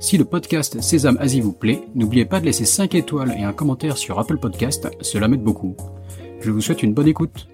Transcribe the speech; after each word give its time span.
Si 0.00 0.16
le 0.16 0.24
podcast 0.24 0.80
Sésame 0.80 1.16
Asie 1.18 1.40
vous 1.40 1.52
plaît, 1.52 1.82
n'oubliez 1.96 2.24
pas 2.24 2.38
de 2.38 2.44
laisser 2.44 2.64
5 2.64 2.94
étoiles 2.94 3.34
et 3.36 3.42
un 3.42 3.52
commentaire 3.52 3.98
sur 3.98 4.16
Apple 4.20 4.38
Podcast, 4.38 4.88
cela 5.00 5.26
m'aide 5.26 5.42
beaucoup. 5.42 5.76
Je 6.40 6.52
vous 6.52 6.60
souhaite 6.60 6.84
une 6.84 6.94
bonne 6.94 7.08
écoute. 7.08 7.48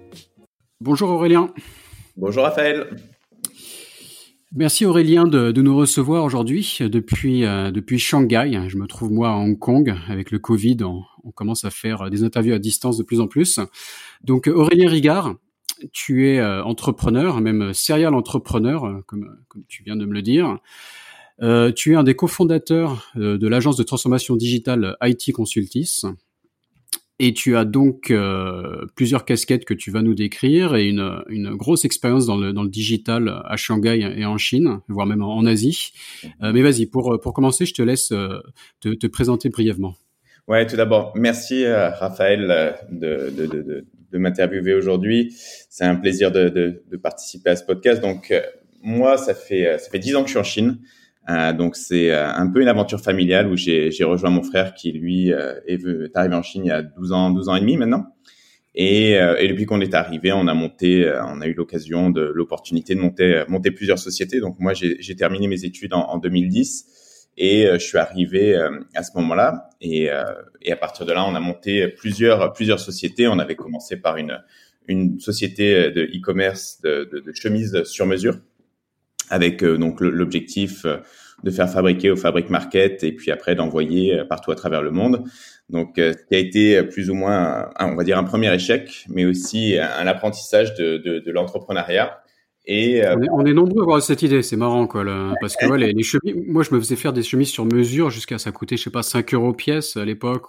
Bonjour 0.79 1.09
Aurélien. 1.09 1.49
Bonjour 2.19 2.45
Raphaël. 2.45 2.97
Merci 4.55 4.85
Aurélien 4.85 5.27
de, 5.27 5.51
nous 5.63 5.75
recevoir 5.75 6.23
aujourd'hui 6.23 6.79
depuis, 6.81 7.47
euh, 7.47 7.71
depuis 7.71 7.99
Shanghai. 7.99 8.69
Je 8.69 8.77
me 8.77 8.87
trouve 8.87 9.11
moi 9.11 9.31
à 9.31 9.37
Hong 9.37 9.59
Kong. 9.59 9.95
Avec 10.09 10.31
le 10.31 10.39
Covid, 10.39 10.77
on, 10.85 11.03
commence 11.33 11.65
à 11.65 11.71
faire 11.71 12.11
des 12.11 12.25
interviews 12.25 12.53
à 12.53 12.59
distance 12.59 12.99
de 12.99 13.03
plus 13.03 13.21
en 13.21 13.27
plus. 13.27 13.59
Donc 14.23 14.49
Aurélien 14.49 14.91
Rigard, 14.91 15.35
tu 15.93 16.29
es 16.29 16.41
euh, 16.41 16.63
entrepreneur, 16.63 17.41
même 17.41 17.73
serial 17.73 18.15
entrepreneur, 18.15 18.85
euh, 18.85 19.03
comme, 19.07 19.35
comme 19.49 19.65
tu 19.67 19.83
viens 19.83 19.97
de 19.97 20.05
me 20.05 20.13
le 20.13 20.21
dire. 20.21 20.59
Euh, 21.43 21.73
tu 21.73 21.93
es 21.93 21.97
un 21.97 22.05
des 22.05 22.15
cofondateurs 22.15 23.11
euh, 23.17 23.39
de 23.39 23.49
l'agence 23.49 23.77
de 23.77 23.83
transformation 23.83 24.37
digitale 24.37 24.97
IT 25.03 25.33
Consultis. 25.33 26.03
Et 27.21 27.33
tu 27.33 27.57
as 27.57 27.65
donc 27.65 28.11
euh, 28.11 28.87
plusieurs 28.97 29.25
casquettes 29.25 29.65
que 29.65 29.75
tu 29.75 29.93
vas 29.93 30.03
nous 30.03 30.15
décrire 30.15 30.75
et 30.75 30.89
une, 30.89 31.23
une 31.29 31.55
grosse 31.55 31.85
expérience 31.85 32.27
dans 32.27 32.37
le, 32.37 32.53
dans 32.53 32.65
le 32.65 32.69
digital 32.69 33.43
à 33.45 33.57
Shanghai 33.57 34.01
et 34.17 34.25
en 34.25 34.37
Chine, 34.37 34.81
voire 34.89 35.07
même 35.07 35.23
en, 35.23 35.45
Asie. 35.47 35.93
mais 36.41 36.61
vas-y, 36.61 36.87
pour, 36.87 37.21
pour 37.21 37.33
commencer, 37.33 37.67
je 37.67 37.75
te 37.75 37.83
laisse 37.83 38.09
te, 38.81 38.95
te, 38.95 39.07
présenter 39.07 39.49
brièvement. 39.49 39.95
Ouais, 40.49 40.67
tout 40.67 40.75
d'abord, 40.75 41.13
merci 41.15 41.65
Raphaël 41.69 42.77
de, 42.91 43.31
de, 43.31 43.87
de, 44.11 44.19
m'interviewer 44.19 44.75
aujourd'hui. 44.75 45.33
C'est 45.71 45.85
un 45.85 45.95
plaisir 45.95 46.33
de, 46.33 46.83
participer 47.01 47.51
à 47.51 47.57
ce 47.57 47.65
podcast. 47.65 48.03
Donc, 48.03 48.35
moi, 48.83 49.19
ça 49.19 49.35
fait, 49.35 49.79
ça 49.79 49.89
fait 49.89 50.01
10 50.01 50.17
ans 50.17 50.23
que 50.23 50.27
je 50.27 50.33
suis 50.33 50.41
en 50.41 50.43
Chine. 50.43 50.79
Euh, 51.31 51.53
donc 51.53 51.75
c'est 51.77 52.11
euh, 52.11 52.29
un 52.29 52.51
peu 52.51 52.61
une 52.61 52.69
aventure 52.69 53.01
familiale 53.01 53.49
où 53.49 53.57
j'ai 53.57 54.05
rejoint 54.05 54.31
mon 54.31 54.43
frère 54.43 54.75
qui 54.75 54.93
lui 54.93 55.33
euh, 55.33 55.55
est, 55.67 55.81
arrivé 56.15 56.35
en 56.35 56.43
Chine 56.43 56.63
il 56.67 56.69
y 56.69 56.71
a 56.71 56.83
12 56.83 57.13
ans, 57.13 57.31
12 57.31 57.49
ans 57.49 57.57
et 57.57 57.61
demi 57.61 57.77
maintenant. 57.77 58.07
Et, 58.77 59.13
et 59.13 59.47
depuis 59.47 59.67
qu'on 59.67 59.81
est 59.81 59.95
arrivé, 59.95 60.33
on 60.33 60.49
a 60.49 60.55
monté, 60.55 61.09
on 61.29 61.41
a 61.41 61.47
eu 61.47 61.55
l'occasion 61.55 62.11
de 62.11 62.23
l'opportunité 62.23 62.97
de 62.97 63.01
monter, 63.01 63.45
monter 63.47 63.71
plusieurs 63.71 64.01
sociétés. 64.01 64.41
Donc 64.41 64.59
moi 64.59 64.73
j'ai 64.75 65.15
terminé 65.15 65.47
mes 65.47 65.65
études 65.65 65.95
en, 65.95 66.01
en 66.01 66.19
2010 66.19 67.29
et 67.37 67.69
je 67.73 67.79
suis 67.79 67.99
arrivé 67.99 68.57
à 68.97 69.05
ce 69.05 69.13
moment-là. 69.15 69.71
Et, 69.81 70.09
et 70.61 70.73
à 70.73 70.77
partir 70.77 71.07
de 71.07 71.13
là, 71.13 71.25
on 71.25 71.37
a 71.37 71.41
monté 71.41 71.87
plusieurs 71.87 72.53
plusieurs 72.53 72.81
sociétés. 72.81 73.29
On 73.29 73.39
avait 73.39 73.55
commencé 73.55 73.97
par 73.97 74.17
une 74.17 74.41
une 74.89 75.21
société 75.21 75.93
de 75.93 76.03
e-commerce 76.03 76.81
de, 76.83 77.09
de, 77.13 77.21
de 77.21 77.33
chemises 77.33 77.85
sur 77.85 78.07
mesure 78.07 78.41
avec 79.31 79.63
euh, 79.63 79.77
donc 79.77 80.01
l'objectif 80.01 80.85
euh, 80.85 80.99
de 81.43 81.51
faire 81.51 81.69
fabriquer 81.69 82.11
au 82.11 82.17
Fabric 82.17 82.51
Market 82.51 83.03
et 83.05 83.13
puis 83.13 83.31
après 83.31 83.55
d'envoyer 83.55 84.21
euh, 84.21 84.25
partout 84.25 84.51
à 84.51 84.55
travers 84.55 84.83
le 84.83 84.91
monde. 84.91 85.25
Donc, 85.71 85.95
ce 85.97 86.27
qui 86.29 86.35
a 86.35 86.39
été 86.39 86.83
plus 86.83 87.09
ou 87.09 87.15
moins, 87.15 87.71
on 87.81 87.95
va 87.95 88.05
dire, 88.05 88.19
un 88.19 88.25
premier 88.25 88.53
échec, 88.53 89.07
mais 89.09 89.25
aussi 89.25 89.79
un 89.79 90.07
apprentissage 90.07 90.75
de, 90.75 90.99
de, 90.99 91.21
de 91.21 91.31
l'entrepreneuriat. 91.31 92.21
Et 92.67 93.03
on, 93.33 93.47
est, 93.47 93.55
nombreux 93.55 93.81
à 93.81 93.85
avoir 93.85 94.03
cette 94.03 94.21
idée, 94.21 94.43
c'est 94.43 94.57
marrant 94.57 94.87
quoi, 94.87 95.05
parce 95.41 95.57
que 95.57 95.65
ouais, 95.65 95.79
les, 95.79 95.93
les, 95.93 96.03
chemises, 96.03 96.35
moi 96.47 96.63
je 96.63 96.75
me 96.75 96.81
faisais 96.81 96.97
faire 96.97 97.15
des 97.15 97.23
chemises 97.23 97.49
sur 97.49 97.65
mesure 97.65 98.09
jusqu'à 98.11 98.39
ça 98.39 98.53
coûtait 98.53 98.79
je 98.79 98.85
sais 98.85 98.91
pas 98.91 99.03
5 99.03 99.35
euros 99.35 99.53
pièce 99.53 99.99
à 99.99 100.05
l'époque, 100.07 100.47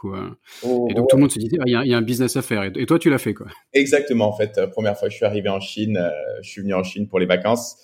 oh, 0.63 0.88
et 0.89 0.94
donc 0.94 1.09
tout 1.09 1.17
le 1.17 1.21
monde 1.21 1.31
se 1.31 1.39
disait 1.39 1.57
ah, 1.59 1.63
il 1.66 1.73
y, 1.73 1.75
a, 1.75 1.85
y, 1.85 1.94
a 1.94 1.97
un 1.97 2.01
business 2.01 2.38
à 2.38 2.41
faire, 2.41 2.63
et, 2.63 2.85
toi 2.85 3.00
tu 3.00 3.09
l'as 3.09 3.17
fait 3.17 3.33
quoi. 3.33 3.47
Exactement 3.73 4.29
en 4.29 4.33
fait, 4.38 4.57
première 4.71 4.97
fois 4.97 5.09
que 5.09 5.11
je 5.11 5.17
suis 5.17 5.25
arrivé 5.25 5.50
en 5.50 5.59
Chine, 5.59 6.09
je 6.41 6.50
suis 6.50 6.61
venu 6.61 6.73
en 6.73 6.83
Chine 6.83 7.09
pour 7.09 7.19
les 7.19 7.25
vacances, 7.25 7.75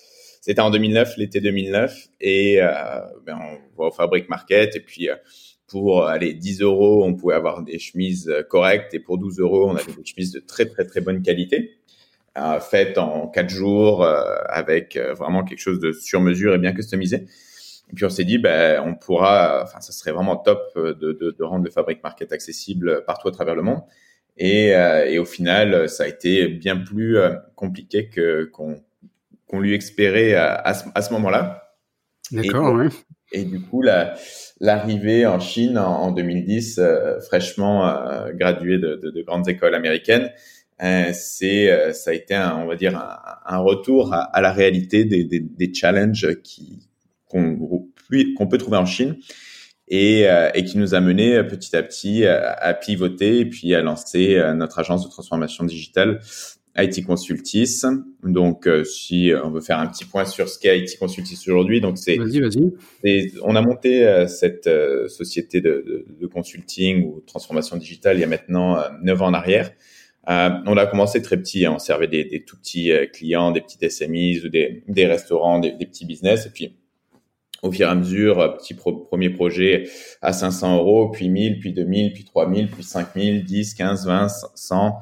c'était 0.42 0.60
en 0.60 0.70
2009, 0.70 1.18
l'été 1.18 1.40
2009, 1.40 2.08
et 2.20 2.60
euh, 2.60 2.66
ben, 3.24 3.38
on 3.40 3.80
va 3.80 3.88
au 3.88 3.90
Fabric 3.92 4.28
Market 4.28 4.74
et 4.74 4.80
puis 4.80 5.08
euh, 5.08 5.14
pour 5.68 6.04
aller 6.04 6.34
10 6.34 6.62
euros, 6.62 7.04
on 7.04 7.14
pouvait 7.14 7.36
avoir 7.36 7.62
des 7.62 7.78
chemises 7.78 8.28
euh, 8.28 8.42
correctes 8.42 8.92
et 8.92 8.98
pour 8.98 9.18
12 9.18 9.38
euros, 9.38 9.70
on 9.70 9.76
avait 9.76 9.92
des 9.92 10.04
chemises 10.04 10.32
de 10.32 10.40
très 10.40 10.66
très 10.66 10.84
très 10.84 11.00
bonne 11.00 11.22
qualité, 11.22 11.78
euh, 12.36 12.58
faites 12.58 12.98
en 12.98 13.28
4 13.28 13.48
jours 13.50 14.04
avec 14.04 14.98
vraiment 15.16 15.44
quelque 15.44 15.60
chose 15.60 15.78
de 15.78 15.92
sur 15.92 16.20
mesure 16.20 16.54
et 16.54 16.58
bien 16.58 16.72
customisé. 16.72 17.26
Et 17.92 17.94
puis 17.94 18.04
on 18.04 18.10
s'est 18.10 18.24
dit, 18.24 18.38
ben, 18.38 18.82
on 18.84 18.96
pourra, 18.96 19.62
enfin, 19.62 19.80
ça 19.80 19.92
serait 19.92 20.10
vraiment 20.10 20.36
top 20.36 20.72
de, 20.74 20.92
de, 20.92 21.36
de, 21.38 21.44
rendre 21.44 21.64
le 21.64 21.70
Fabric 21.70 22.02
Market 22.02 22.32
accessible 22.32 23.04
partout 23.06 23.28
à 23.28 23.32
travers 23.32 23.54
le 23.54 23.62
monde. 23.62 23.82
Et, 24.38 24.70
et 24.70 25.18
au 25.18 25.24
final, 25.24 25.88
ça 25.88 26.04
a 26.04 26.08
été 26.08 26.48
bien 26.48 26.78
plus 26.78 27.18
compliqué 27.54 28.08
que 28.08 28.44
qu'on 28.44 28.82
qu'on 29.52 29.60
lui 29.60 29.74
espérait 29.74 30.34
à, 30.34 30.54
à 30.54 31.02
ce, 31.02 31.12
moment-là. 31.12 31.74
D'accord, 32.30 32.72
oui. 32.72 32.86
Et 33.32 33.44
du 33.44 33.60
coup, 33.60 33.82
l'arrivée 34.60 35.26
en 35.26 35.40
Chine 35.40 35.76
en, 35.76 36.10
2010, 36.10 36.78
euh, 36.78 37.20
fraîchement 37.20 37.86
euh, 37.86 38.32
gradué 38.32 38.78
de, 38.78 38.96
de, 38.96 39.10
de, 39.10 39.22
grandes 39.22 39.48
écoles 39.48 39.74
américaines, 39.74 40.30
euh, 40.82 41.10
c'est 41.12 41.92
ça 41.92 42.10
a 42.10 42.14
été, 42.14 42.34
un, 42.34 42.56
on 42.56 42.66
va 42.66 42.76
dire, 42.76 42.96
un, 42.96 43.18
un 43.54 43.58
retour 43.58 44.14
à, 44.14 44.22
à, 44.22 44.40
la 44.40 44.52
réalité 44.52 45.04
des, 45.04 45.24
des, 45.24 45.40
des 45.40 45.72
challenges 45.72 46.40
qui 46.42 46.88
qu'on 47.28 48.46
peut 48.46 48.58
trouver 48.58 48.76
en 48.76 48.84
Chine 48.84 49.16
et, 49.88 50.26
et, 50.54 50.64
qui 50.64 50.76
nous 50.76 50.94
a 50.94 51.00
mené 51.00 51.42
petit 51.44 51.74
à 51.74 51.82
petit 51.82 52.26
à, 52.26 52.52
à, 52.52 52.74
pivoter 52.74 53.38
et 53.38 53.46
puis 53.46 53.74
à 53.74 53.80
lancer 53.80 54.38
notre 54.54 54.78
agence 54.80 55.02
de 55.02 55.08
transformation 55.10 55.64
digitale 55.64 56.20
IT 56.76 57.04
Consultis. 57.04 57.82
Donc, 58.22 58.66
euh, 58.66 58.84
si 58.84 59.30
on 59.44 59.50
veut 59.50 59.60
faire 59.60 59.78
un 59.78 59.86
petit 59.86 60.04
point 60.04 60.24
sur 60.24 60.48
ce 60.48 60.58
qu'est 60.58 60.78
IT 60.78 60.98
Consultis 60.98 61.38
aujourd'hui, 61.46 61.80
donc 61.80 61.98
c'est, 61.98 62.16
vas-y, 62.16 62.40
vas-y. 62.40 63.32
On 63.42 63.54
a 63.56 63.60
monté 63.60 64.06
euh, 64.06 64.26
cette 64.26 64.66
euh, 64.66 65.08
société 65.08 65.60
de, 65.60 65.84
de, 65.86 66.06
de, 66.18 66.26
consulting 66.26 67.04
ou 67.04 67.22
transformation 67.26 67.76
digitale 67.76 68.16
il 68.16 68.20
y 68.20 68.24
a 68.24 68.28
maintenant 68.28 68.78
neuf 69.02 69.20
ans 69.20 69.26
en 69.26 69.34
arrière. 69.34 69.70
on 70.26 70.76
a 70.76 70.86
commencé 70.86 71.20
très 71.20 71.36
petit, 71.36 71.66
hein. 71.66 71.72
on 71.74 71.78
servait 71.78 72.08
des, 72.08 72.24
des, 72.24 72.42
tout 72.42 72.56
petits 72.56 72.90
clients, 73.12 73.50
des 73.50 73.60
petits 73.60 73.90
SMEs 73.90 74.44
ou 74.44 74.48
des, 74.48 74.82
des 74.88 75.06
restaurants, 75.06 75.58
des, 75.58 75.72
des, 75.72 75.86
petits 75.86 76.06
business, 76.06 76.46
et 76.46 76.50
puis 76.50 76.76
au 77.62 77.70
fur 77.70 77.86
et 77.86 77.90
à 77.90 77.94
mesure, 77.94 78.56
petit 78.56 78.74
premier 78.74 79.30
projet 79.30 79.88
à 80.20 80.32
500 80.32 80.78
euros, 80.78 81.10
puis 81.10 81.28
1000, 81.28 81.60
puis 81.60 81.72
2000, 81.72 82.12
puis 82.12 82.24
3000, 82.24 82.68
puis 82.68 82.82
5000, 82.82 83.44
10, 83.44 83.74
15, 83.74 84.06
20, 84.06 84.28
100. 84.54 84.98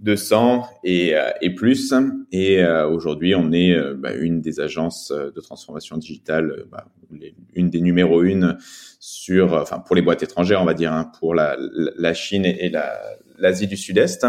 200 0.00 0.64
et, 0.84 1.14
euh, 1.14 1.30
et 1.40 1.54
plus. 1.54 1.92
Et 2.30 2.62
euh, 2.62 2.88
aujourd'hui, 2.88 3.34
on 3.34 3.52
est 3.52 3.72
euh, 3.72 3.94
bah, 3.94 4.12
une 4.14 4.40
des 4.40 4.60
agences 4.60 5.10
de 5.10 5.40
transformation 5.40 5.96
digitale, 5.96 6.64
bah, 6.70 6.86
une 7.54 7.70
des 7.70 7.80
numéros 7.80 8.22
une 8.22 8.58
sur, 9.00 9.54
enfin 9.54 9.78
pour 9.78 9.96
les 9.96 10.02
boîtes 10.02 10.22
étrangères, 10.22 10.62
on 10.62 10.66
va 10.66 10.74
dire, 10.74 10.92
hein, 10.92 11.10
pour 11.18 11.34
la, 11.34 11.56
la 11.58 12.14
Chine 12.14 12.44
et 12.44 12.70
l'Asie 13.38 13.66
du 13.66 13.76
Sud-Est. 13.76 14.26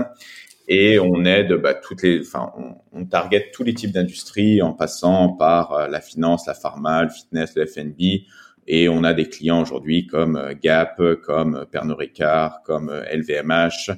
Et 0.72 1.00
on 1.00 1.26
aide 1.26 1.54
bah, 1.54 1.74
toutes 1.74 2.04
les, 2.04 2.22
enfin, 2.22 2.52
on, 2.58 2.76
on 2.92 3.06
target 3.06 3.50
tous 3.52 3.64
les 3.64 3.74
types 3.74 3.92
d'industries 3.92 4.62
en 4.62 4.74
passant 4.74 5.30
par 5.30 5.88
la 5.90 6.00
finance, 6.00 6.46
la 6.46 6.54
pharma, 6.54 7.04
le 7.04 7.10
fitness, 7.10 7.56
le 7.56 7.66
F&B. 7.66 8.26
Et 8.72 8.88
on 8.88 9.04
a 9.04 9.16
des 9.16 9.28
clients 9.28 9.62
aujourd'hui 9.62 10.06
comme 10.06 10.54
Gap, 10.62 11.02
comme 11.24 11.66
Pernod 11.72 11.98
Ricard, 11.98 12.62
comme 12.64 12.92
LVMH 13.12 13.90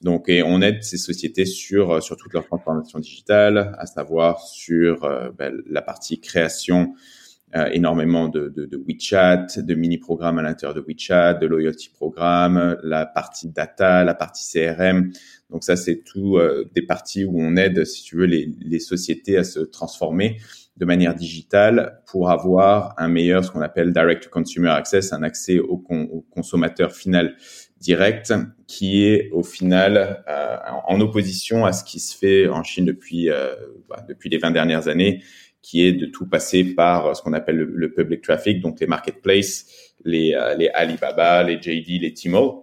donc, 0.00 0.28
et 0.28 0.42
on 0.44 0.62
aide 0.62 0.82
ces 0.82 0.96
sociétés 0.96 1.44
sur 1.44 1.90
euh, 1.90 2.00
sur 2.00 2.16
toute 2.16 2.32
leur 2.32 2.46
transformation 2.46 3.00
digitale, 3.00 3.74
à 3.78 3.86
savoir 3.86 4.40
sur 4.40 5.04
euh, 5.04 5.30
ben, 5.36 5.60
la 5.68 5.82
partie 5.82 6.20
création, 6.20 6.94
euh, 7.56 7.66
énormément 7.72 8.28
de, 8.28 8.48
de, 8.48 8.64
de, 8.66 8.76
WeChat, 8.76 9.46
de 9.56 9.74
mini-programmes 9.74 10.38
à 10.38 10.42
l'intérieur 10.42 10.74
de 10.74 10.84
WeChat, 10.86 11.34
de 11.34 11.46
loyalty 11.46 11.90
programme, 11.90 12.76
la 12.84 13.06
partie 13.06 13.48
data, 13.48 14.04
la 14.04 14.14
partie 14.14 14.44
CRM. 14.44 15.10
Donc 15.50 15.64
ça, 15.64 15.74
c'est 15.74 16.04
tout 16.04 16.38
des 16.74 16.82
parties 16.82 17.24
où 17.24 17.40
on 17.40 17.56
aide, 17.56 17.86
si 17.86 18.02
tu 18.02 18.16
veux, 18.16 18.26
les, 18.26 18.54
les 18.60 18.78
sociétés 18.80 19.38
à 19.38 19.44
se 19.44 19.60
transformer 19.60 20.36
de 20.76 20.84
manière 20.84 21.14
digitale 21.14 22.02
pour 22.06 22.30
avoir 22.30 22.94
un 22.98 23.08
meilleur, 23.08 23.46
ce 23.46 23.50
qu'on 23.50 23.62
appelle 23.62 23.94
direct 23.94 24.24
to 24.24 24.28
consumer 24.28 24.68
access, 24.68 25.14
un 25.14 25.22
accès 25.22 25.58
au 25.58 25.78
consommateur 26.30 26.92
final 26.92 27.34
direct 27.80 28.32
qui 28.66 29.04
est 29.04 29.30
au 29.32 29.42
final 29.42 30.24
euh, 30.28 30.56
en 30.86 31.00
opposition 31.00 31.64
à 31.64 31.72
ce 31.72 31.84
qui 31.84 32.00
se 32.00 32.16
fait 32.16 32.48
en 32.48 32.62
Chine 32.62 32.84
depuis 32.84 33.30
euh, 33.30 33.54
bah, 33.88 34.04
depuis 34.08 34.28
les 34.28 34.38
20 34.38 34.50
dernières 34.50 34.88
années, 34.88 35.22
qui 35.62 35.84
est 35.84 35.92
de 35.92 36.06
tout 36.06 36.28
passer 36.28 36.64
par 36.64 37.16
ce 37.16 37.22
qu'on 37.22 37.32
appelle 37.32 37.56
le, 37.56 37.92
public 37.92 38.22
traffic, 38.22 38.60
donc 38.60 38.80
les 38.80 38.86
marketplaces, 38.86 39.66
les, 40.04 40.34
euh, 40.34 40.54
les 40.54 40.68
Alibaba, 40.68 41.42
les 41.42 41.60
JD, 41.60 42.02
les 42.02 42.14
Tmall. 42.14 42.62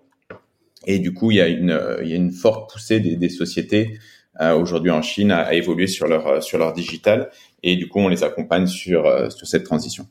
Et 0.88 1.00
du 1.00 1.14
coup, 1.14 1.32
il 1.32 1.38
y 1.38 1.42
a 1.42 1.48
une, 1.48 1.80
il 2.04 2.10
y 2.10 2.14
a 2.14 2.16
une 2.16 2.32
forte 2.32 2.72
poussée 2.72 3.00
des, 3.00 3.16
des 3.16 3.30
sociétés 3.30 3.98
aujourd'hui 4.40 4.92
en 4.92 5.02
Chine 5.02 5.32
à, 5.32 5.54
évoluer 5.54 5.88
sur 5.88 6.08
leur 6.08 6.44
sur 6.44 6.58
leur 6.58 6.74
digital. 6.74 7.30
Et 7.64 7.78
du 7.78 7.88
coup, 7.88 8.00
on 8.00 8.10
les 8.10 8.24
accompagne 8.24 8.68
sur 8.68 9.32
sur 9.32 9.48
cette 9.48 9.64
transition. 9.64 10.08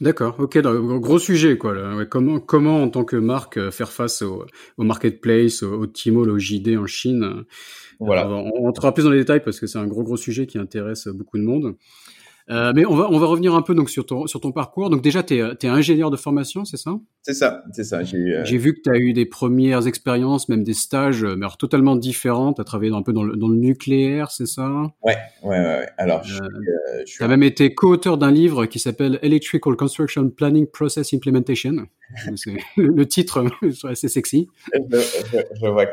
D'accord, 0.00 0.36
ok, 0.38 0.58
gros 0.58 1.18
sujet 1.18 1.56
quoi. 1.56 2.04
comment, 2.06 2.38
comment 2.38 2.82
en 2.82 2.88
tant 2.88 3.04
que 3.04 3.16
marque 3.16 3.70
faire 3.70 3.90
face 3.90 4.22
au, 4.22 4.44
au 4.76 4.84
marketplace, 4.84 5.62
au, 5.62 5.72
au 5.72 5.86
Tmall, 5.86 6.30
au 6.30 6.38
JD 6.38 6.76
en 6.76 6.86
Chine? 6.86 7.44
Voilà. 7.98 8.28
On, 8.28 8.52
on, 8.54 8.68
entrera 8.68 8.92
plus 8.92 9.04
dans 9.04 9.10
les 9.10 9.18
détails 9.18 9.42
parce 9.42 9.58
que 9.58 9.66
c'est 9.66 9.78
un 9.78 9.86
gros 9.86 10.02
gros 10.02 10.18
sujet 10.18 10.46
qui 10.46 10.58
intéresse 10.58 11.08
beaucoup 11.08 11.38
de 11.38 11.44
monde. 11.44 11.76
Euh, 12.48 12.72
mais 12.76 12.86
on 12.86 12.94
va, 12.94 13.08
on 13.10 13.18
va 13.18 13.26
revenir 13.26 13.54
un 13.56 13.62
peu 13.62 13.74
donc 13.74 13.90
sur 13.90 14.06
ton, 14.06 14.26
sur 14.26 14.40
ton 14.40 14.52
parcours. 14.52 14.88
Donc 14.88 15.02
déjà, 15.02 15.22
tu 15.22 15.34
es, 15.34 15.38
es, 15.38 15.66
ingénieur 15.66 16.10
de 16.10 16.16
formation, 16.16 16.64
c'est 16.64 16.76
ça? 16.76 16.92
C'est 17.22 17.34
ça, 17.34 17.64
c'est 17.72 17.82
ça. 17.82 18.04
J'ai 18.04 18.18
euh... 18.18 18.44
vu 18.44 18.74
que 18.74 18.80
tu 18.84 18.90
as 18.90 18.98
eu 18.98 19.12
des 19.12 19.26
premières 19.26 19.88
expériences, 19.88 20.48
même 20.48 20.62
des 20.62 20.74
stages, 20.74 21.24
mais 21.24 21.44
alors 21.44 21.56
totalement 21.56 21.96
différents. 21.96 22.52
Tu 22.52 22.60
as 22.60 22.64
travaillé 22.64 22.92
un 22.92 23.02
peu 23.02 23.12
dans 23.12 23.24
le, 23.24 23.36
dans 23.36 23.48
le 23.48 23.56
nucléaire, 23.56 24.30
c'est 24.30 24.46
ça? 24.46 24.70
Ouais, 25.02 25.16
ouais, 25.42 25.58
ouais, 25.58 25.88
Alors, 25.98 26.22
je, 26.22 26.40
euh, 26.40 27.02
tu 27.04 27.22
as 27.24 27.28
même 27.28 27.42
été 27.42 27.74
co-auteur 27.74 28.16
d'un 28.16 28.30
livre 28.30 28.66
qui 28.66 28.78
s'appelle 28.78 29.18
Electrical 29.22 29.74
Construction 29.74 30.30
Planning 30.30 30.66
Process 30.68 31.12
Implementation. 31.14 31.86
le, 32.76 33.04
titre 33.06 33.44
c'est 33.72 33.88
assez 33.88 34.08
sexy. 34.08 34.46
Je, 34.72 34.98
je, 34.98 35.38
je 35.58 35.66
vois 35.66 35.86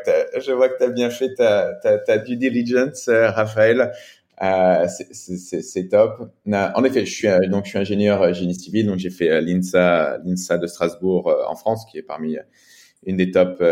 que 0.70 0.78
tu 0.78 0.84
as 0.84 0.90
bien 0.90 1.10
fait 1.10 1.34
ta, 1.34 1.74
ta, 1.82 1.98
ta 1.98 2.20
due 2.20 2.38
diligence, 2.38 3.08
euh, 3.08 3.32
Raphaël. 3.32 3.92
Euh, 4.44 4.88
c'est 4.88 5.88
top. 5.90 6.30
En 6.52 6.84
effet, 6.84 7.06
je 7.06 7.14
suis 7.14 7.28
donc 7.50 7.66
je 7.66 7.70
suis 7.70 7.80
ingénieur 7.80 8.22
euh, 8.22 8.34
génie 8.34 8.56
civil, 8.56 8.88
donc 8.88 9.00
j'ai 9.00 9.10
fait 9.10 9.30
euh, 9.30 9.42
l'INSA, 9.42 10.20
l'INSA 10.26 10.58
de 10.58 10.68
Strasbourg 10.68 11.34
en 11.48 11.56
France, 11.56 11.86
qui 11.90 11.98
est 11.98 12.04
parmi 12.04 12.38
une 13.06 13.18
des 13.18 13.32
top 13.32 13.64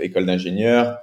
écoles 0.00 0.26
d'ingénieurs. 0.26 0.98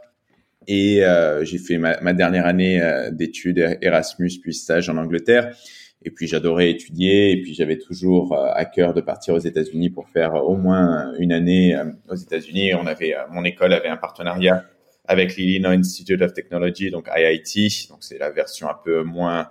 Et 0.68 1.02
j'ai 1.44 1.58
fait 1.60 1.78
ma, 1.78 2.00
ma, 2.02 2.14
dernière 2.14 2.46
année 2.46 2.82
d'études 3.12 3.78
Erasmus 3.82 4.32
puis 4.42 4.54
stage 4.54 4.90
en 4.90 4.98
Angleterre. 4.98 5.56
Et 6.04 6.12
puis 6.12 6.28
j'adorais 6.28 6.70
étudier. 6.70 7.32
Et 7.32 7.42
puis 7.42 7.54
j'avais 7.54 7.78
toujours 7.78 8.38
à 8.38 8.66
cœur 8.66 8.94
de 8.94 9.02
partir 9.02 9.34
aux 9.34 9.40
États-Unis 9.40 9.90
pour 9.90 10.10
faire 10.10 10.36
au 10.36 10.56
moins 10.56 11.14
une 11.20 11.32
année 11.32 11.80
aux 12.10 12.16
États-Unis. 12.16 12.74
On 12.74 12.86
avait 12.86 13.16
mon 13.32 13.44
école 13.44 13.74
avait 13.74 13.88
un 13.88 13.98
partenariat 13.98 14.66
avec 15.08 15.36
l'Illinois 15.38 15.72
Institute 15.72 16.22
of 16.22 16.34
Technology, 16.34 16.92
donc 16.92 17.08
IIT. 17.16 17.88
Donc 17.90 18.00
c'est 18.02 18.18
la 18.18 18.30
version 18.30 18.70
un 18.70 18.78
peu 18.84 19.04
moins 19.04 19.50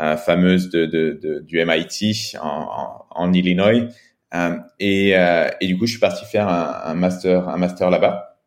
euh, 0.00 0.16
fameuse 0.16 0.68
de, 0.70 0.86
de, 0.86 1.18
de, 1.22 1.40
du 1.40 1.64
MIT 1.64 2.36
en, 2.40 3.06
en, 3.10 3.32
Illinois. 3.32 3.88
Euh, 4.34 4.56
et, 4.80 5.16
euh, 5.16 5.48
et, 5.60 5.66
du 5.66 5.78
coup, 5.78 5.86
je 5.86 5.92
suis 5.92 6.00
parti 6.00 6.24
faire 6.26 6.48
un, 6.48 6.90
un 6.90 6.94
master, 6.94 7.48
un 7.48 7.56
master 7.56 7.90
là-bas. 7.90 8.38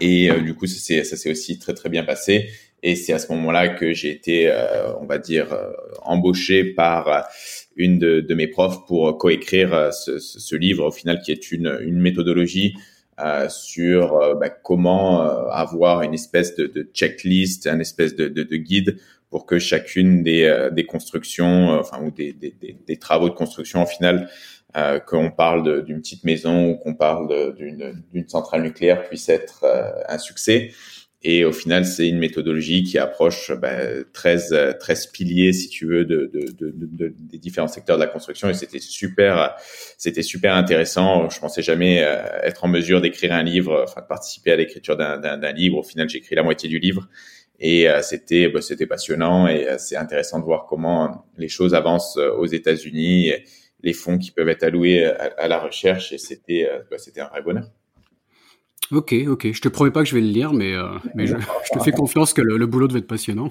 Et 0.00 0.30
euh, 0.30 0.40
du 0.40 0.54
coup, 0.54 0.66
ça 0.66 1.04
s'est 1.04 1.30
aussi 1.30 1.58
très 1.58 1.72
très 1.72 1.88
bien 1.88 2.04
passé. 2.04 2.50
Et 2.82 2.94
c'est 2.94 3.12
à 3.12 3.18
ce 3.18 3.32
moment-là 3.32 3.68
que 3.68 3.94
j'ai 3.94 4.10
été, 4.10 4.50
euh, 4.50 4.94
on 5.00 5.06
va 5.06 5.18
dire, 5.18 5.56
embauché 6.02 6.64
par 6.64 7.26
une 7.76 7.98
de, 7.98 8.20
de, 8.20 8.34
mes 8.34 8.46
profs 8.46 8.84
pour 8.86 9.16
coécrire 9.16 9.92
ce, 9.94 10.18
ce, 10.18 10.56
livre, 10.56 10.84
au 10.84 10.90
final, 10.90 11.20
qui 11.24 11.32
est 11.32 11.52
une, 11.52 11.78
une 11.80 11.98
méthodologie 12.00 12.74
euh, 13.18 13.48
sur 13.48 14.16
euh, 14.16 14.34
bah, 14.34 14.50
comment 14.50 15.22
euh, 15.22 15.48
avoir 15.48 16.02
une 16.02 16.12
espèce 16.12 16.54
de, 16.54 16.66
de, 16.66 16.86
checklist, 16.92 17.66
une 17.66 17.80
espèce 17.80 18.14
de, 18.14 18.28
de, 18.28 18.42
de, 18.42 18.56
guide 18.56 18.98
pour 19.30 19.46
que 19.46 19.58
chacune 19.58 20.22
des, 20.22 20.68
des 20.72 20.84
constructions, 20.84 21.70
enfin 21.80 22.02
ou 22.02 22.10
des, 22.10 22.34
des, 22.34 22.54
des, 22.86 22.96
travaux 22.98 23.30
de 23.30 23.34
construction 23.34 23.80
en 23.80 23.86
final, 23.86 24.28
qu'on 25.06 25.30
parle 25.30 25.84
d'une 25.84 26.00
petite 26.00 26.24
maison 26.24 26.70
ou 26.70 26.76
qu'on 26.76 26.94
parle 26.94 27.54
d'une 27.56 28.28
centrale 28.28 28.62
nucléaire 28.62 29.02
puisse 29.08 29.28
être 29.28 29.64
un 30.08 30.18
succès. 30.18 30.70
Et 31.22 31.44
au 31.44 31.52
final, 31.52 31.84
c'est 31.86 32.08
une 32.08 32.18
méthodologie 32.18 32.84
qui 32.84 32.98
approche 32.98 33.50
ben, 33.50 34.04
13, 34.12 34.76
13 34.78 35.06
piliers, 35.08 35.52
si 35.52 35.68
tu 35.68 35.86
veux, 35.86 36.04
de, 36.04 36.30
de, 36.32 36.52
de, 36.52 36.72
de, 36.74 37.14
des 37.18 37.38
différents 37.38 37.68
secteurs 37.68 37.96
de 37.96 38.02
la 38.02 38.08
construction. 38.08 38.50
Et 38.50 38.54
c'était 38.54 38.78
super, 38.78 39.56
c'était 39.96 40.22
super 40.22 40.54
intéressant. 40.54 41.28
Je 41.30 41.40
pensais 41.40 41.62
jamais 41.62 42.04
euh, 42.04 42.22
être 42.42 42.64
en 42.64 42.68
mesure 42.68 43.00
d'écrire 43.00 43.32
un 43.32 43.42
livre, 43.42 43.84
enfin 43.88 44.02
de 44.02 44.06
participer 44.06 44.52
à 44.52 44.56
l'écriture 44.56 44.96
d'un 44.96 45.52
livre. 45.52 45.78
Au 45.78 45.82
final, 45.82 46.08
j'ai 46.08 46.18
écrit 46.18 46.34
la 46.34 46.42
moitié 46.42 46.68
du 46.68 46.78
livre. 46.78 47.08
Et 47.58 47.88
euh, 47.88 48.02
c'était, 48.02 48.48
ben, 48.48 48.60
c'était 48.60 48.86
passionnant 48.86 49.48
et 49.48 49.66
euh, 49.66 49.78
c'est 49.78 49.96
intéressant 49.96 50.38
de 50.38 50.44
voir 50.44 50.66
comment 50.68 51.26
les 51.38 51.48
choses 51.48 51.74
avancent 51.74 52.18
aux 52.18 52.46
États-Unis, 52.46 53.32
les 53.82 53.92
fonds 53.94 54.18
qui 54.18 54.32
peuvent 54.32 54.50
être 54.50 54.64
alloués 54.64 55.04
à, 55.04 55.48
la 55.48 55.58
recherche. 55.58 56.12
Et 56.12 56.18
c'était, 56.18 56.68
ben, 56.90 56.98
c'était 56.98 57.22
un 57.22 57.28
vrai 57.28 57.40
bonheur. 57.40 57.70
Ok, 58.92 59.14
ok. 59.26 59.52
Je 59.52 59.60
te 59.60 59.68
promets 59.68 59.90
pas 59.90 60.02
que 60.02 60.08
je 60.08 60.14
vais 60.14 60.20
le 60.20 60.28
lire, 60.28 60.52
mais, 60.52 60.72
euh, 60.72 60.86
mais 61.14 61.26
je, 61.26 61.36
je, 61.64 61.78
te 61.78 61.82
fais 61.82 61.92
confiance 61.92 62.32
que 62.32 62.40
le, 62.42 62.56
le 62.56 62.66
boulot 62.66 62.88
devait 62.88 63.00
être 63.00 63.06
passionnant. 63.06 63.50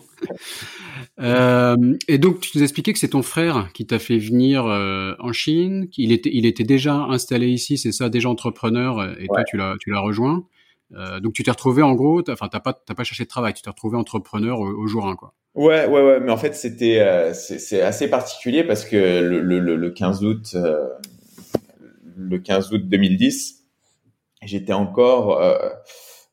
Euh, 1.20 1.96
et 2.08 2.18
donc, 2.18 2.42
tu 2.42 2.58
nous 2.58 2.64
expliquais 2.64 2.94
que 2.94 3.00
c'est 3.00 3.10
ton 3.10 3.22
frère 3.22 3.70
qui 3.74 3.86
t'a 3.86 4.00
fait 4.00 4.18
venir 4.18 4.66
euh, 4.66 5.14
en 5.20 5.32
Chine. 5.34 5.88
Il 5.98 6.12
était, 6.12 6.30
il 6.34 6.46
était 6.46 6.64
déjà 6.64 6.96
installé 6.96 7.48
ici, 7.48 7.78
c'est 7.78 7.92
ça, 7.92 8.10
déjà 8.10 8.30
entrepreneur, 8.30 9.04
et 9.04 9.22
ouais. 9.22 9.28
toi, 9.28 9.44
tu 9.44 9.58
l'as, 9.58 9.76
tu 9.80 9.92
l'as 9.92 10.00
rejoint. 10.00 10.46
Euh, 10.94 11.20
donc, 11.20 11.34
tu 11.34 11.44
t'es 11.44 11.52
retrouvé 11.52 11.82
en 11.82 11.94
gros, 11.94 12.22
enfin, 12.30 12.48
t'as 12.48 12.60
pas, 12.60 12.74
t'as 12.74 12.94
pas 12.94 13.04
cherché 13.04 13.24
de 13.24 13.30
travail, 13.30 13.54
tu 13.54 13.62
t'es 13.62 13.70
retrouvé 13.70 13.98
entrepreneur 13.98 14.60
au, 14.60 14.68
au, 14.68 14.88
jour 14.88 15.08
1, 15.08 15.16
quoi. 15.16 15.34
Ouais, 15.56 15.86
ouais, 15.88 16.02
ouais. 16.02 16.20
Mais 16.20 16.32
en 16.32 16.38
fait, 16.38 16.54
c'était, 16.54 17.00
euh, 17.00 17.34
c'est 17.34 17.82
assez 17.82 18.10
particulier 18.10 18.64
parce 18.64 18.86
que 18.86 18.96
le, 18.96 19.40
le, 19.42 19.76
le 19.76 19.90
15 19.90 20.24
août, 20.24 20.52
euh, 20.56 20.88
le 22.18 22.38
15 22.40 22.74
août 22.74 22.82
2010 22.88 23.55
j'étais 24.44 24.74
encore 24.74 25.42
euh, 25.42 25.58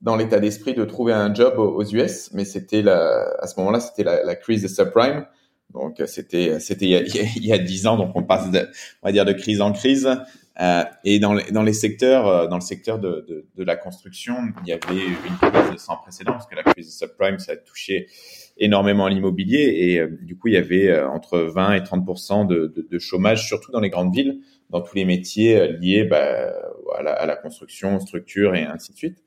dans 0.00 0.16
l'état 0.16 0.40
d'esprit 0.40 0.75
de 0.75 0.84
trouver 0.84 1.12
un 1.12 1.32
job 1.32 1.58
aux, 1.58 1.84
US, 1.84 2.31
mais 2.32 2.44
c'était 2.44 2.87
à 2.88 3.46
ce 3.46 3.58
moment-là, 3.58 3.81
c'était 3.81 4.04
la, 4.04 4.25
la, 4.25 4.34
crise 4.34 4.62
des 4.62 4.69
subprimes. 4.69 5.26
Donc 5.72 6.02
c'était 6.06 6.60
c'était 6.60 6.87
il 6.87 7.44
y 7.46 7.52
a 7.52 7.58
dix 7.58 7.87
ans, 7.87 7.96
donc 7.96 8.12
on 8.14 8.25
passe 8.25 8.50
de, 8.50 8.69
on 9.02 9.08
va 9.08 9.12
dire 9.12 9.25
de 9.25 9.32
crise 9.32 9.60
en 9.60 9.72
crise. 9.72 10.08
Euh, 10.60 10.84
et 11.04 11.19
dans 11.19 11.32
les, 11.32 11.50
dans 11.50 11.62
les 11.62 11.72
secteurs, 11.72 12.26
euh, 12.26 12.46
dans 12.46 12.56
le 12.56 12.62
secteur 12.62 12.99
de, 12.99 13.25
de, 13.26 13.46
de, 13.56 13.64
la 13.64 13.75
construction, 13.75 14.34
il 14.62 14.69
y 14.69 14.72
avait 14.72 15.06
une 15.06 15.37
crise 15.40 15.81
sans 15.81 15.96
précédent 15.96 16.32
parce 16.32 16.46
que 16.46 16.54
la 16.54 16.62
crise 16.62 16.87
des 16.87 16.93
subprimes, 16.93 17.38
ça 17.38 17.52
a 17.52 17.56
touché 17.56 18.08
énormément 18.58 19.08
l'immobilier 19.08 19.75
et 19.78 19.99
euh, 19.99 20.19
du 20.20 20.37
coup 20.37 20.49
il 20.49 20.54
y 20.54 20.58
avait 20.58 20.88
euh, 20.88 21.08
entre 21.08 21.38
20 21.38 21.72
et 21.75 21.82
30 21.82 22.49
de, 22.49 22.66
de, 22.66 22.87
de, 22.90 22.99
chômage, 22.99 23.46
surtout 23.46 23.72
dans 23.72 23.81
les 23.81 23.88
grandes 23.88 24.14
villes, 24.14 24.40
dans 24.72 24.80
tous 24.80 24.96
les 24.96 25.04
métiers 25.04 25.68
liés 25.80 26.04
bah, 26.04 26.52
à 26.99 27.02
la, 27.02 27.12
à 27.12 27.26
la, 27.26 27.37
construction, 27.37 28.00
structure 28.00 28.54
et 28.54 28.64
ainsi 28.64 28.92
de 28.92 28.97
suite. 28.97 29.18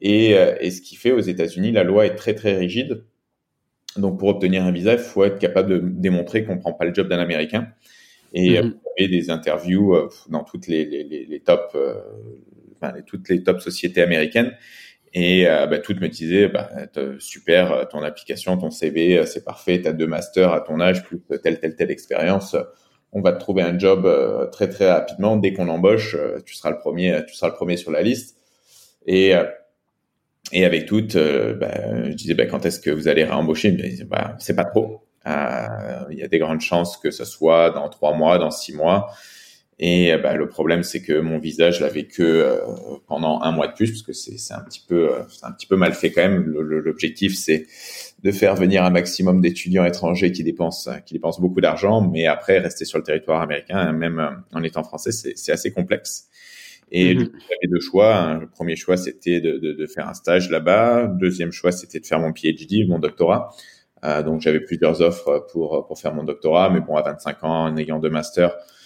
Et, 0.00 0.36
euh, 0.36 0.54
et 0.60 0.70
ce 0.70 0.82
qui 0.82 0.96
fait 0.96 1.12
aux 1.12 1.20
États-Unis, 1.20 1.72
la 1.72 1.82
loi 1.82 2.06
est 2.06 2.14
très 2.14 2.34
très 2.34 2.56
rigide. 2.56 3.04
Donc 3.96 4.18
pour 4.18 4.28
obtenir 4.28 4.64
un 4.64 4.72
visa, 4.72 4.92
il 4.92 4.98
faut 4.98 5.24
être 5.24 5.38
capable 5.38 5.70
de 5.70 5.78
démontrer 5.80 6.44
qu'on 6.44 6.58
prend 6.58 6.72
pas 6.72 6.84
le 6.84 6.94
job 6.94 7.08
d'un 7.08 7.18
Américain. 7.18 7.68
Et 8.34 8.60
mm 8.62 8.74
-hmm. 8.98 9.10
des 9.10 9.30
interviews 9.30 9.94
euh, 9.94 10.08
dans 10.28 10.44
toutes 10.44 10.66
les, 10.66 10.84
les, 10.84 11.04
les, 11.04 11.26
les 11.26 11.40
top, 11.40 11.72
euh, 11.74 11.94
enfin, 12.76 12.94
toutes 13.06 13.28
les 13.28 13.42
top 13.42 13.60
sociétés 13.60 14.02
américaines. 14.02 14.52
Et 15.14 15.46
euh, 15.46 15.66
bah, 15.66 15.78
toutes 15.78 16.00
me 16.00 16.08
disaient, 16.08 16.48
bah, 16.48 16.70
super, 17.18 17.86
ton 17.90 18.02
application, 18.02 18.56
ton 18.56 18.70
CV, 18.70 19.26
c'est 19.26 19.44
parfait, 19.44 19.82
tu 19.82 19.88
as 19.88 19.92
deux 19.92 20.06
masters 20.06 20.52
à 20.52 20.60
ton 20.62 20.80
âge, 20.80 21.04
plus 21.04 21.20
telle, 21.42 21.60
telle, 21.60 21.76
telle 21.76 21.90
expérience 21.90 22.56
on 23.12 23.20
va 23.20 23.32
te 23.32 23.38
trouver 23.38 23.62
un 23.62 23.78
job 23.78 24.06
euh, 24.06 24.46
très 24.46 24.68
très 24.68 24.90
rapidement 24.90 25.36
dès 25.36 25.52
qu'on 25.52 25.68
embauche. 25.68 26.16
Euh, 26.18 26.40
tu 26.44 26.54
seras 26.54 26.70
le 26.70 26.78
premier, 26.78 27.20
tu 27.28 27.34
seras 27.34 27.48
le 27.48 27.54
premier 27.54 27.76
sur 27.76 27.90
la 27.90 28.02
liste. 28.02 28.36
Et 29.06 29.34
euh, 29.34 29.44
et 30.52 30.64
avec 30.64 30.86
toutes, 30.86 31.16
bah, 31.16 32.04
je 32.04 32.14
disais 32.14 32.34
bah, 32.34 32.46
quand 32.46 32.66
est-ce 32.66 32.80
que 32.80 32.90
vous 32.90 33.08
allez 33.08 33.24
réembaucher? 33.24 33.68
Ils 33.68 34.04
bah, 34.04 34.36
c'est 34.38 34.56
pas 34.56 34.64
trop. 34.64 35.02
Il 35.24 36.18
y 36.18 36.22
a 36.22 36.28
des 36.28 36.38
grandes 36.38 36.60
chances 36.60 36.96
que 36.96 37.10
ce 37.10 37.24
soit 37.24 37.70
dans 37.70 37.88
trois 37.88 38.12
mois, 38.14 38.38
dans 38.38 38.50
six 38.50 38.74
mois. 38.74 39.10
Et 39.84 40.16
bah, 40.16 40.34
le 40.34 40.48
problème, 40.48 40.84
c'est 40.84 41.02
que 41.02 41.18
mon 41.18 41.38
visage 41.40 41.80
l'avait 41.80 42.04
que 42.04 42.22
euh, 42.22 42.56
pendant 43.08 43.40
un 43.42 43.50
mois 43.50 43.66
de 43.66 43.72
plus, 43.72 43.90
parce 43.90 44.02
que 44.02 44.12
c'est 44.12 44.54
un 44.54 44.60
petit 44.60 44.84
peu, 44.86 45.10
c'est 45.28 45.44
un 45.44 45.50
petit 45.50 45.66
peu 45.66 45.74
mal 45.74 45.92
fait 45.92 46.12
quand 46.12 46.20
même. 46.22 46.44
L'objectif, 46.46 47.36
c'est 47.36 47.66
de 48.22 48.30
faire 48.30 48.54
venir 48.54 48.84
un 48.84 48.90
maximum 48.90 49.40
d'étudiants 49.40 49.84
étrangers 49.84 50.30
qui 50.30 50.44
dépensent, 50.44 50.88
qui 51.04 51.14
dépensent 51.14 51.40
beaucoup 51.40 51.60
d'argent, 51.60 52.00
mais 52.00 52.26
après 52.26 52.60
rester 52.60 52.84
sur 52.84 52.98
le 52.98 53.02
territoire 53.02 53.42
américain, 53.42 53.92
même 53.92 54.20
euh, 54.20 54.30
en 54.56 54.62
étant 54.62 54.84
français, 54.84 55.10
c'est 55.10 55.50
assez 55.50 55.72
complexe. 55.72 56.28
Et 56.92 57.14
-hmm. 57.14 57.18
j'avais 57.18 57.68
deux 57.68 57.80
choix. 57.80 58.14
Hein. 58.14 58.38
Le 58.38 58.46
premier 58.46 58.76
choix, 58.76 58.96
c'était 58.96 59.40
de, 59.40 59.58
de, 59.58 59.72
de, 59.72 59.86
faire 59.88 60.08
un 60.08 60.14
stage 60.14 60.48
là-bas. 60.48 61.08
Deuxième 61.08 61.50
choix, 61.50 61.72
c'était 61.72 61.98
de 61.98 62.06
faire 62.06 62.20
mon 62.20 62.32
PhD, 62.32 62.86
mon 62.88 63.00
doctorat. 63.00 63.50
Euh, 64.04 64.22
donc 64.22 64.42
j'avais 64.42 64.60
plusieurs 64.60 65.00
offres 65.00 65.46
pour 65.50 65.86
pour 65.86 65.98
faire 65.98 66.14
mon 66.14 66.22
doctorat, 66.22 66.70
mais 66.70 66.80
bon, 66.80 66.94
à 66.94 67.02
25 67.02 67.42
ans, 67.44 67.64
en 67.64 67.76
ayant 67.76 67.98
deux 67.98 68.10
masters, 68.10 68.54
euh, 68.54 68.81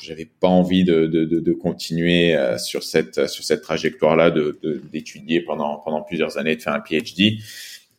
j'avais 0.00 0.26
pas 0.26 0.48
envie 0.48 0.84
de, 0.84 1.06
de, 1.06 1.24
de, 1.24 1.40
de 1.40 1.52
continuer 1.52 2.36
euh, 2.36 2.58
sur 2.58 2.82
cette 2.82 3.28
sur 3.28 3.44
cette 3.44 3.62
trajectoire-là, 3.62 4.30
de 4.30 4.58
d'étudier 4.92 5.40
pendant 5.40 5.78
pendant 5.78 6.02
plusieurs 6.02 6.36
années, 6.38 6.56
de 6.56 6.62
faire 6.62 6.74
un 6.74 6.80
PhD. 6.80 7.38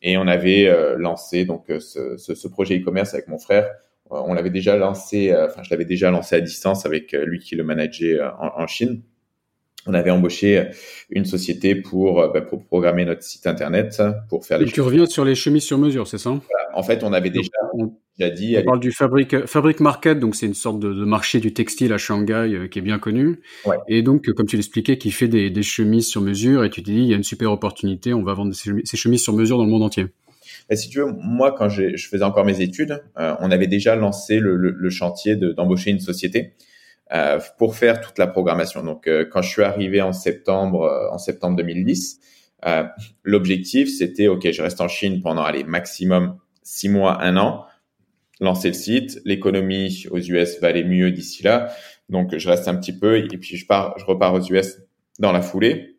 Et 0.01 0.17
on 0.17 0.27
avait 0.27 0.67
euh, 0.67 0.97
lancé 0.97 1.45
donc 1.45 1.69
euh, 1.69 1.79
ce, 1.79 2.17
ce, 2.17 2.35
ce 2.35 2.47
projet 2.47 2.77
e-commerce 2.77 3.13
avec 3.13 3.27
mon 3.27 3.39
frère. 3.39 3.65
Euh, 4.11 4.21
on 4.27 4.33
l'avait 4.35 4.51
déjà 4.51 4.75
lancé, 4.75 5.33
enfin 5.33 5.63
je 5.63 5.69
l'avais 5.71 5.85
déjà 5.85 6.11
lancé 6.11 6.35
à 6.35 6.41
distance 6.41 6.85
avec 6.85 7.13
lui 7.13 7.39
qui 7.39 7.55
le 7.55 7.63
manageait 7.63 8.21
en, 8.21 8.61
en 8.61 8.67
Chine. 8.67 9.01
On 9.85 9.93
avait 9.93 10.11
embauché 10.11 10.69
une 11.09 11.25
société 11.25 11.75
pour, 11.75 12.31
bah, 12.33 12.41
pour 12.41 12.65
programmer 12.65 13.05
notre 13.05 13.23
site 13.23 13.47
internet, 13.47 14.01
pour 14.29 14.45
faire 14.45 14.59
les. 14.59 14.67
Et 14.67 14.71
tu 14.71 14.81
reviens 14.81 15.05
sur 15.05 15.25
les 15.25 15.35
chemises 15.35 15.63
sur 15.63 15.77
mesure, 15.77 16.07
c'est 16.07 16.17
ça 16.17 16.39
En 16.73 16.83
fait, 16.83 17.03
on 17.03 17.13
avait 17.13 17.29
déjà, 17.29 17.49
on, 17.73 17.91
dit. 18.17 18.55
On 18.57 18.63
parle 18.63 18.79
du 18.79 18.91
fabric, 18.91 19.45
fabric 19.45 19.79
market, 19.79 20.19
donc 20.19 20.35
c'est 20.35 20.45
une 20.45 20.53
sorte 20.53 20.79
de, 20.79 21.05
marché 21.05 21.39
du 21.39 21.53
textile 21.53 21.93
à 21.93 21.97
Shanghai 21.97 22.33
euh, 22.53 22.67
qui 22.67 22.79
est 22.79 22.81
bien 22.81 22.99
connu. 22.99 23.41
Ouais. 23.65 23.77
Et 23.87 24.01
donc, 24.01 24.25
comme 24.31 24.45
tu 24.45 24.55
l'expliquais, 24.55 24.97
qui 24.97 25.11
fait 25.11 25.27
des, 25.27 25.49
des, 25.49 25.63
chemises 25.63 26.07
sur 26.07 26.21
mesure, 26.21 26.63
et 26.63 26.69
tu 26.69 26.81
te 26.81 26.89
dis, 26.89 26.97
il 26.97 27.07
y 27.07 27.13
a 27.13 27.17
une 27.17 27.23
super 27.23 27.51
opportunité, 27.51 28.13
on 28.13 28.23
va 28.23 28.33
vendre 28.33 28.53
ces 28.53 28.97
chemises 28.97 29.21
sur 29.21 29.33
mesure 29.33 29.57
dans 29.57 29.65
le 29.65 29.69
monde 29.69 29.83
entier. 29.83 30.07
Et 30.69 30.75
si 30.75 30.89
tu 30.89 30.99
veux, 30.99 31.11
moi, 31.21 31.53
quand 31.57 31.69
je 31.69 31.95
faisais 32.09 32.23
encore 32.23 32.45
mes 32.45 32.61
études, 32.61 33.03
euh, 33.19 33.35
on 33.39 33.51
avait 33.51 33.67
déjà 33.67 33.95
lancé 33.95 34.39
le, 34.39 34.55
le, 34.55 34.71
le 34.71 34.89
chantier 34.89 35.35
d'embaucher 35.35 35.91
une 35.91 35.99
société 35.99 36.53
euh, 37.13 37.39
pour 37.59 37.75
faire 37.75 38.01
toute 38.01 38.17
la 38.17 38.25
programmation. 38.25 38.81
Donc, 38.83 39.05
euh, 39.05 39.25
quand 39.31 39.43
je 39.43 39.49
suis 39.49 39.61
arrivé 39.61 40.01
en 40.01 40.11
septembre, 40.11 40.85
euh, 40.85 41.07
en 41.11 41.19
septembre 41.19 41.55
2010, 41.55 42.19
l'objectif 43.23 43.95
c'était 43.95 44.27
ok, 44.27 44.51
je 44.51 44.59
reste 44.63 44.81
en 44.81 44.87
Chine 44.87 45.21
pendant 45.21 45.43
allez 45.43 45.63
maximum 45.63 46.39
six 46.63 46.89
mois, 46.89 47.21
un 47.21 47.37
an, 47.37 47.63
lancer 48.39 48.69
le 48.69 48.73
site. 48.73 49.21
L'économie 49.23 50.07
aux 50.09 50.17
US 50.17 50.59
va 50.59 50.69
aller 50.69 50.83
mieux 50.83 51.11
d'ici 51.11 51.43
là, 51.43 51.69
donc 52.09 52.35
je 52.35 52.49
reste 52.49 52.67
un 52.67 52.75
petit 52.75 52.97
peu 52.97 53.19
et 53.19 53.27
puis 53.27 53.55
je 53.55 53.67
pars, 53.67 53.93
je 53.99 54.05
repars 54.05 54.33
aux 54.33 54.41
US 54.41 54.79
dans 55.19 55.31
la 55.31 55.43
foulée. 55.43 55.97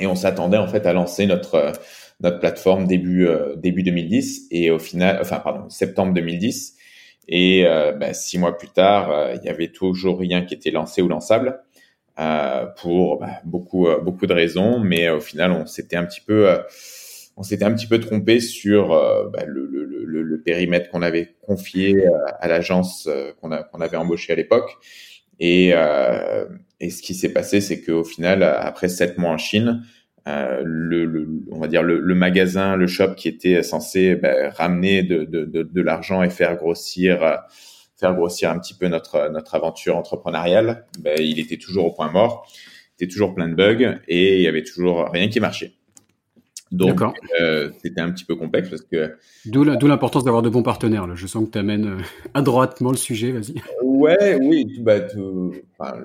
Et 0.00 0.08
on 0.08 0.16
s'attendait 0.16 0.58
en 0.58 0.66
fait 0.66 0.84
à 0.84 0.92
lancer 0.92 1.26
notre 1.26 1.70
notre 2.18 2.40
plateforme 2.40 2.88
début 2.88 3.28
début 3.56 3.84
2010 3.84 4.48
et 4.50 4.72
au 4.72 4.80
final, 4.80 5.18
enfin 5.20 5.38
pardon, 5.38 5.68
septembre 5.68 6.12
2010. 6.12 6.74
Et 7.28 7.66
euh, 7.66 7.92
bah, 7.92 8.12
six 8.12 8.38
mois 8.38 8.56
plus 8.56 8.68
tard, 8.68 9.10
euh, 9.10 9.34
il 9.34 9.44
y 9.44 9.48
avait 9.48 9.68
toujours 9.68 10.18
rien 10.18 10.44
qui 10.44 10.54
était 10.54 10.70
lancé 10.70 11.02
ou 11.02 11.08
lançable 11.08 11.60
euh, 12.18 12.66
pour 12.76 13.18
bah, 13.18 13.40
beaucoup 13.44 13.88
beaucoup 14.02 14.26
de 14.26 14.34
raisons, 14.34 14.78
mais 14.78 15.08
au 15.10 15.20
final, 15.20 15.52
on 15.52 15.66
s'était 15.66 15.96
un 15.96 16.04
petit 16.04 16.20
peu 16.20 16.48
on 17.36 17.42
s'était 17.42 17.64
un 17.64 17.74
petit 17.74 17.86
peu 17.88 17.98
trompé 17.98 18.40
sur 18.40 18.88
bah, 18.88 19.44
le, 19.46 19.66
le, 19.66 19.84
le, 19.84 20.22
le, 20.22 20.40
périmètre 20.42 20.90
qu'on 20.90 21.02
avait 21.02 21.34
confié 21.42 22.04
à 22.40 22.46
l'agence 22.46 23.08
qu'on 23.40 23.50
qu'on 23.50 23.80
avait 23.80 23.96
embauché 23.96 24.32
à 24.32 24.36
l'époque. 24.36 24.70
Et, 25.40 25.70
et 26.80 26.90
ce 26.90 27.02
qui 27.02 27.14
s'est 27.14 27.32
passé, 27.32 27.60
c'est 27.60 27.80
qu'au 27.80 28.04
final, 28.04 28.44
après 28.44 28.88
sept 28.88 29.18
mois 29.18 29.30
en 29.30 29.38
Chine, 29.38 29.82
euh, 30.26 30.62
le, 30.64 31.04
le, 31.04 31.28
on 31.50 31.58
va 31.58 31.68
dire 31.68 31.82
le, 31.82 32.00
le, 32.00 32.14
magasin, 32.14 32.76
le 32.76 32.86
shop 32.86 33.14
qui 33.14 33.28
était 33.28 33.62
censé 33.62 34.16
ben, 34.16 34.50
ramener 34.50 35.02
de, 35.02 35.24
de, 35.24 35.44
de, 35.44 35.62
de 35.62 35.82
l'argent 35.82 36.22
et 36.22 36.30
faire 36.30 36.56
grossir, 36.56 37.22
euh, 37.22 37.36
faire 37.98 38.14
grossir 38.14 38.50
un 38.50 38.58
petit 38.58 38.74
peu 38.74 38.88
notre 38.88 39.30
notre 39.30 39.54
aventure 39.54 39.96
entrepreneuriale, 39.96 40.86
ben, 41.00 41.18
il 41.20 41.38
était 41.38 41.58
toujours 41.58 41.86
au 41.86 41.92
point 41.92 42.10
mort, 42.10 42.50
il 42.98 43.04
était 43.04 43.12
toujours 43.12 43.34
plein 43.34 43.48
de 43.48 43.54
bugs 43.54 43.98
et 44.08 44.36
il 44.36 44.42
y 44.42 44.48
avait 44.48 44.64
toujours 44.64 45.10
rien 45.10 45.28
qui 45.28 45.40
marchait. 45.40 45.72
Donc 46.74 47.00
euh, 47.40 47.70
c'était 47.82 48.00
un 48.00 48.10
petit 48.10 48.24
peu 48.24 48.34
complexe 48.34 48.68
parce 48.68 48.82
que 48.82 49.16
d'où 49.44 49.62
l'importance 49.64 50.24
d'avoir 50.24 50.42
de 50.42 50.48
bons 50.48 50.62
partenaires. 50.62 51.06
Là. 51.06 51.14
Je 51.14 51.26
sens 51.26 51.46
que 51.46 51.52
tu 51.52 51.58
amènes 51.58 51.86
euh, 51.86 52.02
adroitement 52.34 52.90
le 52.90 52.96
sujet. 52.96 53.30
Vas-y. 53.30 53.54
Ouais, 53.82 54.38
oui, 54.40 54.66
bah, 54.80 55.00
enfin, 55.78 55.98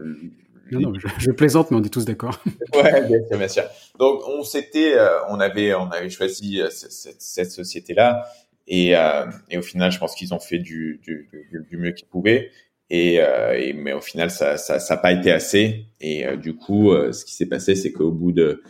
non, 0.72 0.92
non, 0.92 0.94
je, 1.18 1.32
plaisante, 1.32 1.72
mais 1.72 1.78
on 1.78 1.84
est 1.84 1.90
tous 1.90 2.06
d'accord. 2.06 2.42
ouais, 2.76 3.08
bien 3.08 3.20
sûr, 3.28 3.38
bien 3.38 3.48
sûr. 3.48 3.64
Donc, 3.98 4.22
on 4.28 4.44
s'était, 4.44 4.94
euh, 4.96 5.24
on 5.30 5.40
avait, 5.40 5.74
on 5.74 5.90
avait 5.90 6.10
choisi 6.10 6.62
euh, 6.62 6.70
cette, 6.70 7.22
cette 7.22 7.52
société-là, 7.52 8.26
et, 8.68 8.96
euh, 8.96 9.26
et 9.50 9.58
au 9.58 9.62
final, 9.62 9.92
je 9.92 9.98
pense 9.98 10.16
qu'ils 10.16 10.34
ont 10.34 10.40
fait 10.40 10.60
du, 10.60 11.00
du, 11.04 11.30
du, 11.70 11.78
mieux 11.78 11.92
qu'ils 11.92 12.08
pouvaient. 12.08 12.52
Et, 12.92 13.16
et, 13.16 13.74
mais 13.74 13.94
au 13.94 14.02
final, 14.02 14.32
ça, 14.32 14.58
ça, 14.58 14.80
ça 14.80 14.96
n'a 14.96 15.02
pas 15.02 15.12
été 15.12 15.32
assez. 15.32 15.86
Et 16.02 16.26
du 16.38 16.56
coup, 16.56 16.92
ce 17.12 17.26
qui 17.26 17.36
s'est 17.36 17.48
passé, 17.48 17.76
c'est 17.76 17.92
qu'au 17.92 18.12
bout 18.12 18.32
de, 18.32 18.64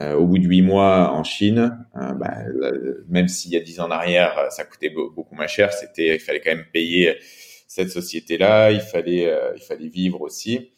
au 0.00 0.26
bout 0.26 0.38
de 0.38 0.46
huit 0.46 0.62
mois 0.62 1.12
en 1.12 1.22
Chine, 1.22 1.76
bah, 1.94 2.38
même 3.08 3.28
s'il 3.28 3.52
y 3.52 3.56
a 3.56 3.60
dix 3.60 3.78
ans 3.78 3.86
en 3.86 3.90
arrière, 3.92 4.46
ça 4.50 4.64
coûtait 4.64 4.90
beaucoup 4.90 5.34
moins 5.34 5.46
cher, 5.46 5.72
c'était, 5.72 6.16
il 6.16 6.20
fallait 6.20 6.40
quand 6.40 6.54
même 6.54 6.66
payer 6.72 7.16
cette 7.68 7.90
société-là, 7.90 8.70
il 8.72 8.80
fallait, 8.80 9.32
il 9.56 9.62
fallait 9.62 9.88
vivre 9.88 10.20
aussi. 10.22 10.72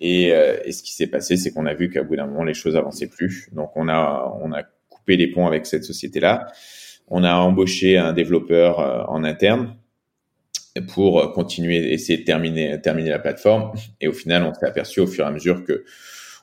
Et, 0.00 0.32
euh, 0.32 0.56
et 0.64 0.72
ce 0.72 0.82
qui 0.82 0.92
s'est 0.92 1.06
passé, 1.08 1.36
c'est 1.36 1.52
qu'on 1.52 1.66
a 1.66 1.74
vu 1.74 1.90
qu'à 1.90 2.02
bout 2.02 2.16
d'un 2.16 2.26
moment, 2.26 2.44
les 2.44 2.54
choses 2.54 2.76
avançaient 2.76 3.08
plus. 3.08 3.48
Donc, 3.52 3.70
on 3.76 3.88
a, 3.88 4.38
on 4.42 4.52
a 4.52 4.62
coupé 4.88 5.16
les 5.16 5.28
ponts 5.28 5.46
avec 5.46 5.66
cette 5.66 5.84
société-là. 5.84 6.46
On 7.08 7.24
a 7.24 7.34
embauché 7.34 7.98
un 7.98 8.12
développeur 8.12 8.80
euh, 8.80 9.02
en 9.08 9.24
interne 9.24 9.76
pour 10.94 11.32
continuer, 11.32 11.92
essayer 11.92 12.18
de 12.18 12.24
terminer, 12.24 12.80
terminer 12.80 13.10
la 13.10 13.18
plateforme. 13.18 13.72
Et 14.00 14.06
au 14.06 14.12
final, 14.12 14.44
on 14.44 14.54
s'est 14.54 14.66
aperçu 14.66 15.00
au 15.00 15.06
fur 15.06 15.24
et 15.24 15.28
à 15.28 15.32
mesure 15.32 15.64
que 15.64 15.84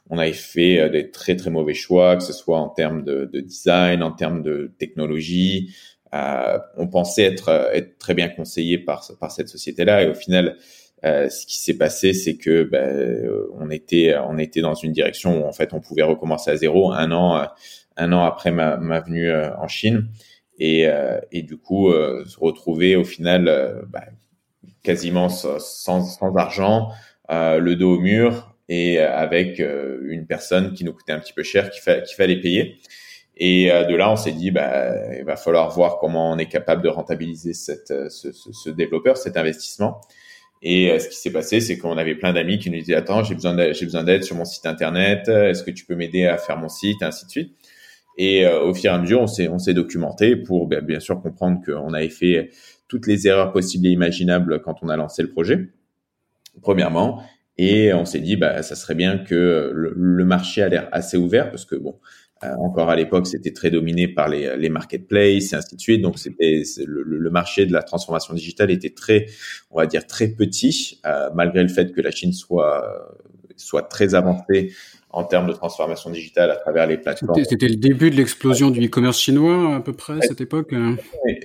on 0.10 0.18
avait 0.18 0.34
fait 0.34 0.80
euh, 0.80 0.90
des 0.90 1.10
très 1.10 1.36
très 1.36 1.50
mauvais 1.50 1.74
choix, 1.74 2.18
que 2.18 2.24
ce 2.24 2.34
soit 2.34 2.60
en 2.60 2.70
termes 2.70 3.04
de, 3.04 3.30
de 3.32 3.40
design, 3.40 4.04
en 4.04 4.12
termes 4.12 4.44
de 4.44 4.72
technologie. 4.78 5.76
Euh, 6.14 6.60
on 6.78 6.88
pensait 6.88 7.24
être, 7.24 7.70
être 7.74 7.98
très 7.98 8.14
bien 8.14 8.30
conseillé 8.30 8.78
par, 8.78 9.06
par 9.20 9.32
cette 9.32 9.50
société-là, 9.50 10.04
et 10.04 10.10
au 10.10 10.14
final, 10.14 10.58
euh, 11.04 11.30
ce 11.30 11.46
qui 11.46 11.60
s'est 11.60 11.78
passé, 11.78 12.14
c'est 12.14 12.38
que 12.38 12.64
ben, 12.64 13.30
on 13.60 13.70
était 13.70 14.16
on 14.28 14.38
était 14.38 14.62
dans 14.62 14.74
une 14.76 14.92
direction 14.92 15.42
où 15.42 15.48
en 15.48 15.52
fait 15.52 15.74
on 15.74 15.82
pouvait 15.82 16.04
recommencer 16.04 16.52
à 16.52 16.56
zéro 16.56 16.92
un 16.94 17.12
an 17.12 17.48
un 17.98 18.14
an 18.14 18.24
après 18.24 18.52
ma, 18.52 18.78
ma 18.78 19.02
venue 19.02 19.30
euh, 19.30 19.56
en 19.58 19.68
Chine 19.68 20.08
et, 20.58 20.88
euh, 20.88 21.20
et 21.32 21.42
du 21.42 21.58
coup 21.58 21.92
se 21.92 22.40
retrouver 22.40 22.96
au 22.96 23.04
final 23.04 23.84
ben, 23.90 24.04
quasiment 24.84 25.28
sans, 25.30 25.60
sans 25.60 26.36
argent, 26.38 26.90
le 27.30 27.74
dos 27.74 27.98
au 27.98 28.00
mur 28.00 28.56
et 28.70 29.00
avec 29.00 29.60
une 29.60 30.26
personne 30.26 30.74
qui 30.74 30.86
nous 30.86 30.94
coûtait 30.94 31.12
un 31.12 31.20
petit 31.20 31.34
peu 31.34 31.44
cher 31.44 31.70
qu'il 31.70 31.82
fallait 32.16 32.40
payer. 32.40 32.78
Et 33.38 33.66
de 33.68 33.96
là, 33.96 34.10
on 34.12 34.16
s'est 34.16 34.32
dit, 34.32 34.50
bah, 34.50 34.94
il 35.18 35.26
va 35.26 35.36
falloir 35.36 35.70
voir 35.72 35.98
comment 36.00 36.32
on 36.32 36.38
est 36.38 36.48
capable 36.48 36.82
de 36.82 36.88
rentabiliser 36.88 37.54
cette, 37.54 38.10
ce, 38.10 38.32
ce, 38.32 38.54
ce 38.54 38.70
développeur, 38.70 39.18
cet 39.18 39.36
investissement. 39.36 40.00
Et 40.62 40.92
euh, 40.92 41.00
ce 41.00 41.10
qui 41.10 41.16
s'est 41.16 41.32
passé, 41.32 41.60
c'est 41.60 41.78
qu'on 41.78 41.98
avait 41.98 42.16
plein 42.16 42.34
d'amis 42.34 42.60
qui 42.60 42.70
nous 42.70 42.80
disaient 42.80 42.96
attends, 42.96 43.24
j'ai 43.24 43.36
besoin 43.36 43.56
j'ai 43.74 43.86
besoin 43.86 44.04
d'aide 44.04 44.24
sur 44.24 44.36
mon 44.36 44.46
site 44.46 44.66
internet. 44.66 45.28
Est-ce 45.28 45.64
que 45.64 45.72
tu 45.72 45.86
peux 45.86 45.96
m'aider 45.96 46.26
à 46.26 46.38
faire 46.38 46.58
mon 46.58 46.70
site, 46.70 47.02
ainsi 47.04 47.26
de 47.26 47.32
suite. 47.32 47.56
Et 48.18 48.46
euh, 48.46 48.62
au 48.62 48.74
fur 48.74 48.92
et 48.92 48.96
à 48.96 49.00
mesure, 49.00 49.22
on 49.22 49.28
s'est 49.28 49.48
on 49.48 49.60
s'est 49.60 49.74
documenté 49.74 50.36
pour 50.36 50.68
ben, 50.68 50.84
bien 50.84 51.00
sûr 51.00 51.22
comprendre 51.22 51.60
qu'on 51.66 51.94
avait 51.94 52.10
fait 52.10 52.50
toutes 52.88 53.08
les 53.08 53.28
erreurs 53.28 53.52
possibles 53.52 53.88
et 53.88 53.92
imaginables 53.92 54.62
quand 54.62 54.78
on 54.82 54.90
a 54.90 54.96
lancé 54.96 55.22
le 55.22 55.30
projet. 55.30 55.70
Premièrement, 56.62 57.22
et 57.58 57.94
on 57.94 58.06
s'est 58.06 58.20
dit 58.20 58.38
bah 58.38 58.64
ça 58.64 58.76
serait 58.76 58.96
bien 58.96 59.18
que 59.18 59.72
le, 59.74 59.94
le 59.96 60.26
marché 60.26 60.62
a 60.62 60.70
l'air 60.70 60.88
assez 60.92 61.18
ouvert 61.18 61.50
parce 61.52 61.66
que 61.66 61.76
bon 61.76 61.96
euh, 61.96 62.25
encore 62.42 62.90
à 62.90 62.96
l'époque, 62.96 63.28
c'était 63.28 63.54
très 63.54 63.72
dominé 63.72 64.08
par 64.08 64.28
les, 64.28 64.56
les 64.58 64.70
marketplaces 64.70 65.54
et 65.54 65.56
ainsi 65.56 65.76
de 65.76 65.82
suite. 65.82 66.02
Donc, 66.02 66.20
c'était 66.20 66.62
le, 66.86 67.02
le, 67.04 67.30
marché 67.30 67.66
de 67.66 67.74
la 67.74 67.82
transformation 67.82 68.34
digitale 68.34 68.72
était 68.72 68.92
très, 68.92 69.28
on 69.72 69.78
va 69.78 69.88
dire, 69.88 70.06
très 70.06 70.28
petit, 70.28 71.00
euh, 71.06 71.30
malgré 71.34 71.64
le 71.64 71.70
fait 71.70 71.92
que 71.92 72.02
la 72.02 72.12
Chine 72.12 72.34
soit 72.34 73.16
soit 73.58 73.84
très 73.84 74.16
avancée 74.16 74.74
en 75.16 75.24
termes 75.24 75.48
de 75.48 75.54
transformation 75.54 76.10
digitale 76.10 76.52
à 76.52 76.58
travers 76.58 76.88
les 76.88 76.98
plateformes. 76.98 77.42
C'était 77.46 77.70
le 77.70 77.78
début 77.78 78.10
de 78.10 78.18
l'explosion 78.18 78.70
du 78.70 78.86
e-commerce 78.86 79.18
chinois 79.18 79.76
à 79.76 79.80
peu 79.80 79.94
près 79.94 80.16
à 80.16 80.22
cette 80.22 80.42
époque. 80.42 80.74
Hein. 80.74 80.98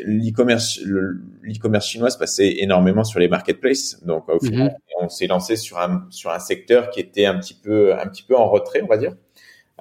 L'e-commerce, 0.04 0.80
l'e-commerce 0.82 1.86
chinois 1.86 2.10
se 2.10 2.18
passait 2.18 2.56
énormément 2.58 3.04
sur 3.04 3.20
les 3.20 3.28
marketplaces. 3.28 4.02
Donc 4.04 4.28
au 4.28 4.40
final, 4.40 4.70
mhm. 4.70 5.04
on 5.04 5.08
s'est 5.08 5.28
lancé 5.28 5.54
sur 5.54 5.78
un 5.78 6.04
sur 6.10 6.32
un 6.32 6.40
secteur 6.40 6.90
qui 6.90 6.98
était 6.98 7.26
un 7.26 7.38
petit 7.38 7.54
peu 7.54 7.94
un 7.94 8.06
petit 8.08 8.24
peu 8.24 8.36
en 8.36 8.50
retrait, 8.50 8.82
on 8.82 8.88
va 8.88 8.96
dire. 8.96 9.14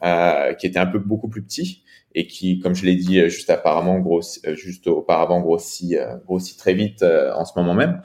Euh, 0.04 0.54
qui 0.54 0.66
était 0.66 0.80
un 0.80 0.86
peu 0.86 1.00
beaucoup 1.00 1.28
plus 1.28 1.42
petit 1.42 1.84
et 2.16 2.26
qui, 2.26 2.60
comme 2.60 2.74
je 2.74 2.86
l'ai 2.86 2.96
dit 2.96 3.20
euh, 3.20 3.28
juste 3.28 3.50
apparemment 3.50 4.00
grossi, 4.00 4.40
euh, 4.48 4.56
juste 4.56 4.88
auparavant, 4.88 5.42
grossit, 5.42 5.98
grossit 6.26 6.58
très 6.58 6.74
vite 6.74 7.04
en 7.04 7.44
ce 7.44 7.52
moment 7.58 7.74
même. 7.74 8.02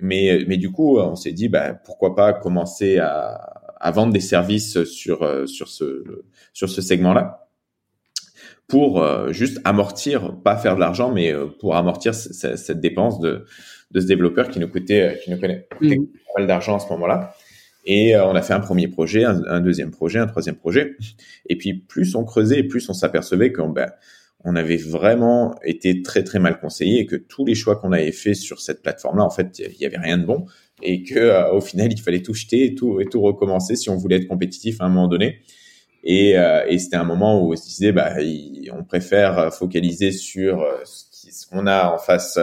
mais, 0.00 0.44
mais 0.48 0.56
du 0.56 0.72
coup, 0.72 0.98
on 0.98 1.14
s'est 1.14 1.30
dit, 1.30 1.48
bah, 1.48 1.72
pourquoi 1.72 2.16
pas 2.16 2.32
commencer 2.32 2.98
à, 2.98 3.34
à 3.78 3.90
vendre 3.92 4.12
des 4.12 4.20
services 4.20 4.82
sur 4.84 5.48
sur 5.48 5.68
ce 5.68 6.24
sur 6.52 6.68
ce 6.68 6.82
segment-là 6.82 7.48
pour 8.66 9.06
juste 9.32 9.60
amortir, 9.64 10.34
pas 10.42 10.56
faire 10.56 10.74
de 10.74 10.80
l'argent, 10.80 11.12
mais 11.12 11.32
pour 11.60 11.76
amortir 11.76 12.14
cette 12.14 12.80
dépense 12.80 13.20
de 13.20 13.44
de 13.92 14.00
ce 14.00 14.06
développeur 14.06 14.48
qui 14.48 14.58
nous 14.58 14.68
coûtait 14.68 15.20
qui 15.22 15.30
nous 15.30 15.38
connaît 15.38 15.68
mmh. 15.80 15.88
pas 15.88 16.40
mal 16.40 16.46
d'argent 16.48 16.76
à 16.76 16.80
ce 16.80 16.88
moment-là. 16.88 17.34
Et 17.86 18.16
euh, 18.16 18.26
on 18.26 18.34
a 18.34 18.42
fait 18.42 18.52
un 18.52 18.60
premier 18.60 18.88
projet, 18.88 19.24
un, 19.24 19.60
deuxième 19.60 19.92
projet, 19.92 20.18
un 20.18 20.26
troisième 20.26 20.56
projet. 20.56 20.96
Et 21.48 21.56
puis 21.56 21.74
plus 21.74 22.14
on 22.16 22.24
creusait, 22.24 22.64
plus 22.64 22.88
on 22.88 22.92
s'apercevait 22.92 23.52
qu'on 23.52 23.68
ben, 23.68 23.90
on 24.44 24.56
avait 24.56 24.76
vraiment 24.76 25.56
été 25.64 26.02
très 26.02 26.24
très 26.24 26.38
mal 26.38 26.58
conseillé 26.58 27.00
et 27.00 27.06
que 27.06 27.16
tous 27.16 27.44
les 27.44 27.54
choix 27.54 27.76
qu'on 27.76 27.92
avait 27.92 28.12
fait 28.12 28.34
sur 28.34 28.60
cette 28.60 28.82
plateforme-là, 28.82 29.24
en 29.24 29.30
fait, 29.30 29.58
il 29.58 29.80
y 29.80 29.86
avait 29.86 29.98
rien 29.98 30.18
de 30.18 30.24
bon 30.24 30.46
et 30.82 31.04
que 31.04 31.18
euh, 31.18 31.52
au 31.52 31.60
final, 31.60 31.92
il 31.92 32.00
fallait 32.00 32.22
tout 32.22 32.34
jeter 32.34 32.66
et 32.66 32.74
tout 32.74 33.00
et 33.00 33.06
tout 33.06 33.20
recommencer 33.22 33.76
si 33.76 33.88
on 33.88 33.96
voulait 33.96 34.16
être 34.16 34.28
compétitif 34.28 34.80
à 34.80 34.84
un 34.84 34.88
moment 34.88 35.08
donné. 35.08 35.40
Et, 36.02 36.38
euh, 36.38 36.64
et 36.68 36.78
c'était 36.78 36.96
un 36.96 37.04
moment 37.04 37.40
où 37.40 37.52
on 37.52 37.56
se 37.56 37.64
disait, 37.64 37.92
bah, 37.92 38.14
on 38.72 38.84
préfère 38.84 39.52
focaliser 39.52 40.12
sur 40.12 40.64
ce 40.84 41.46
qu'on 41.48 41.66
a 41.66 41.92
en 41.92 41.98
face 41.98 42.38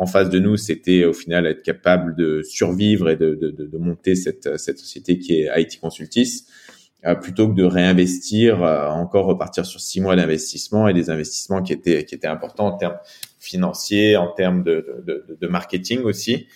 en 0.00 0.06
face 0.06 0.30
de 0.30 0.38
nous, 0.38 0.56
c'était 0.56 1.04
au 1.04 1.12
final 1.12 1.46
être 1.46 1.62
capable 1.62 2.16
de 2.16 2.42
survivre 2.42 3.10
et 3.10 3.16
de, 3.16 3.34
de, 3.34 3.50
de 3.50 3.78
monter 3.78 4.14
cette, 4.14 4.56
cette 4.56 4.78
société 4.78 5.18
qui 5.18 5.42
est 5.42 5.50
IT 5.54 5.78
Consultis, 5.78 6.46
euh, 7.04 7.14
plutôt 7.14 7.48
que 7.48 7.52
de 7.52 7.64
réinvestir, 7.64 8.64
euh, 8.64 8.88
encore 8.88 9.26
repartir 9.26 9.66
sur 9.66 9.78
six 9.78 10.00
mois 10.00 10.16
d'investissement 10.16 10.88
et 10.88 10.94
des 10.94 11.10
investissements 11.10 11.60
qui 11.62 11.74
étaient, 11.74 12.06
qui 12.06 12.14
étaient 12.14 12.26
importants 12.26 12.68
en 12.68 12.78
termes 12.78 12.96
financiers, 13.40 14.16
en 14.16 14.28
termes 14.28 14.64
de, 14.64 15.04
de, 15.38 15.46
marketing 15.46 16.00
aussi. 16.04 16.46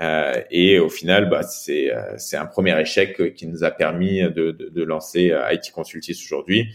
Euh, 0.00 0.40
et 0.50 0.78
au 0.78 0.88
final, 0.88 1.28
bah, 1.28 1.42
c'est 1.42 1.92
c'est 2.16 2.38
un 2.38 2.46
premier 2.46 2.80
échec 2.80 3.34
qui 3.34 3.46
nous 3.46 3.64
a 3.64 3.70
permis 3.70 4.22
de, 4.22 4.82
lancer 4.82 5.30
IT 5.52 5.72
Consultis 5.74 6.18
aujourd'hui. 6.24 6.74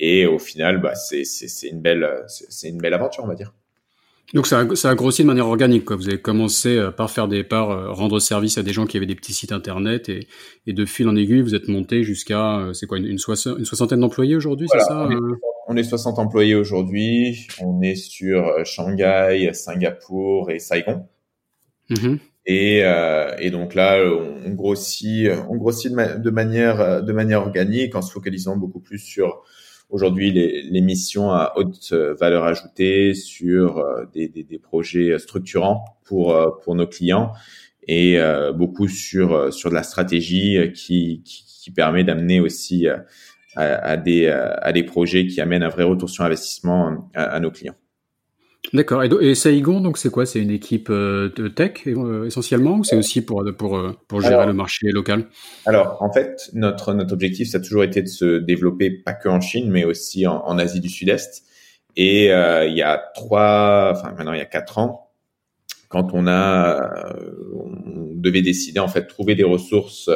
Et 0.00 0.26
au 0.26 0.40
final, 0.40 0.80
bah, 0.80 0.96
c'est 0.96 1.22
c'est 1.24 1.68
une 1.68 1.80
belle 1.82 2.24
c'est 2.26 2.68
une 2.68 2.78
belle 2.78 2.94
aventure, 2.94 3.22
on 3.22 3.28
va 3.28 3.36
dire. 3.36 3.52
Donc 4.34 4.46
ça 4.46 4.60
a, 4.60 4.76
ça 4.76 4.90
a 4.90 4.94
grossi 4.94 5.22
de 5.22 5.26
manière 5.26 5.46
organique. 5.46 5.86
Quoi. 5.86 5.96
Vous 5.96 6.08
avez 6.08 6.20
commencé 6.20 6.76
euh, 6.76 6.90
par 6.90 7.10
faire 7.10 7.28
des 7.28 7.44
parts, 7.44 7.70
euh, 7.70 7.92
rendre 7.92 8.18
service 8.18 8.58
à 8.58 8.62
des 8.62 8.72
gens 8.72 8.86
qui 8.86 8.96
avaient 8.96 9.06
des 9.06 9.14
petits 9.14 9.32
sites 9.32 9.52
internet 9.52 10.08
et, 10.08 10.28
et 10.66 10.72
de 10.74 10.84
fil 10.84 11.08
en 11.08 11.16
aiguille, 11.16 11.40
vous 11.40 11.54
êtes 11.54 11.68
monté 11.68 12.04
jusqu'à 12.04 12.58
euh, 12.58 12.72
c'est 12.74 12.86
quoi 12.86 12.98
une, 12.98 13.06
une, 13.06 13.18
soixantaine 13.18 14.00
d'employés 14.00 14.36
aujourd'hui, 14.36 14.68
c'est 14.70 14.80
ça 14.80 15.08
on 15.70 15.76
est, 15.76 15.82
60 15.82 16.18
employés 16.18 16.54
aujourd'hui. 16.54 17.46
On 17.60 17.82
est 17.82 17.94
sur 17.94 18.64
Shanghai, 18.64 19.50
Singapour 19.52 20.50
et 20.50 20.60
Saigon. 20.60 21.06
Mmh 21.90 22.16
et, 22.50 22.80
euh, 22.82 23.36
et, 23.38 23.50
donc 23.50 23.74
là, 23.74 24.02
on, 24.46 24.50
grossit, 24.52 25.28
on 25.50 25.56
grossit 25.56 25.92
de, 25.92 26.18
de, 26.18 26.30
manière 26.30 27.02
de 27.02 27.12
manière 27.12 27.42
organique 27.42 27.94
en 27.94 28.00
se 28.00 28.10
focalisant 28.10 28.56
beaucoup 28.56 28.80
plus 28.80 28.98
sur 28.98 29.42
aujourd'hui 29.88 30.30
les, 30.32 30.62
les, 30.62 30.80
missions 30.80 31.30
à 31.30 31.52
haute 31.56 31.90
euh, 31.92 32.14
valeur 32.14 32.44
ajoutée 32.44 33.14
sur 33.14 33.78
euh, 33.78 34.04
des, 34.12 34.28
des, 34.28 34.44
des 34.44 34.58
projets 34.58 35.18
structurants 35.18 35.84
pour 36.04 36.34
euh, 36.34 36.50
pour 36.62 36.74
nos 36.74 36.86
clients 36.86 37.32
et 37.90 38.18
beaucoup 38.54 38.86
sur 38.86 39.50
sur 39.50 39.70
de 39.70 39.74
la 39.74 39.82
stratégie 39.82 40.72
qui 40.74 41.22
qui, 41.24 41.44
qui 41.46 41.70
permet 41.70 42.04
d'amener 42.04 42.38
aussi 42.38 42.86
à, 42.86 43.06
à, 43.56 43.96
des 43.96 44.28
à 44.28 44.72
des 44.72 44.82
projets 44.82 45.26
qui 45.26 45.40
amènent 45.40 45.62
un 45.62 45.70
vrai 45.70 45.84
retour 45.84 46.10
sur 46.10 46.22
investissement 46.22 47.08
à, 47.14 47.22
à 47.22 47.40
nos 47.40 47.50
clients. 47.50 47.76
D'accord. 48.72 49.02
Et, 49.02 49.08
et, 49.22 49.34
Saigon, 49.34 49.80
donc 49.80 49.96
c'est 49.98 50.10
quoi? 50.10 50.26
C'est 50.26 50.40
une 50.40 50.50
équipe 50.50 50.90
euh, 50.90 51.32
de 51.34 51.48
tech 51.48 51.86
euh, 51.86 52.26
essentiellement 52.26 52.76
ou 52.78 52.84
c'est 52.84 52.96
aussi 52.96 53.22
pour 53.22 53.44
pour 53.56 53.78
euh, 53.78 53.96
pour 54.08 54.20
gérer 54.20 54.46
le 54.46 54.52
marché 54.52 54.88
local? 54.90 55.26
Alors 55.64 56.02
en 56.02 56.12
fait, 56.12 56.50
notre 56.52 56.92
notre 56.92 57.14
objectif 57.14 57.48
ça 57.48 57.58
a 57.58 57.60
toujours 57.60 57.84
été 57.84 58.02
de 58.02 58.08
se 58.08 58.38
développer 58.38 58.90
pas 58.90 59.14
que 59.14 59.28
en 59.28 59.40
Chine, 59.40 59.70
mais 59.70 59.84
aussi 59.84 60.26
en, 60.26 60.44
en 60.44 60.58
Asie 60.58 60.80
du 60.80 60.88
Sud-Est. 60.88 61.44
Et 61.96 62.26
il 62.26 62.76
y 62.76 62.82
a 62.82 63.02
trois, 63.14 63.92
enfin 63.92 64.12
maintenant 64.16 64.32
il 64.32 64.38
y 64.38 64.42
a 64.42 64.46
quatre 64.46 64.78
ans, 64.78 65.10
quand 65.88 66.10
on 66.12 66.26
a, 66.28 67.16
on 67.54 68.12
devait 68.14 68.42
décider 68.42 68.78
en 68.78 68.88
fait 68.88 69.02
de 69.02 69.06
trouver 69.08 69.34
des 69.34 69.44
ressources 69.44 70.10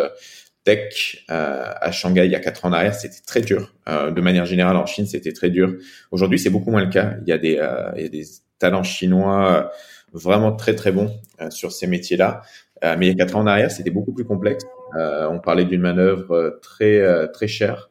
tech 0.64 1.24
euh, 1.30 1.72
à 1.80 1.90
Shanghai 1.90 2.26
il 2.26 2.32
y 2.32 2.34
a 2.34 2.40
quatre 2.40 2.64
ans 2.64 2.72
en 2.72 2.92
c'était 2.92 3.22
très 3.26 3.40
dur. 3.40 3.74
Euh, 3.88 4.10
de 4.10 4.20
manière 4.20 4.46
générale, 4.46 4.76
en 4.76 4.86
Chine, 4.86 5.06
c'était 5.06 5.32
très 5.32 5.50
dur. 5.50 5.74
Aujourd'hui, 6.10 6.38
c'est 6.38 6.50
beaucoup 6.50 6.70
moins 6.70 6.84
le 6.84 6.90
cas. 6.90 7.14
Il 7.22 7.28
y 7.28 7.32
a 7.32 7.38
des, 7.38 7.58
euh, 7.58 7.90
il 7.96 8.02
y 8.02 8.06
a 8.06 8.08
des 8.08 8.24
talents 8.58 8.84
chinois 8.84 9.72
vraiment 10.12 10.52
très 10.52 10.74
très 10.74 10.92
bons 10.92 11.10
sur 11.50 11.72
ces 11.72 11.86
métiers-là. 11.86 12.42
mais 12.82 13.06
il 13.06 13.08
y 13.08 13.10
a 13.10 13.14
quatre 13.14 13.34
ans 13.34 13.40
en 13.40 13.46
arrière, 13.46 13.70
c'était 13.70 13.90
beaucoup 13.90 14.12
plus 14.12 14.24
complexe. 14.24 14.64
on 14.94 15.40
parlait 15.40 15.64
d'une 15.64 15.80
manœuvre 15.80 16.60
très 16.62 17.28
très 17.32 17.48
chère. 17.48 17.90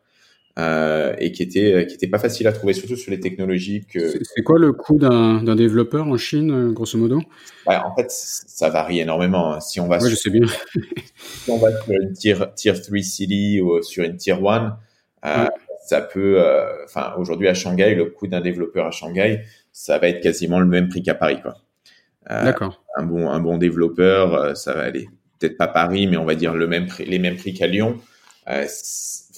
Euh, 0.60 1.16
et 1.18 1.32
qui 1.32 1.44
était 1.44 1.86
qui 1.88 1.96
était 1.96 2.08
pas 2.08 2.20
facile 2.20 2.46
à 2.46 2.52
trouver, 2.52 2.74
surtout 2.74 2.98
sur 2.98 3.10
les 3.10 3.22
technologies 3.22 3.86
que. 3.86 4.20
C'est 4.22 4.44
quoi 4.44 4.60
le 4.60 4.74
coût 4.74 4.98
d'un 4.98 5.56
développeur 5.56 6.08
en 6.08 6.18
Chine, 6.18 6.74
grosso 6.74 6.98
modo? 6.98 7.22
Bah, 7.66 7.84
En 7.86 7.96
fait, 7.96 8.08
ça 8.10 8.70
varie 8.70 9.00
énormément. 9.00 9.60
Si 9.62 9.80
on 9.80 9.88
va, 9.88 9.96
ouais, 9.96 10.02
sur, 10.02 10.10
je 10.10 10.16
sais 10.16 10.30
bien. 10.30 10.46
si 11.16 11.52
on 11.52 11.58
va 11.58 11.70
sur 11.82 11.94
une 11.94 12.12
tier 12.12 12.36
tier 12.56 12.74
3 12.74 13.02
city 13.02 13.62
ou 13.62 13.82
sur 13.82 14.04
une 14.04 14.18
tier 14.18 14.34
1, 14.34 14.78
euh, 15.26 15.48
ça 15.86 16.02
peut. 16.02 16.42
Euh, 16.42 16.84
enfin, 16.84 17.14
aujourd'hui 17.18 17.48
à 17.48 17.54
Shanghai, 17.54 17.96
le 17.96 18.06
coût 18.06 18.28
d'un 18.28 18.42
développeur 18.42 18.88
à 18.88 18.92
Shanghai, 18.92 19.44
ça 19.72 20.00
va 20.00 20.10
être 20.10 20.22
quasiment 20.22 20.60
le 20.60 20.66
même 20.66 20.90
prix 20.90 21.02
qu'à 21.02 21.16
Paris, 21.16 21.40
quoi. 21.42 21.56
Euh, 22.30 22.44
D'accord. 22.44 22.84
Un 22.98 23.04
bon 23.04 23.30
un 23.30 23.40
bon 23.40 23.58
développeur, 23.58 24.56
ça 24.58 24.74
va 24.74 24.82
aller 24.82 25.08
peut-être 25.40 25.58
pas 25.58 25.68
Paris, 25.68 26.08
mais 26.08 26.18
on 26.18 26.26
va 26.26 26.36
dire 26.36 26.54
le 26.54 26.68
même 26.68 26.88
prix, 26.88 27.06
les 27.06 27.20
mêmes 27.20 27.38
prix 27.38 27.54
qu'à 27.54 27.68
Lyon 27.68 28.00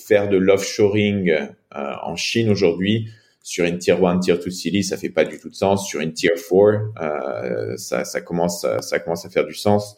faire 0.08 0.30
de 0.30 0.38
l'offshoring 0.38 1.30
euh, 1.32 1.94
en 2.04 2.16
Chine 2.16 2.50
aujourd'hui 2.50 3.10
sur 3.44 3.66
une 3.66 3.78
tier 3.78 3.94
1, 4.02 4.20
tier 4.20 4.36
2 4.38 4.50
city, 4.50 4.84
ça 4.84 4.96
fait 4.96 5.10
pas 5.10 5.26
du 5.26 5.38
tout 5.38 5.50
de 5.50 5.54
sens. 5.54 5.88
Sur 5.88 6.00
une 6.00 6.13
tier 6.13 6.32
4, 6.32 6.94
euh, 7.02 7.78
ça, 7.78 8.22
commence, 8.22 8.66
ça 8.80 9.00
commence 9.00 9.26
à 9.26 9.30
faire 9.30 9.46
du 9.46 9.54
sens. 9.54 9.98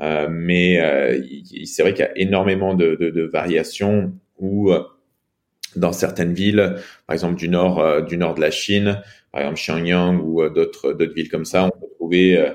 Euh, 0.00 0.28
mais 0.30 0.80
euh, 0.80 1.20
c'est 1.64 1.82
vrai 1.82 1.92
qu'il 1.94 2.04
y 2.04 2.08
a 2.08 2.16
énormément 2.16 2.74
de, 2.74 3.28
variations 3.32 4.12
où 4.38 4.70
dans 5.74 5.92
certaines 5.92 6.32
villes, 6.32 6.76
par 7.06 7.14
exemple 7.14 7.34
du 7.34 7.48
nord, 7.48 8.02
du 8.04 8.16
nord 8.16 8.34
de 8.34 8.40
la 8.40 8.50
Chine, 8.50 9.02
par 9.32 9.40
exemple 9.40 9.58
Xiangyang 9.58 10.20
ou 10.22 10.48
d'autres 10.48 10.92
villes 11.14 11.28
comme 11.28 11.44
ça, 11.44 11.64
on 11.64 11.70
peut 11.70 11.86
trouver 11.96 12.52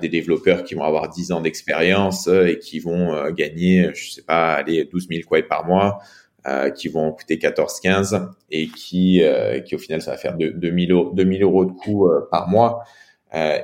des 0.00 0.08
développeurs 0.08 0.64
qui 0.64 0.74
vont 0.74 0.84
avoir 0.84 1.08
10 1.08 1.32
ans 1.32 1.40
d'expérience 1.40 2.26
et 2.26 2.58
qui 2.58 2.80
vont 2.80 3.30
gagner, 3.30 3.90
je 3.94 4.10
sais 4.10 4.22
pas, 4.22 4.52
aller 4.52 4.84
12 4.84 5.08
000 5.08 5.22
quoi 5.26 5.40
par 5.42 5.66
mois. 5.66 6.00
Euh, 6.46 6.70
qui 6.70 6.88
vont 6.88 7.12
coûter 7.12 7.36
14-15 7.36 8.30
et 8.50 8.68
qui, 8.68 9.22
euh, 9.22 9.60
qui 9.60 9.74
au 9.74 9.78
final 9.78 10.00
ça 10.00 10.12
va 10.12 10.16
faire 10.16 10.38
2000 10.38 10.90
euros, 10.90 11.10
2000 11.12 11.42
euros 11.42 11.66
de 11.66 11.72
coût 11.72 12.08
euh, 12.08 12.26
par 12.30 12.48
mois 12.48 12.82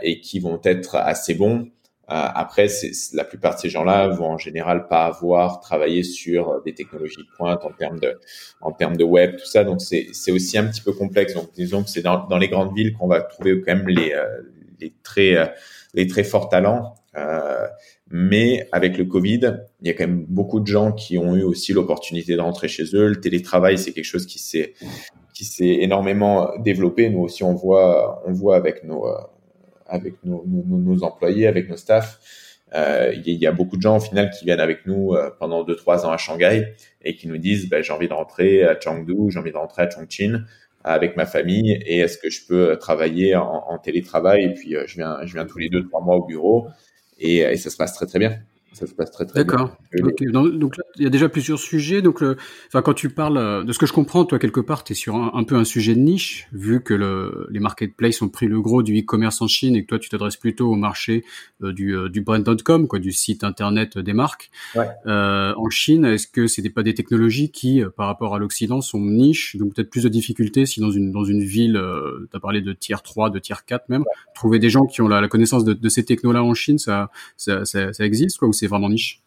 et 0.02 0.20
qui 0.20 0.40
vont 0.40 0.60
être 0.62 0.94
assez 0.94 1.34
bons. 1.34 1.70
après, 2.06 2.66
la 3.14 3.24
plupart 3.24 3.54
de 3.54 3.60
ces 3.60 3.70
gens-là 3.70 4.08
vont 4.08 4.26
en 4.26 4.38
général 4.38 4.88
pas 4.88 5.06
avoir 5.06 5.60
travaillé 5.60 6.02
sur 6.02 6.62
des 6.64 6.74
technologies 6.74 7.16
de 7.16 7.36
pointe 7.36 7.64
en 7.64 7.72
termes 7.72 7.98
de, 7.98 8.20
en 8.60 8.72
termes 8.72 8.96
de 8.96 9.04
web, 9.04 9.36
tout 9.36 9.46
ça. 9.46 9.64
Donc 9.64 9.80
c'est, 9.80 10.08
c'est 10.12 10.30
aussi 10.30 10.56
un 10.56 10.66
petit 10.66 10.82
peu 10.82 10.92
complexe. 10.92 11.34
Donc 11.34 11.50
disons 11.54 11.82
que 11.82 11.88
c'est 11.88 12.02
dans, 12.02 12.26
dans 12.26 12.38
les 12.38 12.48
grandes 12.48 12.76
villes 12.76 12.92
qu'on 12.92 13.08
va 13.08 13.22
trouver 13.22 13.60
quand 13.62 13.74
même 13.74 13.88
les, 13.88 14.14
les 14.78 14.92
très, 15.02 15.52
les 15.96 16.06
très 16.06 16.22
forts 16.22 16.48
talents. 16.48 16.94
Euh, 17.16 17.66
mais 18.10 18.68
avec 18.72 18.98
le 18.98 19.06
Covid, 19.06 19.58
il 19.80 19.88
y 19.88 19.90
a 19.90 19.94
quand 19.94 20.06
même 20.06 20.26
beaucoup 20.28 20.60
de 20.60 20.66
gens 20.66 20.92
qui 20.92 21.18
ont 21.18 21.34
eu 21.34 21.42
aussi 21.42 21.72
l'opportunité 21.72 22.36
de 22.36 22.40
rentrer 22.40 22.68
chez 22.68 22.84
eux. 22.94 23.08
Le 23.08 23.20
télétravail, 23.20 23.78
c'est 23.78 23.92
quelque 23.92 24.04
chose 24.04 24.26
qui 24.26 24.38
s'est 24.38 24.74
qui 25.34 25.44
s'est 25.44 25.78
énormément 25.80 26.50
développé. 26.58 27.10
Nous 27.10 27.20
aussi, 27.20 27.42
on 27.42 27.54
voit 27.54 28.22
on 28.26 28.32
voit 28.32 28.56
avec 28.56 28.84
nos 28.84 29.06
avec 29.88 30.14
nos, 30.24 31.04
employés, 31.04 31.46
avec 31.46 31.68
nos 31.68 31.76
staffs. 31.76 32.18
Euh, 32.74 33.14
il 33.24 33.36
y 33.36 33.46
a 33.46 33.52
beaucoup 33.52 33.76
de 33.76 33.82
gens 33.82 33.96
au 33.96 34.00
final 34.00 34.30
qui 34.30 34.44
viennent 34.44 34.60
avec 34.60 34.86
nous 34.86 35.14
euh, 35.14 35.30
pendant 35.38 35.62
deux 35.62 35.76
trois 35.76 36.04
ans 36.04 36.10
à 36.10 36.16
Shanghai 36.16 36.74
et 37.00 37.14
qui 37.14 37.28
nous 37.28 37.38
disent 37.38 37.68
bah, 37.68 37.80
j'ai 37.80 37.92
envie 37.92 38.08
de 38.08 38.12
rentrer 38.12 38.64
à 38.64 38.78
Chengdu, 38.78 39.14
j'ai 39.30 39.38
envie 39.38 39.52
de 39.52 39.56
rentrer 39.56 39.82
à 39.82 39.88
Chongqing 39.88 40.38
avec 40.86 41.16
ma 41.16 41.26
famille 41.26 41.72
et 41.84 41.98
est-ce 41.98 42.16
que 42.16 42.30
je 42.30 42.46
peux 42.46 42.76
travailler 42.78 43.34
en, 43.36 43.78
télétravail. 43.78 44.44
Et 44.44 44.54
puis 44.54 44.76
euh, 44.76 44.84
je 44.86 44.96
viens 44.96 45.18
je 45.24 45.34
viens 45.34 45.44
tous 45.44 45.58
les 45.58 45.68
deux 45.68 45.84
trois 45.84 46.00
mois 46.00 46.16
au 46.16 46.24
bureau 46.24 46.68
et, 47.18 47.38
et 47.38 47.56
ça 47.56 47.70
se 47.70 47.76
passe 47.76 47.94
très 47.94 48.06
très 48.06 48.18
bien 48.18 48.38
ça 48.76 48.86
se 48.86 48.92
passe 48.92 49.10
très 49.10 49.24
très 49.24 49.42
bien. 49.42 49.54
D'accord. 49.54 49.76
Donc 50.52 50.76
là, 50.76 50.84
il 50.96 51.02
y 51.02 51.06
a 51.06 51.10
déjà 51.10 51.30
plusieurs 51.30 51.58
sujets. 51.58 52.02
Donc, 52.02 52.20
le, 52.20 52.36
enfin, 52.66 52.82
quand 52.82 52.92
tu 52.92 53.08
parles 53.08 53.38
euh, 53.38 53.64
de 53.64 53.72
ce 53.72 53.78
que 53.78 53.86
je 53.86 53.94
comprends, 53.94 54.26
toi 54.26 54.38
quelque 54.38 54.60
part, 54.60 54.84
tu 54.84 54.92
es 54.92 54.94
sur 54.94 55.16
un, 55.16 55.44
peu 55.44 55.56
un 55.56 55.64
sujet 55.64 55.94
de 55.94 56.00
niche, 56.00 56.46
vu 56.52 56.82
que 56.82 56.92
le, 56.92 57.46
les 57.50 57.58
marketplaces 57.58 58.20
ont 58.20 58.28
pris 58.28 58.48
le 58.48 58.60
gros 58.60 58.82
du 58.82 58.98
e-commerce 58.98 59.40
en 59.40 59.48
Chine 59.48 59.76
et 59.76 59.82
que 59.82 59.86
toi, 59.86 59.98
tu 59.98 60.10
t'adresses 60.10 60.36
plutôt 60.36 60.70
au 60.70 60.74
marché 60.74 61.24
euh, 61.62 61.72
du, 61.72 61.96
euh, 61.96 62.10
du 62.10 62.20
brand.com, 62.20 62.86
quoi, 62.86 62.98
du 62.98 63.12
site 63.12 63.44
internet 63.44 63.96
des 63.96 64.12
marques. 64.12 64.50
Ouais. 64.74 64.88
Euh, 65.06 65.54
en 65.56 65.70
Chine, 65.70 66.04
est-ce 66.04 66.26
que 66.26 66.46
c'était 66.46 66.68
pas 66.68 66.82
des 66.82 66.92
technologies 66.92 67.50
qui, 67.50 67.82
par 67.96 68.08
rapport 68.08 68.34
à 68.34 68.38
l'Occident, 68.38 68.82
sont 68.82 69.00
niches, 69.00 69.56
donc 69.56 69.74
peut-être 69.74 69.88
plus 69.88 70.02
de 70.02 70.10
difficultés 70.10 70.66
si 70.66 70.80
dans 70.80 70.90
une 70.90 71.12
dans 71.12 71.24
une 71.24 71.42
ville, 71.42 71.80
tu 72.30 72.36
as 72.36 72.40
parlé 72.40 72.60
de 72.60 72.74
tier 72.74 72.96
3, 73.02 73.30
de 73.30 73.38
tier 73.38 73.56
4 73.66 73.88
même, 73.88 74.04
trouver 74.34 74.58
des 74.58 74.68
gens 74.68 74.84
qui 74.84 75.00
ont 75.00 75.08
la, 75.08 75.22
la 75.22 75.28
connaissance 75.28 75.64
de, 75.64 75.72
de 75.72 75.88
ces 75.88 76.04
technos-là 76.04 76.44
en 76.44 76.52
Chine, 76.52 76.78
ça 76.78 77.10
ça, 77.36 77.64
ça, 77.64 77.92
ça 77.92 78.04
existe 78.04 78.38
quoi, 78.38 78.48
ou 78.48 78.52
c'est 78.52 78.65
vraiment 78.66 78.88
niche? 78.88 79.22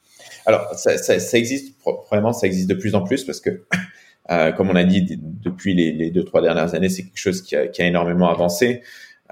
Alors, 0.46 0.74
ça, 0.74 1.38
existe, 1.38 1.78
probablement, 1.78 2.34
ça 2.34 2.48
existe 2.48 2.70
de 2.70 2.74
plus 2.74 2.96
en 2.96 3.02
plus 3.02 3.24
parce 3.24 3.40
que, 3.40 3.62
euh, 4.32 4.52
comme 4.52 4.70
on 4.70 4.76
a 4.76 4.84
dit 4.84 5.06
depuis 5.22 5.74
les, 5.74 6.10
deux, 6.12 6.24
trois 6.24 6.42
dernières 6.42 6.74
années, 6.74 6.90
c'est 6.90 7.04
quelque 7.04 7.18
chose 7.18 7.42
qui 7.42 7.56
a, 7.56 7.70
énormément 7.80 8.30
avancé. 8.30 8.82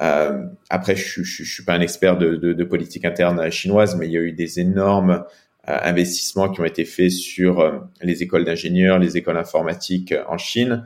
Euh, 0.02 0.44
après, 0.70 0.96
je, 0.96 1.24
je, 1.24 1.44
suis 1.44 1.64
pas 1.64 1.74
un 1.74 1.82
expert 1.82 2.18
de, 2.18 2.64
politique 2.64 3.06
interne 3.06 3.50
chinoise, 3.50 3.96
mais 3.96 4.06
il 4.08 4.12
y 4.12 4.18
a 4.18 4.22
eu 4.22 4.32
des 4.32 4.60
énormes 4.60 5.24
euh, 5.68 5.78
investissements 5.82 6.50
qui 6.50 6.62
ont 6.62 6.66
été 6.66 6.86
faits 6.86 7.12
sur 7.12 7.90
les 8.02 8.22
écoles 8.22 8.46
d'ingénieurs, 8.46 9.00
les 9.00 9.18
écoles 9.18 9.38
informatiques 9.38 10.14
en 10.28 10.38
Chine. 10.38 10.84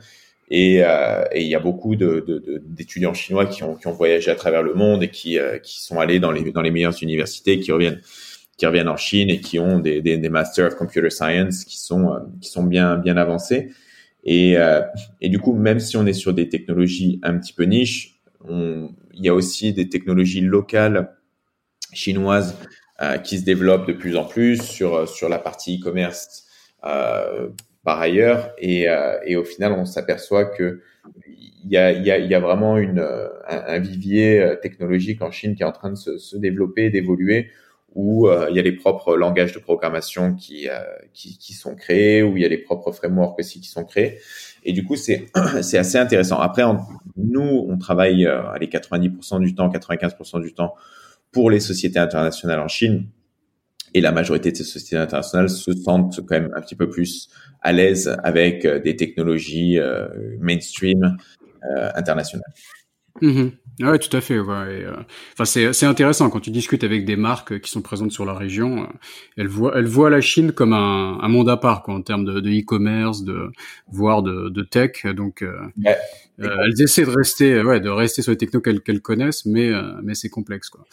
Et, 0.54 0.76
et 0.78 1.40
il 1.40 1.46
y 1.46 1.54
a 1.54 1.60
beaucoup 1.60 1.96
d'étudiants 1.96 3.14
chinois 3.14 3.46
qui 3.46 3.62
ont, 3.64 3.74
qui 3.74 3.86
ont 3.86 3.92
voyagé 3.92 4.30
à 4.30 4.34
travers 4.34 4.62
le 4.62 4.74
monde 4.74 5.02
et 5.02 5.08
qui, 5.08 5.38
qui 5.62 5.82
sont 5.82 5.98
allés 5.98 6.20
dans 6.20 6.30
les, 6.30 6.52
dans 6.52 6.60
les 6.60 6.70
meilleures 6.70 7.02
universités, 7.02 7.58
qui 7.58 7.72
reviennent 7.72 8.00
qui 8.62 8.66
reviennent 8.66 8.88
en 8.88 8.96
Chine 8.96 9.28
et 9.28 9.40
qui 9.40 9.58
ont 9.58 9.80
des, 9.80 10.00
des, 10.00 10.28
Masters 10.28 10.68
of 10.68 10.76
Computer 10.76 11.10
Science 11.10 11.64
qui 11.64 11.80
sont, 11.80 12.12
euh, 12.12 12.20
qui 12.40 12.48
sont 12.48 12.62
bien, 12.62 12.96
bien 12.96 13.16
avancés. 13.16 13.72
Et, 14.22 14.56
euh, 14.56 14.82
et 15.20 15.28
du 15.30 15.40
coup, 15.40 15.52
même 15.52 15.80
si 15.80 15.96
on 15.96 16.06
est 16.06 16.12
sur 16.12 16.32
des 16.32 16.48
technologies 16.48 17.18
un 17.24 17.36
petit 17.38 17.52
peu 17.52 17.64
niches, 17.64 18.20
il 18.48 18.94
y 19.14 19.28
a 19.28 19.34
aussi 19.34 19.72
des 19.72 19.88
technologies 19.88 20.42
locales 20.42 21.12
chinoise 21.92 22.56
qui 23.24 23.38
se 23.38 23.44
développe 23.44 23.88
de 23.88 23.94
plus 23.94 24.16
en 24.16 24.24
plus 24.24 24.62
sur 24.62 25.08
sur 25.08 25.28
la 25.28 25.38
partie 25.38 25.78
e-commerce 25.78 26.46
par 26.80 28.00
ailleurs 28.00 28.50
et, 28.58 28.86
et 29.26 29.36
au 29.36 29.44
final 29.44 29.72
on 29.72 29.84
s'aperçoit 29.84 30.46
que 30.46 30.80
il 31.26 31.70
y 31.70 31.76
a, 31.76 31.92
y, 31.92 32.28
y 32.28 32.34
a, 32.34 32.40
vraiment 32.40 32.78
une, 32.78 33.06
un, 33.46 33.78
vivier 33.78 34.56
technologique 34.60 35.22
en 35.22 35.30
Chine 35.30 35.54
qui 35.54 35.62
est 35.62 35.66
en 35.66 35.72
train 35.72 35.90
de 35.90 35.96
se, 35.96 36.18
se 36.18 36.36
développer, 36.36 36.90
d'évoluer, 36.90 37.50
où 37.94 38.28
euh, 38.28 38.46
il 38.50 38.56
y 38.56 38.58
a 38.58 38.62
les 38.62 38.72
propres 38.72 39.16
langages 39.16 39.52
de 39.52 39.58
programmation 39.58 40.34
qui, 40.34 40.68
euh, 40.68 40.80
qui, 41.12 41.36
qui, 41.38 41.52
sont 41.52 41.74
créés, 41.74 42.22
où 42.22 42.36
il 42.36 42.42
y 42.42 42.46
a 42.46 42.48
les 42.48 42.58
propres 42.58 42.92
frameworks 42.92 43.38
aussi 43.38 43.60
qui 43.60 43.68
sont 43.68 43.84
créés. 43.84 44.18
Et 44.64 44.72
du 44.72 44.84
coup, 44.84 44.96
c'est 44.96 45.26
c'est 45.62 45.78
assez 45.78 45.98
intéressant. 45.98 46.38
Après, 46.38 46.62
nous, 47.16 47.66
on 47.68 47.76
travaille 47.78 48.26
euh, 48.26 48.42
les 48.60 48.68
90% 48.68 49.40
du 49.40 49.54
temps, 49.54 49.68
95% 49.68 50.40
du 50.40 50.54
temps 50.54 50.74
pour 51.32 51.50
les 51.50 51.60
sociétés 51.60 51.98
internationales 51.98 52.60
en 52.60 52.68
Chine. 52.68 53.06
Et 53.94 54.00
la 54.00 54.12
majorité 54.12 54.52
de 54.52 54.56
ces 54.56 54.64
sociétés 54.64 54.96
internationales 54.96 55.50
se 55.50 55.72
sentent 55.72 56.20
quand 56.26 56.40
même 56.40 56.50
un 56.56 56.62
petit 56.62 56.76
peu 56.76 56.88
plus 56.88 57.28
à 57.60 57.72
l'aise 57.72 58.16
avec 58.24 58.64
euh, 58.64 58.80
des 58.80 58.96
technologies 58.96 59.78
mainstream 60.40 61.16
internationales. 61.94 62.52
Mmh 63.20 63.50
Ouais, 63.80 63.98
tout 63.98 64.14
à 64.14 64.20
fait. 64.20 64.38
Ouais. 64.38 64.84
Euh, 64.84 64.96
enfin, 65.32 65.46
c'est 65.46 65.72
c'est 65.72 65.86
intéressant 65.86 66.28
quand 66.28 66.40
tu 66.40 66.50
discutes 66.50 66.84
avec 66.84 67.06
des 67.06 67.16
marques 67.16 67.58
qui 67.60 67.70
sont 67.70 67.80
présentes 67.80 68.12
sur 68.12 68.26
la 68.26 68.34
région. 68.34 68.82
Euh, 68.82 68.86
elles 69.38 69.48
voient 69.48 69.72
elles 69.76 69.86
voient 69.86 70.10
la 70.10 70.20
Chine 70.20 70.52
comme 70.52 70.74
un, 70.74 71.18
un 71.20 71.28
monde 71.28 71.48
à 71.48 71.56
part, 71.56 71.82
quoi, 71.82 71.94
en 71.94 72.02
termes 72.02 72.24
de 72.26 72.38
e-commerce, 72.40 73.24
de, 73.24 73.50
voire 73.88 74.22
de, 74.22 74.50
de 74.50 74.62
tech. 74.62 75.06
Donc, 75.16 75.42
euh, 75.42 75.56
elles 76.38 76.82
essaient 76.82 77.06
de 77.06 77.10
rester, 77.10 77.62
ouais, 77.62 77.80
de 77.80 77.88
rester 77.88 78.20
sur 78.20 78.30
les 78.30 78.36
technos 78.36 78.60
qu'elles 78.60 78.82
qu'elles 78.82 79.00
connaissent, 79.00 79.46
mais 79.46 79.70
mais 80.02 80.14
c'est 80.14 80.28
complexe, 80.28 80.68
quoi. 80.68 80.84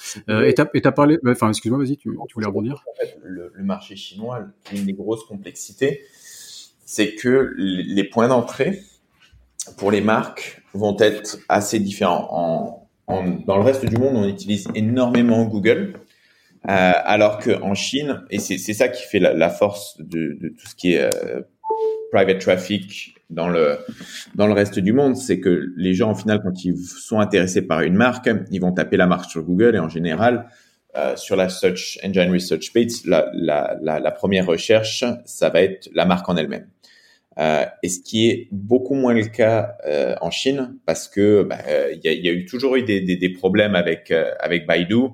et 0.45 0.53
t'as 0.53 0.67
et 0.73 0.81
t'as 0.81 0.91
parlé, 0.93 1.17
enfin, 1.27 1.49
excuse-moi, 1.49 1.79
vas-y, 1.79 1.97
tu, 1.97 2.09
tu 2.09 2.33
voulais 2.33 2.47
rebondir? 2.47 2.83
En 2.89 2.95
fait, 2.95 3.17
le, 3.23 3.51
le 3.53 3.63
marché 3.63 3.97
chinois, 3.97 4.45
une 4.73 4.85
des 4.85 4.93
grosses 4.93 5.25
complexités, 5.25 6.05
c'est 6.85 7.13
que 7.15 7.53
les 7.57 8.03
points 8.05 8.29
d'entrée 8.29 8.83
pour 9.77 9.91
les 9.91 10.01
marques 10.01 10.61
vont 10.73 10.95
être 10.99 11.39
assez 11.49 11.79
différents. 11.79 12.27
En, 12.31 12.89
en, 13.07 13.23
dans 13.45 13.57
le 13.57 13.63
reste 13.63 13.85
du 13.85 13.97
monde, 13.97 14.15
on 14.15 14.27
utilise 14.27 14.67
énormément 14.75 15.45
Google, 15.45 15.93
euh, 16.67 16.91
alors 17.03 17.39
qu'en 17.39 17.73
Chine, 17.73 18.21
et 18.29 18.39
c'est 18.39 18.57
ça 18.73 18.89
qui 18.89 19.03
fait 19.03 19.19
la, 19.19 19.33
la 19.33 19.49
force 19.49 19.97
de, 19.99 20.37
de, 20.41 20.49
tout 20.49 20.67
ce 20.67 20.75
qui 20.75 20.93
est 20.93 21.01
euh, 21.01 21.41
private 22.11 22.39
traffic 22.39 23.15
dans 23.29 23.47
le 23.47 23.77
dans 24.35 24.47
le 24.47 24.53
reste 24.53 24.79
du 24.79 24.91
monde, 24.91 25.15
c'est 25.15 25.39
que 25.39 25.71
les 25.77 25.93
gens, 25.93 26.11
au 26.11 26.15
final, 26.15 26.41
quand 26.43 26.65
ils 26.65 26.77
sont 26.77 27.19
intéressés 27.19 27.61
par 27.61 27.81
une 27.81 27.93
marque, 27.93 28.29
ils 28.51 28.59
vont 28.59 28.73
taper 28.73 28.97
la 28.97 29.07
marque 29.07 29.29
sur 29.29 29.43
Google 29.43 29.75
et 29.75 29.79
en 29.79 29.89
général, 29.89 30.47
euh, 30.95 31.15
sur 31.15 31.35
la 31.35 31.49
Search 31.49 31.99
Engine 32.03 32.31
Research 32.31 32.73
Page, 32.73 33.05
la, 33.05 33.29
la, 33.33 33.77
la, 33.81 33.99
la, 33.99 34.11
première 34.11 34.47
recherche, 34.47 35.05
ça 35.23 35.49
va 35.49 35.61
être 35.61 35.87
la 35.93 36.05
marque 36.05 36.27
en 36.27 36.35
elle-même. 36.35 36.67
Euh, 37.39 37.65
et 37.83 37.89
ce 37.89 38.01
qui 38.01 38.29
est 38.29 38.49
beaucoup 38.51 38.95
moins 38.95 39.13
le 39.13 39.25
cas 39.25 39.77
euh, 39.87 40.15
en 40.19 40.29
Chine, 40.29 40.77
parce 40.85 41.07
que 41.07 41.43
bah, 41.43 41.59
euh, 41.67 41.93
il 41.93 42.01
y, 42.03 42.09
a, 42.09 42.13
y, 42.13 42.27
a, 42.27 42.33
eu 42.33 42.45
toujours 42.45 42.75
eu 42.75 42.83
des, 42.83 42.99
des, 42.99 43.15
des 43.15 43.29
problèmes 43.29 43.75
avec 43.75 44.11
avec 44.39 44.67
Baidu. 44.67 45.07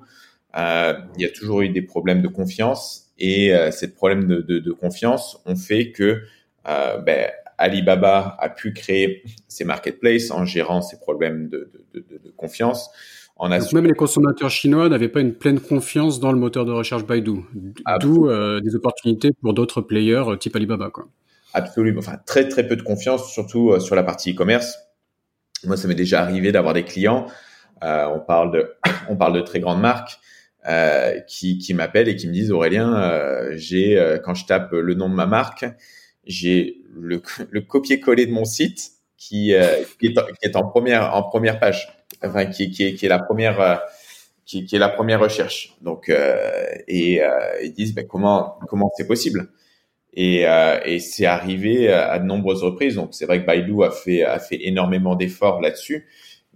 Il 0.56 1.22
y 1.22 1.26
a 1.26 1.30
toujours 1.30 1.62
eu 1.62 1.70
des 1.70 1.84
problèmes 1.84 2.22
de 2.22 2.28
confiance, 2.28 3.12
et 3.20 3.54
ces 3.72 3.94
problèmes 3.94 4.26
de, 4.26 4.42
de, 4.42 4.60
de, 4.60 4.72
confiance 4.72 5.42
ont 5.46 5.58
fait 5.58 5.92
que 5.92 6.22
bah, 6.64 7.32
Alibaba 7.58 8.38
a 8.40 8.50
pu 8.50 8.74
créer 8.74 9.24
ses 9.48 9.66
marketplaces 9.66 10.32
en 10.32 10.46
gérant 10.46 10.82
ces 10.82 10.98
problèmes 10.98 11.50
de, 11.50 11.70
de 11.94 12.34
confiance. 12.38 12.90
En 13.38 13.50
Donc 13.50 13.74
même 13.74 13.86
les 13.86 13.94
consommateurs 13.94 14.50
chinois 14.50 14.88
n'avaient 14.88 15.10
pas 15.10 15.20
une 15.20 15.34
pleine 15.34 15.60
confiance 15.60 16.22
dans 16.22 16.32
le 16.32 16.40
moteur 16.40 16.64
de 16.64 16.72
recherche 16.72 17.06
Baidu, 17.06 17.42
ah, 17.84 17.98
d'où 18.00 18.30
des 18.62 18.76
opportunités 18.76 19.32
pour 19.42 19.54
d'autres 19.54 19.82
players 19.82 20.24
type 20.40 20.56
Alibaba. 20.56 20.90
Quoi 20.90 21.10
absolument, 21.56 22.00
enfin 22.00 22.18
très 22.26 22.48
très 22.48 22.68
peu 22.68 22.76
de 22.76 22.84
confiance, 22.84 23.32
surtout 23.32 23.72
euh, 23.72 23.80
sur 23.80 23.96
la 23.96 24.04
partie 24.04 24.34
e-commerce. 24.34 24.78
Moi, 25.64 25.78
ça 25.78 25.88
m'est 25.88 25.96
déjà 25.96 26.22
arrivé 26.22 26.52
d'avoir 26.52 26.74
des 26.74 26.84
clients. 26.84 27.28
Euh, 27.84 28.06
on 28.08 28.20
parle 28.20 28.52
de, 28.52 28.76
on 29.10 29.16
parle 29.16 29.34
de 29.34 29.42
très 29.42 29.60
grandes 29.60 29.82
marques 29.82 30.20
euh, 30.68 31.20
qui, 31.22 31.58
qui 31.58 31.74
m'appellent 31.74 32.10
et 32.10 32.16
qui 32.16 32.28
me 32.28 32.34
disent 32.34 32.52
Aurélien, 32.52 32.96
euh, 32.96 33.54
j'ai 33.56 33.98
euh, 33.98 34.18
quand 34.18 34.34
je 34.34 34.46
tape 34.46 34.72
le 34.72 34.94
nom 34.94 35.10
de 35.10 35.16
ma 35.16 35.26
marque, 35.26 35.66
j'ai 36.26 36.82
le, 36.94 37.22
le 37.50 37.62
copier-coller 37.62 38.26
de 38.26 38.32
mon 38.32 38.46
site 38.46 38.92
qui, 39.18 39.46
qui, 39.46 39.52
est, 39.54 39.88
qui, 40.00 40.08
est, 40.44 40.56
en 40.56 40.68
première 40.68 41.16
en 41.16 41.24
première 41.24 41.60
page, 41.60 42.06
enfin 42.24 42.46
qui, 42.46 42.70
qui, 42.70 42.84
est, 42.84 42.94
qui 42.94 43.06
est 43.06 43.10
la 43.10 43.20
première 43.20 43.82
qui, 44.46 44.66
qui 44.66 44.76
est 44.76 44.80
la 44.80 44.90
première 44.90 45.20
recherche. 45.20 45.76
Donc 45.82 46.10
et 46.10 47.22
ils 47.64 47.74
disent 47.74 47.96
ben, 47.96 48.06
comment 48.06 48.60
comment 48.68 48.92
c'est 48.98 49.08
possible? 49.08 49.50
Et, 50.16 50.48
euh, 50.48 50.80
et 50.86 51.00
c'est 51.00 51.26
arrivé 51.26 51.92
à 51.92 52.20
de 52.20 52.26
nombreuses 52.26 52.64
reprises. 52.64 52.96
Donc 52.96 53.10
c'est 53.12 53.26
vrai 53.26 53.42
que 53.42 53.46
Baidu 53.46 53.84
a 53.84 53.92
fait 53.92 54.24
a 54.24 54.40
fait 54.40 54.60
énormément 54.62 55.16
d'efforts 55.16 55.62
là-dessus, 55.62 56.08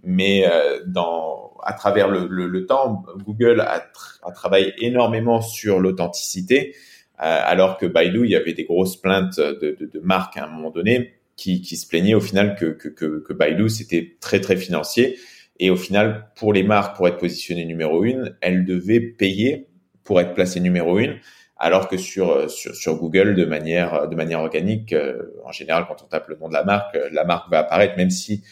mais 0.02 0.46
euh, 0.50 0.80
dans 0.86 1.52
à 1.62 1.74
travers 1.74 2.08
le, 2.08 2.26
le, 2.26 2.46
le 2.46 2.66
temps, 2.66 3.04
Google 3.24 3.60
a, 3.60 3.84
a, 4.22 4.32
travaillé 4.32 4.72
énormément 4.78 5.42
sur 5.42 5.78
l'authenticité, 5.78 6.74
euh, 7.22 7.38
alors 7.44 7.76
que 7.76 7.84
Baidu, 7.84 8.24
il 8.24 8.30
y 8.30 8.36
avait 8.36 8.54
des 8.54 8.64
grosses 8.64 8.96
plaintes 8.96 9.38
de, 9.38 9.76
de, 9.78 9.86
de 9.92 10.00
marques 10.00 10.38
à 10.38 10.44
un 10.44 10.48
moment 10.48 10.70
donné 10.70 11.12
qui, 11.36 11.60
qui 11.60 11.76
se 11.76 11.86
plaignaient 11.86 12.14
au 12.14 12.20
final 12.20 12.56
que 12.56 12.66
que, 12.66 12.88
que, 12.88 13.22
que 13.26 13.32
Baidu 13.34 13.68
c'était 13.68 14.16
très 14.20 14.40
très 14.40 14.56
financier. 14.56 15.18
Et 15.62 15.68
au 15.68 15.76
final, 15.76 16.30
pour 16.36 16.54
les 16.54 16.62
marques, 16.62 16.96
pour 16.96 17.06
être 17.06 17.18
positionnées 17.18 17.66
numéro 17.66 18.02
une, 18.04 18.34
elles 18.40 18.64
devaient 18.64 19.00
payer 19.00 19.68
pour 20.02 20.18
être 20.18 20.32
placées 20.32 20.60
numéro 20.60 20.98
une 20.98 21.18
alors 21.60 21.88
que 21.88 21.98
sur, 21.98 22.30
euh, 22.30 22.48
sur, 22.48 22.74
sur 22.74 22.96
Google, 22.96 23.34
de 23.34 23.44
manière, 23.44 24.08
de 24.08 24.16
manière 24.16 24.40
organique, 24.40 24.94
euh, 24.94 25.34
en 25.44 25.52
général, 25.52 25.84
quand 25.86 26.02
on 26.02 26.06
tape 26.06 26.26
le 26.28 26.36
nom 26.36 26.48
de 26.48 26.54
la 26.54 26.64
marque, 26.64 26.96
euh, 26.96 27.10
la 27.12 27.24
marque 27.24 27.50
va 27.50 27.58
apparaître, 27.58 27.98
même 27.98 28.08
si 28.08 28.42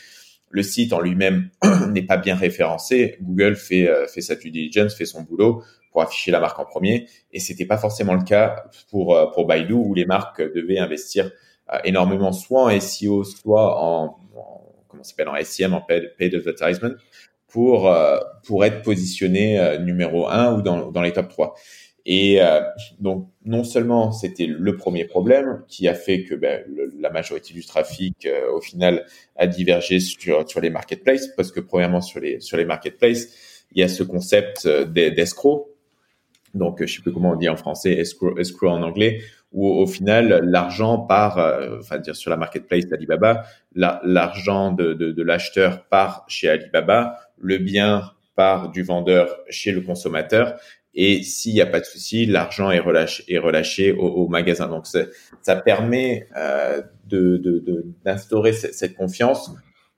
le 0.50 0.62
site 0.62 0.92
en 0.92 1.00
lui-même 1.00 1.48
n'est 1.88 2.02
pas 2.02 2.18
bien 2.18 2.36
référencé. 2.36 3.16
Google 3.22 3.56
fait, 3.56 3.88
fait 4.12 4.20
sa 4.20 4.34
due 4.34 4.50
diligence, 4.50 4.94
fait 4.94 5.06
son 5.06 5.22
boulot 5.22 5.62
pour 5.90 6.02
afficher 6.02 6.30
la 6.30 6.40
marque 6.40 6.58
en 6.58 6.66
premier. 6.66 7.06
Et 7.32 7.40
c'était 7.40 7.64
pas 7.64 7.78
forcément 7.78 8.14
le 8.14 8.24
cas 8.24 8.64
pour, 8.90 9.18
pour 9.34 9.46
Baidu, 9.46 9.72
où 9.72 9.94
les 9.94 10.06
marques 10.06 10.40
devaient 10.40 10.78
investir 10.78 11.30
énormément 11.84 12.32
soit 12.32 12.64
en 12.64 12.80
SEO, 12.80 13.24
soit 13.24 13.82
en, 13.82 14.16
comment 14.88 15.02
s'appelle, 15.02 15.28
en 15.28 15.36
SEM, 15.42 15.74
en 15.74 15.82
paid, 15.82 16.34
advertisement, 16.34 16.92
pour, 17.46 17.94
pour 18.46 18.64
être 18.64 18.80
positionné 18.80 19.78
numéro 19.80 20.28
un 20.28 20.54
ou 20.54 20.62
dans, 20.62 20.90
dans 20.90 21.02
les 21.02 21.12
top 21.12 21.28
3. 21.28 21.54
Et 22.10 22.40
euh, 22.40 22.62
donc, 23.00 23.28
non 23.44 23.64
seulement 23.64 24.12
c'était 24.12 24.46
le 24.46 24.76
premier 24.76 25.04
problème 25.04 25.62
qui 25.68 25.86
a 25.88 25.94
fait 25.94 26.24
que 26.24 26.34
ben, 26.34 26.64
la 26.98 27.10
majorité 27.10 27.52
du 27.52 27.66
trafic, 27.66 28.24
euh, 28.24 28.50
au 28.50 28.62
final, 28.62 29.04
a 29.36 29.46
divergé 29.46 30.00
sur, 30.00 30.48
sur 30.48 30.62
les 30.62 30.70
marketplaces, 30.70 31.28
parce 31.36 31.52
que 31.52 31.60
premièrement, 31.60 32.00
sur 32.00 32.20
les, 32.20 32.40
sur 32.40 32.56
les 32.56 32.64
marketplaces, 32.64 33.28
il 33.72 33.80
y 33.80 33.82
a 33.82 33.88
ce 33.88 34.02
concept 34.02 34.64
euh, 34.64 34.86
d'escroc. 34.86 35.68
Donc, 36.54 36.82
je 36.82 36.90
sais 36.90 37.02
plus 37.02 37.12
comment 37.12 37.32
on 37.32 37.36
dit 37.36 37.50
en 37.50 37.56
français, 37.56 37.92
escrow, 37.92 38.38
escrow 38.38 38.68
en 38.68 38.82
anglais, 38.82 39.20
où 39.52 39.68
au 39.68 39.86
final, 39.86 40.40
l'argent 40.44 40.96
part, 40.98 41.36
enfin 41.78 41.98
dire 41.98 42.16
sur 42.16 42.30
la 42.30 42.38
marketplace 42.38 42.86
d'Alibaba, 42.86 43.44
l'argent 43.74 44.72
de, 44.72 44.94
de, 44.94 45.12
de 45.12 45.22
l'acheteur 45.22 45.84
part 45.88 46.24
chez 46.26 46.48
Alibaba, 46.48 47.18
le 47.38 47.58
bien 47.58 48.12
part 48.34 48.70
du 48.70 48.82
vendeur 48.82 49.36
chez 49.50 49.72
le 49.72 49.80
consommateur 49.82 50.58
et 51.00 51.22
s'il 51.22 51.54
n'y 51.54 51.60
a 51.60 51.66
pas 51.66 51.78
de 51.78 51.84
souci, 51.84 52.26
l'argent 52.26 52.72
est 52.72 52.80
relâché, 52.80 53.92
au, 53.92 54.26
magasin. 54.26 54.66
Donc 54.66 54.84
ça 54.88 55.56
permet 55.56 56.26
euh, 56.36 56.82
d'instaurer 58.04 58.52
cette 58.52 58.96
confiance 58.96 59.52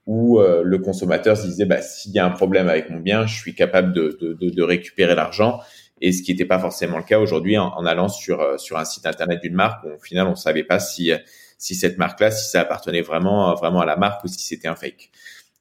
où 0.04 0.38
euh, 0.40 0.60
le 0.62 0.78
consommateur 0.78 1.38
se 1.38 1.46
disait 1.46 1.64
bah, 1.64 1.80
s'il 1.80 2.12
y 2.12 2.18
a 2.18 2.26
un 2.26 2.30
problème 2.30 2.68
avec 2.68 2.90
mon 2.90 3.00
bien, 3.00 3.26
je 3.26 3.34
suis 3.34 3.54
capable 3.54 3.94
de, 3.94 4.62
récupérer 4.62 5.14
l'argent. 5.14 5.60
Et 6.02 6.12
ce 6.12 6.22
qui 6.22 6.32
n'était 6.32 6.44
pas 6.44 6.58
forcément 6.58 6.98
le 6.98 7.04
cas 7.04 7.18
aujourd'hui 7.18 7.56
en, 7.56 7.86
allant 7.86 8.10
sur 8.10 8.42
euh, 8.42 8.58
sur 8.58 8.76
un 8.76 8.84
site 8.84 9.06
internet 9.06 9.40
d'une 9.42 9.54
marque 9.54 9.82
où 9.84 9.88
au 9.88 9.98
final 9.98 10.26
on 10.26 10.34
savait 10.34 10.64
pas 10.64 10.80
si 10.80 11.14
cette 11.58 11.96
marque-là, 11.96 12.30
si 12.30 12.50
ça 12.50 12.60
appartenait 12.60 13.00
vraiment 13.00 13.54
à 13.54 13.86
la 13.86 13.96
marque 13.96 14.22
ou 14.24 14.28
si 14.28 14.40
c'était 14.40 14.68
un 14.68 14.76
fake. 14.76 15.10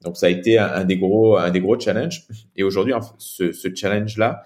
Donc 0.02 0.18
ça 0.18 0.26
a 0.26 0.28
été 0.28 0.58
un, 0.58 0.84
des 0.84 0.98
gros 0.98 1.38
challenges. 1.80 2.26
Et 2.56 2.62
aujourd'hui, 2.62 2.92
ce, 3.16 3.52
ce 3.52 3.68
challenge 3.74 4.18
là, 4.18 4.42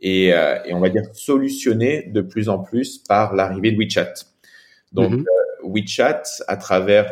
et, 0.00 0.32
euh, 0.32 0.58
et, 0.64 0.74
on 0.74 0.80
va 0.80 0.90
dire 0.90 1.02
solutionné 1.12 2.04
de 2.04 2.20
plus 2.20 2.48
en 2.48 2.58
plus 2.58 2.98
par 2.98 3.34
l'arrivée 3.34 3.72
de 3.72 3.78
WeChat. 3.78 4.14
Donc 4.92 5.12
euh, 5.12 5.24
WeChat, 5.64 6.22
à 6.46 6.56
travers 6.56 7.10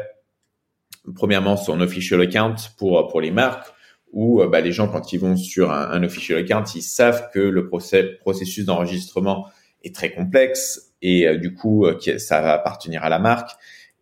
premièrement 1.14 1.57
son 1.57 1.81
official 1.81 2.20
account 2.20 2.55
pour 2.79 3.09
pour 3.09 3.20
les 3.20 3.31
marques, 3.31 3.68
où 4.12 4.40
euh, 4.40 4.49
bah, 4.49 4.61
les 4.61 4.72
gens 4.72 4.88
quand 4.88 5.12
ils 5.12 5.18
vont 5.18 5.37
sur 5.37 5.72
un, 5.72 5.90
un, 5.90 6.03
official 6.05 6.38
account, 6.38 6.64
ils 6.75 6.83
savent 6.83 7.29
que 7.33 7.40
le 7.40 7.66
process, 7.66 8.05
processus 8.20 8.64
d'enregistrement 8.64 9.46
est 9.83 9.94
très 9.94 10.12
complexe 10.12 10.92
et 11.03 11.37
du 11.37 11.53
coup 11.55 11.87
ça 12.18 12.40
va 12.40 12.55
appartenir 12.55 13.05
à 13.05 13.09
la 13.09 13.18
marque. 13.18 13.51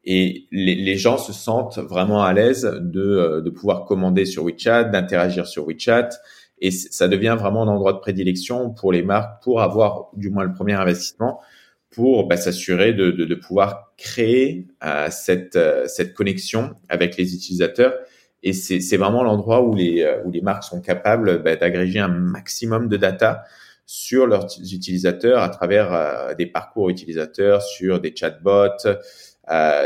Et 0.06 0.46
les, 0.52 0.74
les, 0.74 0.96
gens 0.96 1.16
se 1.16 1.32
sentent 1.32 1.78
vraiment 1.78 2.22
à 2.22 2.32
l'aise 2.32 2.62
de, 2.80 3.40
de 3.40 3.50
pouvoir 3.50 3.86
commander 3.86 4.26
sur 4.26 4.44
WeChat, 4.44 4.84
d'interagir 4.84 5.46
sur 5.46 5.66
WeChat 5.66 6.10
Et 6.60 6.70
ça 6.70 7.08
devient 7.08 7.36
vraiment 7.38 7.62
un 7.62 7.68
endroit 7.68 7.92
de 7.92 7.98
prédilection 7.98 8.70
pour 8.70 8.92
les 8.92 9.02
marques 9.02 9.42
pour 9.42 9.60
avoir 9.60 10.08
du 10.14 10.30
moins 10.30 10.44
le 10.44 10.52
premier 10.52 10.74
investissement 10.74 11.40
pour 11.94 12.26
bah, 12.26 12.36
s'assurer 12.36 12.92
de, 12.92 13.10
de, 13.10 13.24
de, 13.24 13.34
pouvoir 13.34 13.92
créer 13.96 14.66
euh, 14.84 15.08
cette, 15.10 15.56
euh, 15.56 15.86
cette 15.86 16.12
connexion 16.14 16.74
avec 16.88 17.16
les 17.16 17.34
utilisateurs. 17.34 17.94
Et 18.42 18.52
c'est 18.52 18.96
vraiment 18.98 19.22
l'endroit 19.22 19.62
où 19.62 19.74
les, 19.74 20.02
euh, 20.02 20.22
où 20.24 20.30
les 20.30 20.42
marques 20.42 20.64
sont 20.64 20.80
capables 20.82 21.42
bah, 21.42 21.56
d'agréger 21.56 22.00
un 22.00 22.08
maximum 22.08 22.88
de 22.88 22.96
data 22.96 23.44
sur 23.86 24.26
leurs 24.26 24.46
utilisateurs 24.58 25.42
à 25.42 25.48
travers 25.50 26.34
des 26.36 26.46
parcours 26.46 26.88
utilisateurs, 26.88 27.62
sur 27.62 28.00
des 28.00 28.14
chatbots, 28.16 28.78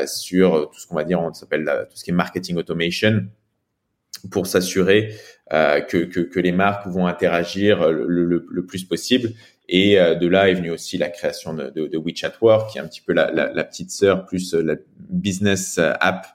sur 0.06 0.70
tout 0.70 0.78
ce 0.78 0.86
qu'on 0.86 0.94
va 0.94 1.04
dire, 1.04 1.20
on 1.20 1.32
s'appelle 1.32 1.86
tout 1.90 1.96
ce 1.96 2.04
qui 2.04 2.10
est 2.10 2.14
marketing 2.14 2.56
automation, 2.56 3.26
pour 4.30 4.46
s'assurer 4.46 5.14
euh, 5.52 5.80
que, 5.80 5.98
que, 5.98 6.20
que, 6.20 6.40
les 6.40 6.52
marques 6.52 6.86
vont 6.86 7.06
interagir 7.06 7.90
le, 7.90 8.24
le, 8.24 8.46
le 8.48 8.66
plus 8.66 8.84
possible 8.84 9.32
et 9.68 9.98
euh, 9.98 10.14
de 10.14 10.26
là 10.26 10.48
est 10.48 10.54
venue 10.54 10.70
aussi 10.70 10.96
la 10.98 11.08
création 11.08 11.54
de, 11.54 11.70
de, 11.70 11.86
de, 11.86 11.98
WeChat 11.98 12.32
Work, 12.40 12.70
qui 12.70 12.78
est 12.78 12.80
un 12.80 12.86
petit 12.86 13.02
peu 13.02 13.12
la, 13.12 13.30
la, 13.30 13.52
la 13.52 13.64
petite 13.64 13.90
sœur 13.90 14.24
plus 14.24 14.54
euh, 14.54 14.62
la 14.62 14.76
business 15.10 15.78
euh, 15.78 15.92
app 16.00 16.26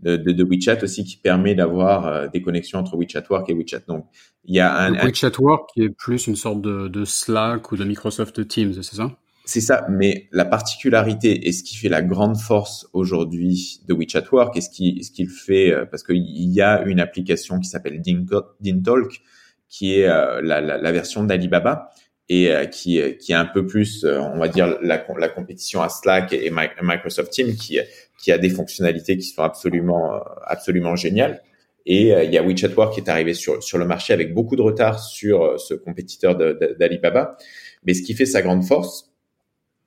de, 0.00 0.16
de, 0.16 0.32
de 0.32 0.44
WeChat 0.44 0.82
aussi, 0.82 1.04
qui 1.04 1.16
permet 1.16 1.54
d'avoir 1.54 2.28
des 2.30 2.42
connexions 2.42 2.78
entre 2.78 2.96
WeChat 2.96 3.24
Work 3.30 3.48
et 3.48 3.54
WeChat. 3.54 3.80
Donc, 3.88 4.06
il 4.44 4.54
y 4.54 4.60
a 4.60 4.76
un, 4.76 4.94
un... 4.94 5.04
WeChat 5.04 5.32
Work 5.38 5.70
qui 5.72 5.82
est 5.82 5.88
plus 5.88 6.26
une 6.26 6.36
sorte 6.36 6.60
de, 6.60 6.88
de 6.88 7.04
Slack 7.06 7.72
ou 7.72 7.76
de 7.76 7.84
Microsoft 7.84 8.46
Teams, 8.46 8.74
c'est 8.74 8.96
ça? 8.96 9.16
C'est 9.44 9.60
ça, 9.60 9.86
mais 9.90 10.28
la 10.32 10.44
particularité 10.44 11.46
et 11.46 11.52
ce 11.52 11.62
qui 11.62 11.76
fait 11.76 11.88
la 11.88 12.02
grande 12.02 12.36
force 12.36 12.88
aujourd'hui 12.92 13.80
de 13.86 13.94
WeChat 13.94 14.24
Work 14.32 14.56
et 14.56 14.60
ce 14.60 14.70
qui 14.70 15.04
ce 15.04 15.10
qu'il 15.10 15.28
fait 15.28 15.74
parce 15.90 16.02
qu'il 16.02 16.24
y 16.24 16.62
a 16.62 16.82
une 16.82 16.98
application 16.98 17.60
qui 17.60 17.68
s'appelle 17.68 18.00
DinTalk 18.00 19.20
qui 19.68 19.98
est 19.98 20.06
la, 20.06 20.40
la, 20.40 20.60
la 20.60 20.92
version 20.92 21.24
d'Alibaba 21.24 21.90
et 22.28 22.50
euh, 22.50 22.64
qui, 22.66 23.00
euh, 23.00 23.12
qui 23.12 23.32
est 23.32 23.36
un 23.36 23.44
peu 23.44 23.66
plus, 23.66 24.04
euh, 24.04 24.20
on 24.20 24.38
va 24.38 24.48
dire, 24.48 24.78
la, 24.82 25.04
la 25.18 25.28
compétition 25.28 25.82
à 25.82 25.88
Slack 25.88 26.32
et 26.32 26.50
Microsoft 26.50 27.32
Teams, 27.32 27.54
qui, 27.54 27.78
qui 28.22 28.32
a 28.32 28.38
des 28.38 28.48
fonctionnalités 28.48 29.18
qui 29.18 29.26
sont 29.26 29.42
absolument, 29.42 30.20
absolument 30.46 30.96
géniales. 30.96 31.42
Et 31.86 32.12
il 32.24 32.32
y 32.32 32.38
a 32.38 32.42
WeChat 32.42 32.72
Work 32.74 32.94
qui 32.94 33.00
est 33.00 33.10
arrivé 33.10 33.34
sur, 33.34 33.62
sur 33.62 33.76
le 33.76 33.84
marché 33.84 34.14
avec 34.14 34.32
beaucoup 34.32 34.56
de 34.56 34.62
retard 34.62 34.98
sur 34.98 35.60
ce 35.60 35.74
compétiteur 35.74 36.34
d'Alibaba. 36.34 37.36
Mais 37.84 37.92
ce 37.92 38.00
qui 38.00 38.14
fait 38.14 38.24
sa 38.24 38.40
grande 38.40 38.64
force, 38.64 39.13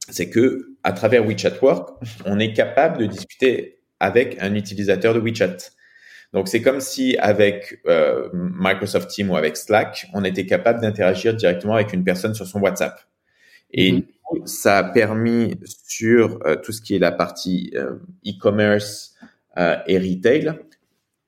c'est 0.09 0.29
que 0.29 0.75
à 0.83 0.91
travers 0.93 1.25
WeChat 1.25 1.59
Work, 1.61 1.89
on 2.25 2.39
est 2.39 2.53
capable 2.53 2.97
de 2.97 3.05
discuter 3.05 3.79
avec 3.99 4.37
un 4.41 4.55
utilisateur 4.55 5.13
de 5.13 5.19
WeChat. 5.19 5.57
Donc 6.33 6.47
c'est 6.47 6.61
comme 6.61 6.81
si 6.81 7.17
avec 7.17 7.79
euh, 7.87 8.29
Microsoft 8.33 9.09
Teams 9.09 9.29
ou 9.29 9.35
avec 9.35 9.55
Slack, 9.57 10.07
on 10.13 10.23
était 10.23 10.45
capable 10.45 10.81
d'interagir 10.81 11.33
directement 11.33 11.75
avec 11.75 11.93
une 11.93 12.03
personne 12.03 12.33
sur 12.33 12.45
son 12.45 12.59
WhatsApp. 12.59 12.99
Et 13.71 13.91
mhm. 13.93 14.03
ça 14.45 14.79
a 14.79 14.83
permis 14.83 15.55
sur 15.65 16.39
euh, 16.45 16.55
tout 16.57 16.71
ce 16.71 16.81
qui 16.81 16.95
est 16.95 16.99
la 16.99 17.11
partie 17.11 17.71
euh, 17.75 17.95
e-commerce 18.25 19.13
et 19.87 19.97
retail 19.97 20.53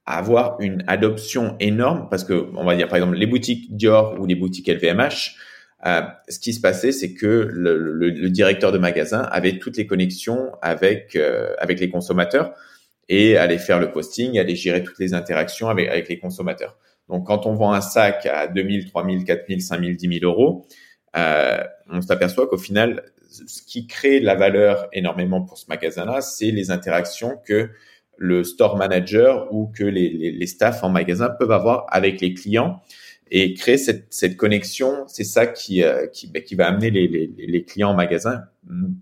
avoir 0.10 0.60
une 0.60 0.84
adoption 0.88 1.56
énorme 1.60 2.08
parce 2.10 2.24
que 2.24 2.48
on 2.56 2.66
va 2.66 2.76
dire 2.76 2.88
par 2.88 2.98
exemple 2.98 3.16
les 3.16 3.28
boutiques 3.28 3.76
Dior 3.76 4.20
ou 4.20 4.26
les 4.26 4.36
boutiques 4.36 4.68
LVMH 4.68 5.36
euh, 5.86 6.02
ce 6.28 6.40
qui 6.40 6.54
se 6.54 6.60
passait, 6.60 6.92
c'est 6.92 7.14
que 7.14 7.48
le, 7.52 7.78
le, 7.78 8.10
le, 8.10 8.30
directeur 8.30 8.72
de 8.72 8.78
magasin 8.78 9.22
avait 9.22 9.60
toutes 9.60 9.78
les 9.78 9.88
connexions 9.88 10.52
avec 10.62 11.18
avec 11.60 11.80
les 11.80 11.90
consommateurs 11.90 12.54
et 13.10 13.38
aller 13.38 13.58
faire 13.58 13.80
le 13.80 13.92
posting, 13.92 14.38
aller 14.38 14.56
gérer 14.56 14.84
toutes 14.84 15.00
les 15.00 15.14
interactions 15.14 15.68
avec, 15.68 15.90
avec 15.90 16.08
les 16.08 16.20
consommateurs. 16.20 16.78
Donc, 17.10 17.26
quand 17.26 17.48
on 17.48 17.56
vend 17.56 17.74
un 17.74 17.82
sac 17.82 18.28
à 18.28 18.48
2000, 18.48 18.92
3000, 18.92 19.26
4000, 19.26 19.62
5000, 19.62 19.98
10 19.98 20.20
000 20.20 20.32
euros, 20.32 20.68
euh, 21.18 21.64
on 21.90 22.02
s'aperçoit 22.02 22.48
qu'au 22.48 22.60
final, 22.60 23.04
ce 23.30 23.64
qui 23.64 23.88
crée 23.88 24.20
de 24.20 24.26
la 24.26 24.36
valeur 24.36 24.88
énormément 24.94 25.42
pour 25.42 25.58
ce 25.58 25.66
magasin-là, 25.70 26.22
c'est 26.22 26.52
les 26.52 26.70
interactions 26.70 27.38
que 27.44 27.72
le 28.18 28.44
store 28.44 28.78
manager 28.78 29.52
ou 29.52 29.72
que 29.76 29.84
les, 29.84 30.10
les, 30.10 30.32
les, 30.32 30.48
staffs 30.48 30.84
en 30.84 30.90
magasin 30.90 31.30
peuvent 31.30 31.52
avoir 31.52 31.86
avec 31.90 32.22
les 32.22 32.34
clients 32.34 32.82
et 33.32 33.54
créer 33.54 33.78
cette, 33.78 34.08
cette 34.10 34.38
connexion. 34.38 35.06
C'est 35.08 35.24
ça 35.24 35.48
qui, 35.48 35.84
euh, 35.84 36.08
qui, 36.08 36.28
bah, 36.28 36.42
qui 36.42 36.56
va 36.56 36.68
amener 36.68 36.90
les, 36.92 37.08
les, 37.08 37.64
clients 37.64 37.92
en 37.92 37.96
magasin, 37.96 38.44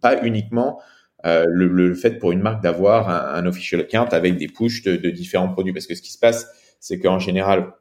pas 0.01 0.23
uniquement 0.23 0.79
euh, 1.25 1.45
le, 1.47 1.67
le, 1.67 1.93
fait 1.95 2.11
pour 2.11 2.31
une 2.31 2.41
marque 2.41 2.61
d'avoir 2.61 3.09
un, 3.09 3.41
un, 3.41 3.45
official 3.45 3.81
account 3.81 4.09
avec 4.11 4.37
des 4.37 4.47
pushes 4.47 4.83
de, 4.83 4.95
de, 4.95 5.09
différents 5.09 5.49
produits. 5.49 5.73
Parce 5.73 5.87
que 5.87 5.95
ce 5.95 6.01
qui 6.01 6.11
se 6.11 6.19
passe, 6.19 6.47
c'est 6.79 6.99
qu'en 6.99 7.19
général, 7.19 7.73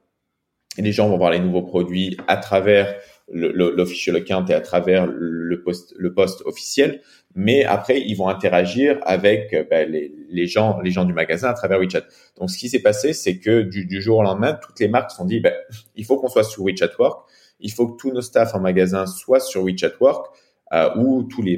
les 0.78 0.92
gens 0.92 1.09
vont 1.09 1.18
voir 1.18 1.30
les 1.30 1.40
nouveaux 1.40 1.62
produits 1.62 2.16
à 2.28 2.37
travers 2.37 2.94
l'official 3.28 4.14
account 4.16 4.44
et 4.46 4.54
à 4.54 4.61
travers 4.61 5.06
le 5.06 5.62
post, 5.62 5.94
le 5.98 6.14
post 6.14 6.42
officiel, 6.44 7.00
mais 7.35 7.64
après 7.64 8.00
ils 8.00 8.14
vont 8.14 8.28
interagir 8.28 9.00
avec 9.02 9.50
ben, 9.68 9.90
les, 9.90 10.14
les, 10.31 10.47
gens, 10.47 10.81
les 10.81 10.91
gens 10.91 11.05
du 11.05 11.12
magasin 11.12 11.49
à 11.49 11.55
travers 11.55 11.79
WeChat. 11.79 12.03
Donc 12.39 12.51
ce 12.51 12.59
qui 12.59 12.69
s'est 12.69 12.83
passé, 12.83 13.12
c'est 13.12 13.39
que 13.39 13.62
du, 13.62 14.01
jour 14.01 14.19
au 14.19 14.23
lendemain, 14.23 14.55
toutes 14.55 14.81
les 14.81 14.89
marques 14.89 15.11
se 15.11 15.17
sont 15.17 15.25
dit, 15.25 15.41
ben, 15.41 15.55
il 15.95 16.05
faut 16.05 16.19
qu'on 16.19 16.29
soit 16.29 16.45
sur 16.45 16.65
WeChat 16.65 16.91
Work, 16.99 17.29
il 17.61 17.73
faut 17.73 17.89
que 17.89 17.97
tous 17.97 18.12
nos 18.12 18.21
staffs 18.21 18.55
en 18.55 18.61
magasin 18.61 19.07
soient 19.07 19.41
sur 19.41 19.65
WeChat 19.65 19.93
Work 20.01 20.27
euh, 20.73 20.91
ou 20.97 21.23
tous 21.23 21.43
les, 21.43 21.57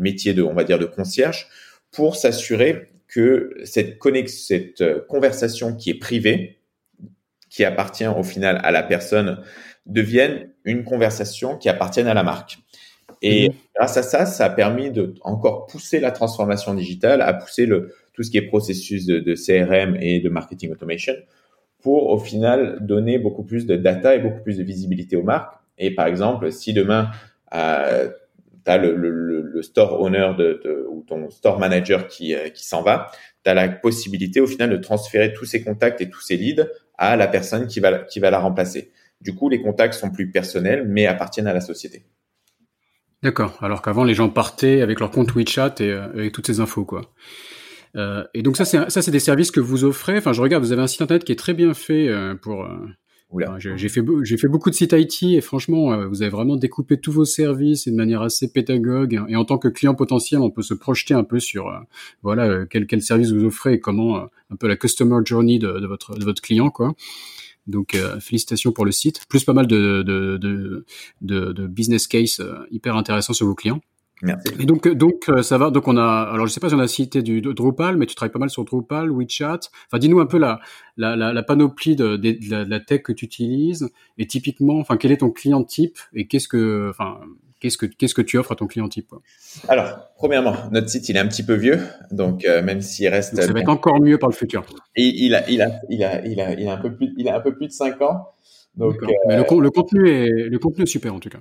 métiers 0.00 0.34
de, 0.34 0.42
on 0.42 0.54
va 0.54 0.64
dire, 0.64 0.78
de 0.78 0.86
concierge, 0.86 1.48
pour 1.90 2.16
s'assurer 2.16 2.88
que 3.06 3.56
cette, 3.64 3.98
connexion, 3.98 4.56
cette 4.56 4.80
euh, 4.80 5.00
conversation 5.08 5.74
qui 5.74 5.90
est 5.90 5.98
privée, 5.98 6.58
qui 7.48 7.64
appartient 7.64 8.06
au 8.06 8.22
final 8.22 8.60
à 8.62 8.70
la 8.70 8.82
personne, 8.82 9.42
devienne 9.86 10.50
une 10.64 10.84
conversation 10.84 11.56
qui 11.56 11.68
appartienne 11.68 12.06
à 12.06 12.14
la 12.14 12.22
marque. 12.22 12.58
Et 13.22 13.50
grâce 13.74 13.96
à 13.96 14.02
ça, 14.02 14.26
ça 14.26 14.46
a 14.46 14.50
permis 14.50 14.90
de 14.90 15.14
encore 15.22 15.66
pousser 15.66 16.00
la 16.00 16.10
transformation 16.10 16.74
digitale, 16.74 17.20
à 17.22 17.32
pousser 17.32 17.66
le, 17.66 17.92
tout 18.12 18.22
ce 18.22 18.30
qui 18.30 18.38
est 18.38 18.42
processus 18.42 19.06
de, 19.06 19.18
de 19.20 19.34
CRM 19.34 19.96
et 20.00 20.20
de 20.20 20.28
marketing 20.28 20.70
automation 20.72 21.14
pour 21.80 22.08
au 22.08 22.18
final 22.18 22.78
donner 22.80 23.18
beaucoup 23.18 23.44
plus 23.44 23.66
de 23.66 23.76
data 23.76 24.14
et 24.14 24.18
beaucoup 24.18 24.42
plus 24.42 24.58
de 24.58 24.64
visibilité 24.64 25.16
aux 25.16 25.22
marques. 25.22 25.54
Et 25.78 25.94
par 25.94 26.06
exemple, 26.06 26.50
si 26.50 26.72
demain 26.72 27.10
euh, 27.54 28.10
tu 28.64 28.70
as 28.70 28.78
le, 28.78 28.96
le, 28.96 29.10
le, 29.42 29.62
store 29.62 30.00
owner 30.00 30.32
de, 30.36 30.60
de, 30.64 30.86
ou 30.90 31.04
ton 31.06 31.30
store 31.30 31.58
manager 31.58 32.08
qui, 32.08 32.34
euh, 32.34 32.48
qui 32.48 32.66
s'en 32.66 32.82
va, 32.82 33.10
tu 33.44 33.50
as 33.50 33.54
la 33.54 33.68
possibilité 33.68 34.40
au 34.40 34.46
final 34.46 34.70
de 34.70 34.76
transférer 34.76 35.32
tous 35.32 35.44
ces 35.44 35.62
contacts 35.62 36.00
et 36.00 36.10
tous 36.10 36.20
ces 36.20 36.36
leads 36.36 36.66
à 36.98 37.16
la 37.16 37.28
personne 37.28 37.68
qui 37.68 37.78
va, 37.78 38.00
qui 38.00 38.18
va 38.18 38.30
la 38.30 38.40
remplacer. 38.40 38.90
Du 39.20 39.34
coup, 39.34 39.48
les 39.48 39.62
contacts 39.62 39.94
sont 39.94 40.10
plus 40.10 40.30
personnels, 40.30 40.84
mais 40.86 41.06
appartiennent 41.06 41.46
à 41.46 41.54
la 41.54 41.60
société. 41.60 42.04
D'accord. 43.22 43.56
Alors 43.60 43.82
qu'avant, 43.82 44.04
les 44.04 44.14
gens 44.14 44.28
partaient 44.28 44.80
avec 44.80 45.00
leur 45.00 45.10
compte 45.10 45.34
WeChat 45.34 45.74
et 45.80 45.90
euh, 45.90 46.08
avec 46.10 46.32
toutes 46.32 46.46
ces 46.46 46.60
infos, 46.60 46.84
quoi. 46.84 47.02
Euh, 47.96 48.22
et 48.34 48.42
donc 48.42 48.56
ça, 48.56 48.64
c'est 48.64 48.90
ça, 48.90 49.02
c'est 49.02 49.10
des 49.10 49.18
services 49.18 49.50
que 49.50 49.60
vous 49.60 49.84
offrez. 49.84 50.18
Enfin, 50.18 50.32
je 50.32 50.42
regarde, 50.42 50.62
vous 50.62 50.72
avez 50.72 50.82
un 50.82 50.86
site 50.86 51.02
internet 51.02 51.24
qui 51.24 51.32
est 51.32 51.36
très 51.36 51.54
bien 51.54 51.74
fait 51.74 52.08
euh, 52.08 52.34
pour 52.34 52.62
euh, 52.62 52.76
j'ai 53.58 53.88
fait 53.90 54.02
j'ai 54.22 54.38
fait 54.38 54.48
beaucoup 54.48 54.70
de 54.70 54.74
sites 54.74 54.94
IT 54.94 55.22
et 55.22 55.40
franchement, 55.42 55.92
euh, 55.92 56.06
vous 56.06 56.22
avez 56.22 56.30
vraiment 56.30 56.56
découpé 56.56 56.98
tous 56.98 57.12
vos 57.12 57.26
services 57.26 57.86
et 57.86 57.90
de 57.90 57.96
manière 57.96 58.22
assez 58.22 58.50
pédagogue. 58.50 59.20
Et 59.28 59.36
en 59.36 59.44
tant 59.44 59.58
que 59.58 59.68
client 59.68 59.94
potentiel, 59.94 60.40
on 60.40 60.50
peut 60.50 60.62
se 60.62 60.72
projeter 60.72 61.12
un 61.12 61.24
peu 61.24 61.38
sur 61.38 61.68
euh, 61.68 61.78
voilà 62.22 62.64
quel 62.66 62.86
quel 62.86 63.02
service 63.02 63.32
vous 63.32 63.44
offrez 63.44 63.74
et 63.74 63.80
comment 63.80 64.16
un 64.50 64.56
peu 64.56 64.66
la 64.66 64.76
customer 64.76 65.18
journey 65.24 65.58
de, 65.58 65.78
de 65.78 65.86
votre 65.86 66.18
de 66.18 66.24
votre 66.24 66.40
client 66.40 66.70
quoi. 66.70 66.94
Donc 67.68 67.96
félicitations 68.20 68.72
pour 68.72 68.84
le 68.84 68.92
site, 68.92 69.26
plus 69.28 69.44
pas 69.44 69.52
mal 69.52 69.66
de 69.66 70.02
de, 70.02 70.36
de, 70.38 70.84
de, 71.20 71.52
de 71.52 71.66
business 71.66 72.06
case 72.06 72.42
hyper 72.70 72.96
intéressants 72.96 73.34
sur 73.34 73.46
vos 73.46 73.54
clients. 73.54 73.80
Merci. 74.22 74.52
Et 74.58 74.64
donc, 74.64 74.88
donc 74.88 75.30
ça 75.42 75.58
va. 75.58 75.70
Donc 75.70 75.86
on 75.86 75.96
a. 75.96 76.22
Alors 76.32 76.46
je 76.46 76.52
sais 76.52 76.60
pas 76.60 76.68
si 76.68 76.74
on 76.74 76.80
a 76.80 76.88
cité 76.88 77.22
du 77.22 77.40
Drupal, 77.40 77.96
mais 77.96 78.06
tu 78.06 78.14
travailles 78.14 78.32
pas 78.32 78.38
mal 78.38 78.50
sur 78.50 78.64
Drupal, 78.64 79.10
WeChat. 79.10 79.60
Enfin, 79.86 79.98
dis-nous 79.98 80.20
un 80.20 80.26
peu 80.26 80.38
la 80.38 80.60
la, 80.96 81.14
la, 81.14 81.32
la 81.32 81.42
panoplie 81.42 81.94
de, 81.94 82.16
de, 82.16 82.32
de, 82.32 82.64
la, 82.68 82.80
tech 82.80 83.02
que 83.02 83.12
tu 83.12 83.24
utilises 83.24 83.88
et 84.16 84.26
typiquement, 84.26 84.78
enfin, 84.80 84.96
quel 84.96 85.12
est 85.12 85.18
ton 85.18 85.30
client 85.30 85.62
type 85.62 85.98
et 86.14 86.26
qu'est-ce 86.26 86.48
que, 86.48 86.88
enfin, 86.90 87.20
qu'est-ce 87.60 87.78
que 87.78 87.86
qu'est-ce 87.86 88.14
que 88.14 88.22
tu 88.22 88.38
offres 88.38 88.52
à 88.52 88.56
ton 88.56 88.66
client 88.66 88.88
type 88.88 89.08
quoi? 89.08 89.20
Alors, 89.68 90.10
premièrement, 90.16 90.54
notre 90.70 90.88
site 90.88 91.08
il 91.08 91.16
est 91.16 91.20
un 91.20 91.28
petit 91.28 91.42
peu 91.42 91.54
vieux, 91.54 91.80
donc 92.10 92.44
euh, 92.44 92.62
même 92.62 92.80
s'il 92.80 93.08
reste. 93.08 93.36
ça 93.36 93.52
va 93.52 93.60
être 93.60 93.68
encore 93.68 94.00
mieux 94.00 94.18
par 94.18 94.28
le 94.28 94.34
futur. 94.34 94.64
Il 94.96 95.34
a 95.34 95.48
il 95.50 95.62
a 95.62 95.80
il 95.88 96.04
a 96.04 96.24
il 96.26 96.40
a 96.40 96.52
il 96.52 96.68
a 96.68 96.72
un 96.72 96.78
peu 96.78 96.94
plus 96.94 97.14
il 97.16 97.28
a 97.28 97.36
un 97.36 97.40
peu 97.40 97.54
plus 97.54 97.66
de 97.66 97.72
5 97.72 98.00
ans. 98.02 98.28
Donc, 98.74 99.02
euh, 99.02 99.06
Mais 99.26 99.36
le, 99.36 99.60
le, 99.60 99.70
contenu 99.70 100.08
est 100.08 100.48
le 100.48 100.58
contenu 100.60 100.84
est 100.84 100.86
super 100.86 101.12
en 101.12 101.18
tout 101.18 101.30
cas. 101.30 101.38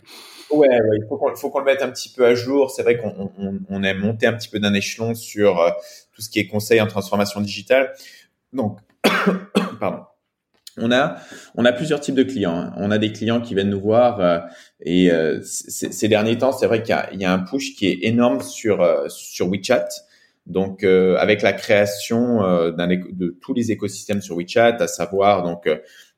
Ouais, 0.50 0.68
ouais 0.68 0.98
il 1.00 1.06
faut 1.08 1.18
qu'on 1.18 1.36
faut 1.36 1.52
qu'on 1.52 1.60
le 1.60 1.66
mette 1.66 1.84
un 1.84 1.90
petit 1.92 2.10
peu 2.10 2.26
à 2.26 2.34
jour. 2.34 2.72
C'est 2.72 2.82
vrai 2.82 2.98
qu'on 2.98 3.32
on, 3.38 3.60
on 3.70 3.84
est 3.84 3.94
monté 3.94 4.26
un 4.26 4.34
petit 4.34 4.50
peu 4.50 4.60
d'un 4.60 4.74
échelon 4.74 5.14
sur 5.14 5.60
euh, 5.60 5.70
tout 6.14 6.24
ce 6.24 6.30
qui 6.30 6.40
est 6.40 6.48
conseil 6.48 6.82
en 6.82 6.88
transformation 6.88 7.40
digitale. 7.40 7.94
Donc, 8.54 8.80
pardon. 9.80 10.04
On 10.78 10.92
a, 10.92 11.18
on 11.56 11.66
a 11.66 11.72
plusieurs 11.72 12.00
types 12.00 12.16
de 12.16 12.24
clients. 12.24 12.58
Hein. 12.58 12.74
On 12.78 12.92
a 12.92 12.98
des 12.98 13.12
clients 13.12 13.42
qui 13.42 13.56
viennent 13.56 13.70
nous 13.70 13.82
voir 13.82 14.20
euh, 14.20 14.40
et 14.82 15.12
euh, 15.12 15.40
ces 15.44 16.08
derniers 16.08 16.38
temps, 16.38 16.52
c'est 16.52 16.68
vrai 16.68 16.84
qu'il 16.84 16.96
y, 17.14 17.18
y, 17.18 17.26
a 17.26 17.34
un 17.34 17.40
push 17.40 17.76
qui 17.76 17.88
est 17.88 18.00
énorme 18.04 18.42
sur 18.42 18.82
euh, 18.82 19.08
sur 19.10 19.50
WeChat. 19.50 19.88
Donc, 20.46 20.86
avec 20.86 21.42
la 21.42 21.52
création 21.52 22.40
de 22.40 23.38
tous 23.42 23.54
les 23.54 23.74
écosystèmes 23.74 24.22
sur 24.22 24.38
WeChat, 24.38 24.78
à 24.80 24.88
savoir 24.88 25.44
donc 25.44 25.68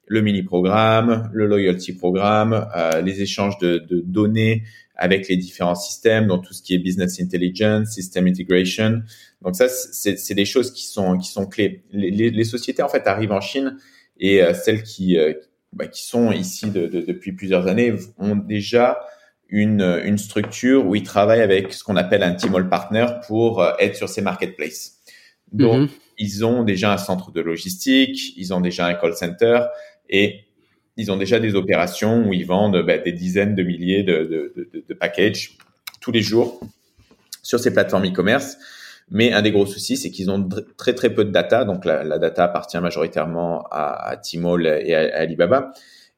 le 0.09 0.21
mini-programme, 0.21 1.29
le 1.31 1.45
loyalty 1.45 1.93
programme, 1.93 2.67
euh, 2.75 3.01
les 3.01 3.21
échanges 3.21 3.57
de, 3.59 3.77
de, 3.77 4.01
données 4.01 4.63
avec 4.95 5.29
les 5.29 5.37
différents 5.37 5.75
systèmes, 5.75 6.27
donc 6.27 6.45
tout 6.45 6.53
ce 6.53 6.61
qui 6.61 6.73
est 6.73 6.79
business 6.79 7.21
intelligence, 7.21 7.89
system 7.89 8.27
integration. 8.27 9.01
Donc 9.43 9.55
ça, 9.55 9.69
c'est 9.69 10.33
des 10.33 10.45
choses 10.45 10.73
qui 10.73 10.85
sont 10.85 11.17
qui 11.17 11.29
sont 11.29 11.45
clés. 11.45 11.83
Les, 11.91 12.11
les, 12.11 12.31
les, 12.31 12.43
sociétés 12.43 12.81
en 12.81 12.89
fait 12.89 13.07
arrivent 13.07 13.31
en 13.31 13.39
Chine 13.39 13.77
et 14.19 14.41
euh, 14.41 14.53
celles 14.53 14.83
qui 14.83 15.17
euh, 15.17 15.33
bah, 15.73 15.87
qui 15.87 16.03
sont 16.03 16.31
ici 16.31 16.69
de, 16.69 16.87
de, 16.87 17.01
depuis 17.01 17.31
plusieurs 17.31 17.67
années 17.67 17.93
ont 18.17 18.35
déjà 18.35 18.99
une, 19.49 20.01
une 20.03 20.17
structure 20.17 20.85
où 20.85 20.95
ils 20.95 21.03
travaillent 21.03 21.41
avec 21.41 21.73
ce 21.73 21.83
qu'on 21.83 21.95
appelle 21.95 22.23
un 22.23 22.33
team 22.33 22.55
all 22.55 22.69
partner 22.69 23.05
pour 23.27 23.61
euh, 23.61 23.73
être 23.79 23.95
sur 23.95 24.09
ces 24.09 24.21
marketplaces. 24.21 24.99
Donc, 25.51 25.89
mm-hmm. 25.89 25.93
ils 26.19 26.45
ont 26.45 26.63
déjà 26.63 26.93
un 26.93 26.97
centre 26.97 27.31
de 27.31 27.41
logistique, 27.41 28.37
ils 28.37 28.53
ont 28.53 28.61
déjà 28.61 28.85
un 28.85 28.93
call 28.93 29.15
center 29.15 29.61
et 30.09 30.41
ils 30.97 31.11
ont 31.11 31.17
déjà 31.17 31.39
des 31.39 31.55
opérations 31.55 32.27
où 32.27 32.33
ils 32.33 32.45
vendent 32.45 32.83
bah, 32.85 32.97
des 32.97 33.11
dizaines 33.11 33.55
de 33.55 33.63
milliers 33.63 34.03
de, 34.03 34.23
de, 34.23 34.53
de, 34.55 34.83
de, 34.87 34.93
packages 34.93 35.57
tous 36.01 36.11
les 36.11 36.21
jours 36.21 36.59
sur 37.41 37.59
ces 37.59 37.71
plateformes 37.71 38.05
e-commerce. 38.05 38.57
Mais 39.11 39.31
un 39.31 39.41
des 39.41 39.51
gros 39.51 39.65
soucis, 39.65 39.97
c'est 39.97 40.11
qu'ils 40.11 40.29
ont 40.29 40.47
très 40.77 40.93
très 40.93 41.13
peu 41.13 41.25
de 41.25 41.31
data. 41.31 41.65
Donc 41.65 41.85
la, 41.85 42.03
la 42.03 42.19
data 42.19 42.43
appartient 42.43 42.79
majoritairement 42.79 43.63
à, 43.71 44.09
à 44.09 44.17
Tmall 44.17 44.67
et 44.67 44.93
à, 44.93 45.19
Alibaba. 45.19 45.71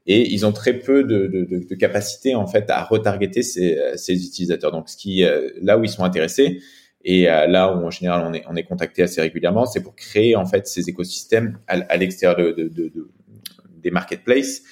Et 0.07 0.33
ils 0.33 0.45
ont 0.45 0.51
très 0.51 0.73
peu 0.73 1.03
de, 1.03 1.27
de, 1.27 1.45
de, 1.45 1.75
capacité 1.75 2.33
en 2.33 2.47
fait 2.47 2.69
à 2.69 2.83
retargeter 2.83 3.43
ces, 3.43 3.79
ces 3.95 4.25
utilisateurs. 4.25 4.71
Donc 4.71 4.89
ce 4.89 4.97
qui, 4.97 5.23
euh, 5.23 5.49
là 5.61 5.77
où 5.77 5.83
ils 5.83 5.89
sont 5.89 6.03
intéressés, 6.03 6.59
et 7.03 7.29
euh, 7.29 7.47
là 7.47 7.71
où 7.71 7.85
en 7.85 7.91
général 7.91 8.23
on 8.25 8.33
est, 8.33 8.43
on 8.47 8.55
est 8.55 8.63
contacté 8.63 9.03
assez 9.03 9.21
régulièrement, 9.21 9.65
c'est 9.65 9.81
pour 9.81 9.95
créer 9.95 10.35
en 10.35 10.45
fait 10.45 10.67
ces 10.67 10.89
écosystèmes 10.89 11.59
à, 11.67 11.75
à 11.87 11.97
l'extérieur 11.97 12.37
de, 12.37 12.51
de, 12.51 12.67
de, 12.67 13.09
des 13.77 13.91
marketplaces, 13.91 14.63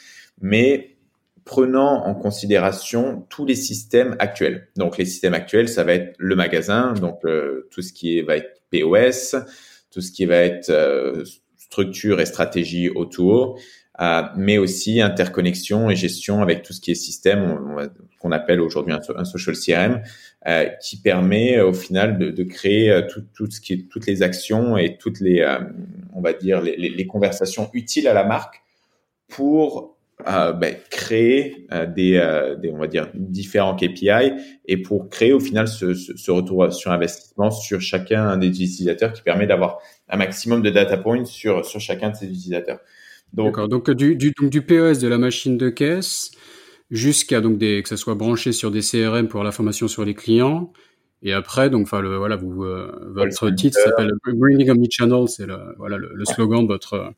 mais 0.41 0.97
prenant 1.49 2.05
en 2.05 2.13
considération 2.13 3.25
tous 3.27 3.43
les 3.43 3.55
systèmes 3.55 4.15
actuels. 4.19 4.67
Donc 4.75 4.99
les 4.99 5.05
systèmes 5.05 5.33
actuels, 5.33 5.67
ça 5.67 5.83
va 5.83 5.93
être 5.93 6.13
le 6.19 6.35
magasin, 6.35 6.93
donc 6.93 7.25
euh, 7.25 7.67
tout 7.71 7.81
ce 7.81 7.91
qui 7.91 8.21
va 8.21 8.37
être 8.37 8.61
POS, 8.69 9.35
tout 9.89 9.99
ce 9.99 10.11
qui 10.11 10.25
va 10.25 10.35
être 10.35 10.69
euh, 10.69 11.23
structure 11.57 12.21
et 12.21 12.27
stratégie 12.27 12.91
autour, 12.91 13.59
euh, 13.99 14.21
mais 14.37 14.59
aussi 14.59 15.01
interconnexion 15.01 15.89
et 15.89 15.95
gestion 15.95 16.43
avec 16.43 16.61
tout 16.61 16.71
ce 16.71 16.81
qui 16.81 16.91
est 16.91 16.93
système 16.93 17.57
qu'on 18.19 18.31
appelle 18.31 18.61
aujourd'hui 18.61 18.93
un, 18.93 19.25
social 19.25 19.55
CRM, 19.55 20.03
qui 20.83 21.01
permet 21.01 21.59
au 21.61 21.73
final 21.73 22.19
de, 22.19 22.29
de 22.29 22.43
créer 22.43 23.07
tout, 23.09 23.23
tout, 23.33 23.49
ce 23.49 23.59
qui 23.59 23.73
est, 23.73 23.89
toutes 23.89 24.05
les 24.05 24.21
actions 24.21 24.77
et 24.77 24.97
toutes 24.97 25.19
les, 25.19 25.43
on 26.13 26.21
va 26.21 26.33
dire 26.33 26.61
les, 26.61 26.75
les 26.77 27.07
conversations 27.07 27.71
utiles 27.73 28.07
à 28.07 28.13
la 28.13 28.23
marque 28.23 28.61
pour 29.27 29.98
euh, 30.27 30.51
ben, 30.51 30.75
créer 30.91 31.65
euh, 31.71 31.85
des, 31.85 32.17
euh, 32.17 32.57
des, 32.57 32.71
on 32.71 32.77
va 32.77 32.87
dire, 32.87 33.09
différents 33.13 33.73
KPI 33.73 34.33
et 34.65 34.75
pour 34.75 35.09
créer 35.09 35.31
au 35.31 35.39
final 35.39 35.65
ce, 35.65 35.93
ce, 35.93 36.13
ce, 36.17 36.31
retour 36.31 36.73
sur 36.73 36.91
investissement 36.91 37.51
sur 37.51 37.79
chacun 37.79 38.35
des 38.35 38.47
utilisateurs 38.47 39.13
qui 39.13 39.21
permet 39.21 39.47
d'avoir 39.47 39.77
un 40.09 40.17
maximum 40.17 40.61
de 40.61 40.71
data 40.71 40.97
points 40.97 41.23
sur, 41.23 41.65
sur 41.65 41.79
chacun 41.79 42.09
de 42.09 42.17
ces 42.17 42.25
utilisateurs. 42.25 42.79
Donc, 43.31 43.57
donc 43.69 43.89
du, 43.91 44.17
du, 44.17 44.33
donc 44.37 44.49
du 44.49 44.61
POS 44.61 44.99
de 44.99 45.07
la 45.07 45.17
machine 45.17 45.57
de 45.57 45.69
caisse 45.69 46.31
jusqu'à 46.91 47.39
donc 47.39 47.57
des, 47.57 47.81
que 47.81 47.87
ça 47.87 47.95
soit 47.95 48.15
branché 48.15 48.51
sur 48.51 48.71
des 48.71 48.81
CRM 48.81 49.29
pour 49.29 49.41
l'information 49.45 49.87
sur 49.87 50.03
les 50.03 50.15
clients. 50.15 50.73
Et 51.21 51.31
après, 51.31 51.69
donc, 51.69 51.83
enfin, 51.83 52.01
le, 52.01 52.17
voilà, 52.17 52.35
vous, 52.35 52.65
votre 53.13 53.49
titre 53.51 53.77
s'appelle 53.77 54.11
Bringing 54.25 54.69
Omnichannel, 54.69 55.29
c'est 55.29 55.45
le, 55.45 55.75
voilà, 55.77 55.97
le, 55.97 56.11
le, 56.13 56.25
slogan 56.25 56.63
de 56.63 56.67
votre, 56.67 57.13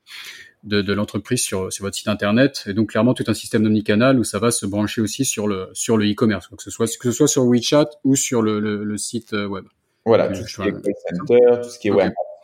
de, 0.63 0.81
de 0.81 0.93
l'entreprise 0.93 1.41
sur, 1.41 1.71
sur 1.71 1.85
votre 1.85 1.95
site 1.95 2.07
internet. 2.07 2.63
Et 2.67 2.73
donc 2.73 2.91
clairement 2.91 3.13
tout 3.13 3.23
un 3.27 3.33
système 3.33 3.65
omnicanal 3.65 4.19
où 4.19 4.23
ça 4.23 4.39
va 4.39 4.51
se 4.51 4.65
brancher 4.65 5.01
aussi 5.01 5.25
sur 5.25 5.47
le 5.47 5.69
sur 5.73 5.97
le 5.97 6.09
e-commerce, 6.09 6.47
que 6.47 6.63
ce 6.63 6.71
soit 6.71 6.85
que 6.85 7.09
ce 7.09 7.11
soit 7.11 7.27
sur 7.27 7.45
WeChat 7.45 7.89
ou 8.03 8.15
sur 8.15 8.41
le, 8.41 8.59
le, 8.59 8.97
site 8.97 9.33
euh, 9.33 9.47
web. 9.47 9.65
Voilà, 10.05 10.29
tout 10.29 10.47
ce 10.47 10.55
qui 10.55 10.67
est 10.67 10.71
call 10.71 10.93
center, 11.09 11.61
tout 11.63 11.69
ce 11.69 11.79
qui 11.79 11.87
est 11.89 11.93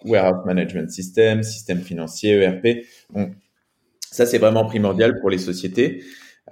warehouse 0.05 0.45
management 0.45 0.89
system, 0.89 1.43
système 1.43 1.81
financier, 1.81 2.33
ERP. 2.33 2.85
Bon, 3.11 3.31
ça 3.99 4.25
c'est 4.25 4.37
vraiment 4.37 4.65
primordial 4.65 5.19
pour 5.19 5.29
les 5.29 5.37
sociétés. 5.37 6.03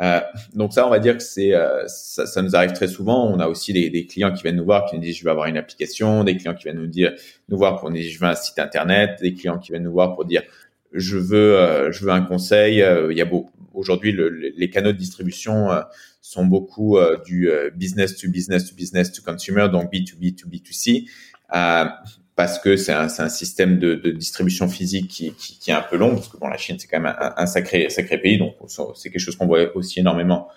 Euh, 0.01 0.19
donc 0.53 0.73
ça, 0.73 0.85
on 0.85 0.89
va 0.89 0.99
dire 0.99 1.15
que 1.15 1.23
c'est 1.23 1.53
euh, 1.53 1.87
ça, 1.87 2.25
ça, 2.25 2.41
nous 2.41 2.55
arrive 2.55 2.73
très 2.73 2.87
souvent. 2.87 3.31
On 3.31 3.39
a 3.39 3.47
aussi 3.47 3.71
des, 3.71 3.89
des, 3.89 4.05
clients 4.05 4.33
qui 4.33 4.43
viennent 4.43 4.57
nous 4.57 4.65
voir, 4.65 4.85
qui 4.89 4.95
nous 4.97 5.01
disent 5.01 5.17
je 5.17 5.23
veux 5.23 5.31
avoir 5.31 5.47
une 5.47 5.57
application, 5.57 6.25
des 6.25 6.35
clients 6.35 6.53
qui 6.53 6.63
viennent 6.63 6.79
nous 6.79 6.87
dire 6.87 7.13
nous 7.47 7.57
voir 7.57 7.79
pour 7.79 7.89
nous 7.89 7.95
dire 7.95 8.11
je 8.11 8.19
veux 8.19 8.27
un 8.27 8.35
site 8.35 8.59
internet, 8.59 9.19
des 9.21 9.33
clients 9.33 9.57
qui 9.57 9.71
viennent 9.71 9.83
nous 9.83 9.93
voir 9.93 10.15
pour 10.15 10.25
dire 10.25 10.43
je 10.95 11.17
veux, 11.17 11.57
euh, 11.57 11.91
je 11.91 12.03
veux 12.03 12.11
un 12.11 12.21
conseil. 12.21 12.81
Euh, 12.81 13.11
il 13.11 13.17
y 13.17 13.21
a 13.21 13.29
aujourd'hui 13.73 14.11
le, 14.11 14.29
les 14.29 14.69
canaux 14.69 14.93
de 14.93 14.97
distribution 14.97 15.71
euh, 15.71 15.81
sont 16.21 16.45
beaucoup 16.45 16.97
du 17.23 17.47
business 17.75 18.17
to 18.17 18.27
business 18.29 18.67
to 18.67 18.75
business 18.75 19.11
to 19.11 19.21
consumer, 19.21 19.69
donc 19.71 19.93
B2B 19.93 20.35
to 20.35 20.47
B2C, 20.49 21.07
parce 22.35 22.57
que 22.57 22.77
c'est 22.77 22.93
un, 22.93 23.07
un, 23.19 23.29
système 23.29 23.77
de, 23.77 23.93
de, 23.93 24.09
distribution 24.09 24.67
physique 24.67 25.07
qui, 25.07 25.33
qui, 25.33 25.59
qui, 25.59 25.69
est 25.69 25.73
un 25.75 25.85
peu 25.87 25.97
long, 25.97 26.15
parce 26.15 26.27
que 26.27 26.37
bon, 26.37 26.47
la 26.47 26.57
Chine 26.57 26.77
c'est 26.79 26.87
quand 26.87 26.99
même 26.99 27.15
un, 27.19 27.33
un, 27.37 27.45
sacré, 27.45 27.91
sacré 27.91 28.17
pays, 28.17 28.39
donc 28.39 28.55
c'est 28.95 29.11
quelque 29.11 29.21
chose 29.21 29.35
qu'on 29.35 29.45
voit 29.45 29.75
aussi 29.77 29.99
énormément 29.99 30.47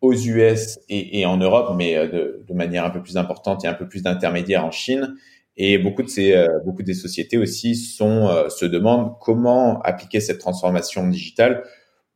aux 0.00 0.14
US 0.14 0.78
et, 0.88 1.18
et 1.18 1.26
en 1.26 1.38
Europe, 1.38 1.74
mais 1.76 1.96
de, 2.06 2.44
de, 2.46 2.54
manière 2.54 2.84
un 2.84 2.90
peu 2.90 3.02
plus 3.02 3.16
importante 3.16 3.64
et 3.64 3.68
un 3.68 3.74
peu 3.74 3.88
plus 3.88 4.04
d'intermédiaires 4.04 4.64
en 4.64 4.70
Chine. 4.70 5.16
Et 5.56 5.78
beaucoup 5.78 6.02
de 6.02 6.08
ces, 6.08 6.32
euh, 6.32 6.46
beaucoup 6.64 6.82
des 6.82 6.94
sociétés 6.94 7.36
aussi 7.36 7.74
sont, 7.74 8.28
euh, 8.28 8.48
se 8.48 8.64
demandent 8.64 9.12
comment 9.20 9.80
appliquer 9.82 10.20
cette 10.20 10.38
transformation 10.38 11.06
digitale 11.08 11.64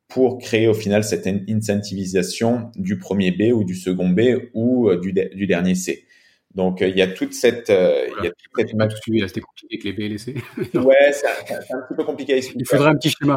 pour 0.09 0.39
créer 0.39 0.69
au 0.69 0.75
final 0.75 1.03
cette 1.03 1.27
incentivisation 1.27 2.71
du 2.77 2.99
premier 2.99 3.33
B 3.33 3.53
ou 3.53 3.65
du 3.65 3.75
second 3.75 4.09
B 4.09 4.21
ou 4.55 4.89
euh, 4.89 5.01
du, 5.01 5.13
du 5.13 5.47
dernier 5.47 5.75
C. 5.75 6.07
Donc 6.55 6.83
il 6.83 6.97
y 6.97 7.03
a 7.03 7.09
toute 7.09 7.35
cette, 7.35 7.69
il 7.69 8.25
y 8.25 8.29
a 8.29 8.31
toute 8.31 8.51
cette 8.57 9.29
C'était 9.29 9.41
compliqué 9.41 9.67
avec 9.73 9.85
les 9.85 9.93
B 9.93 10.01
et 10.01 10.09
les 10.09 10.19
C. 10.19 10.35
ouais, 10.75 11.13
c'est 11.13 11.27
un, 11.27 11.57
un, 11.57 11.83
petit 11.83 11.97
peu 11.97 12.05
compliqué 12.05 12.35
à 12.35 12.37
expliquer. 12.37 12.61
Il 12.63 12.67
faudrait 12.69 12.91
un 12.91 12.95
petit 12.95 13.11
schéma. 13.11 13.37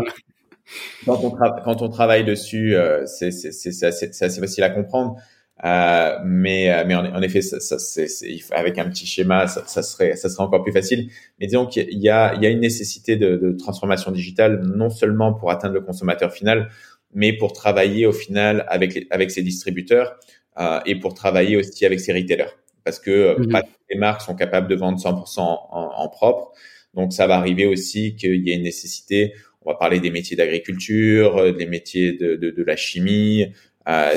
Quand 1.05 1.23
on, 1.23 1.31
quand 1.31 1.81
on 1.81 1.89
travaille 1.89 2.25
dessus, 2.25 2.75
c'est 3.07 3.27
assez, 3.27 4.23
assez 4.23 4.39
facile 4.39 4.63
à 4.63 4.69
comprendre. 4.69 5.15
Euh, 5.65 6.19
mais 6.23 6.71
euh, 6.71 6.83
mais 6.85 6.93
en, 6.95 7.05
en 7.05 7.21
effet, 7.21 7.41
ça, 7.41 7.59
ça, 7.59 7.79
c'est, 7.79 8.07
avec 8.51 8.77
un 8.77 8.89
petit 8.89 9.07
schéma, 9.07 9.47
ça, 9.47 9.63
ça, 9.65 9.81
serait 9.81 10.15
ça 10.15 10.29
serait 10.29 10.43
encore 10.43 10.63
plus 10.63 10.71
facile. 10.71 11.09
Mais 11.39 11.47
disons 11.47 11.65
qu'il 11.65 11.97
y 11.97 12.09
a 12.09 12.35
il 12.35 12.43
y 12.43 12.45
a 12.45 12.49
une 12.49 12.59
nécessité 12.59 13.15
de, 13.15 13.37
de, 13.37 13.51
transformation 13.53 14.11
digitale 14.11 14.61
non 14.63 14.89
seulement 14.89 15.33
pour 15.33 15.49
atteindre 15.49 15.73
le 15.73 15.81
consommateur 15.81 16.31
final, 16.31 16.69
mais 17.13 17.33
pour 17.33 17.53
travailler 17.53 18.05
au 18.05 18.11
final 18.11 18.65
avec 18.69 18.93
les, 18.93 19.07
avec 19.09 19.31
ses 19.31 19.41
distributeurs 19.41 20.19
euh, 20.59 20.79
et 20.85 20.95
pour 20.99 21.15
travailler 21.15 21.57
aussi 21.57 21.85
avec 21.85 21.99
ses 21.99 22.13
retailers, 22.13 22.51
parce 22.83 22.99
que 22.99 23.09
euh, 23.11 23.47
pas 23.51 23.63
toutes 23.63 23.73
les 23.89 23.97
marques 23.97 24.21
sont 24.21 24.35
capables 24.35 24.67
de 24.67 24.75
vendre 24.75 24.99
100% 24.99 25.39
en, 25.39 25.67
en 25.71 26.09
propre. 26.09 26.51
Donc 26.93 27.13
ça 27.13 27.25
va 27.25 27.35
arriver 27.35 27.65
aussi 27.65 28.15
qu'il 28.15 28.47
y 28.47 28.51
ait 28.51 28.55
une 28.55 28.63
nécessité. 28.63 29.33
On 29.63 29.71
va 29.71 29.75
parler 29.75 29.99
des 29.99 30.11
métiers 30.11 30.37
d'agriculture, 30.37 31.53
des 31.53 31.65
métiers 31.65 32.13
de, 32.13 32.35
de, 32.35 32.51
de 32.51 32.63
la 32.63 32.77
chimie, 32.77 33.47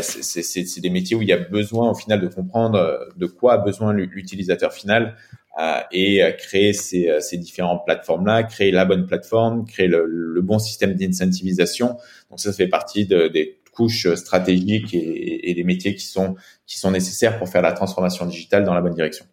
c'est 0.02 0.80
des 0.80 0.90
métiers 0.90 1.16
où 1.16 1.22
il 1.22 1.28
y 1.28 1.32
a 1.32 1.38
besoin 1.38 1.90
au 1.90 1.94
final 1.94 2.20
de 2.20 2.26
comprendre 2.26 2.78
euh, 2.78 2.98
de 3.16 3.26
quoi 3.26 3.54
a 3.54 3.58
besoin 3.58 3.92
l'utilisateur 3.92 4.72
final 4.72 5.16
euh, 5.60 5.80
et 5.92 6.22
créer 6.38 6.72
ces, 6.72 7.18
ces 7.20 7.36
différentes 7.38 7.84
plateformes-là, 7.84 8.44
créer 8.44 8.70
la 8.70 8.84
bonne 8.84 9.06
plateforme, 9.06 9.66
créer 9.66 9.88
le, 9.88 10.06
le 10.06 10.42
bon 10.42 10.58
système 10.58 10.94
d'incentivisation. 10.94 11.96
Donc 12.30 12.40
ça, 12.40 12.50
ça 12.50 12.56
fait 12.56 12.68
partie 12.68 13.06
de, 13.06 13.28
des 13.28 13.60
couches 13.72 14.12
stratégiques 14.14 14.94
et, 14.94 15.50
et, 15.50 15.54
des 15.54 15.64
métiers 15.64 15.94
qui 15.94 16.04
sont 16.06 16.34
qui 16.66 16.78
sont 16.78 16.90
nécessaires 16.90 17.38
pour 17.38 17.48
faire 17.48 17.62
la 17.62 17.72
transformation 17.72 18.26
digitale 18.26 18.64
dans 18.64 18.74
la 18.74 18.80
bonne 18.80 18.94
direction. 18.94 19.24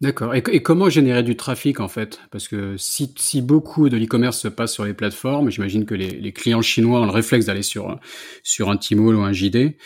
D'accord. 0.00 0.34
Et, 0.34 0.62
comment 0.62 0.88
générer 0.88 1.22
du 1.22 1.36
trafic 1.36 1.78
en 1.78 1.88
fait? 1.88 2.20
Parce 2.30 2.48
que 2.48 2.76
si, 2.78 3.12
si 3.18 3.42
beaucoup 3.42 3.90
de 3.90 3.98
l'e-commerce 3.98 4.38
se 4.38 4.48
passe 4.48 4.72
sur 4.72 4.86
les 4.86 4.94
plateformes, 4.94 5.50
j'imagine 5.50 5.84
que 5.84 5.94
les, 5.94 6.10
les, 6.10 6.32
clients 6.32 6.62
chinois 6.62 7.00
ont 7.00 7.04
le 7.04 7.10
réflexe 7.10 7.46
d'aller 7.46 7.62
sur 7.62 7.98
sur 8.42 8.70
un 8.70 8.78
Tmall 8.78 9.14
ou 9.14 9.20
un 9.20 9.32
JD. 9.32 9.76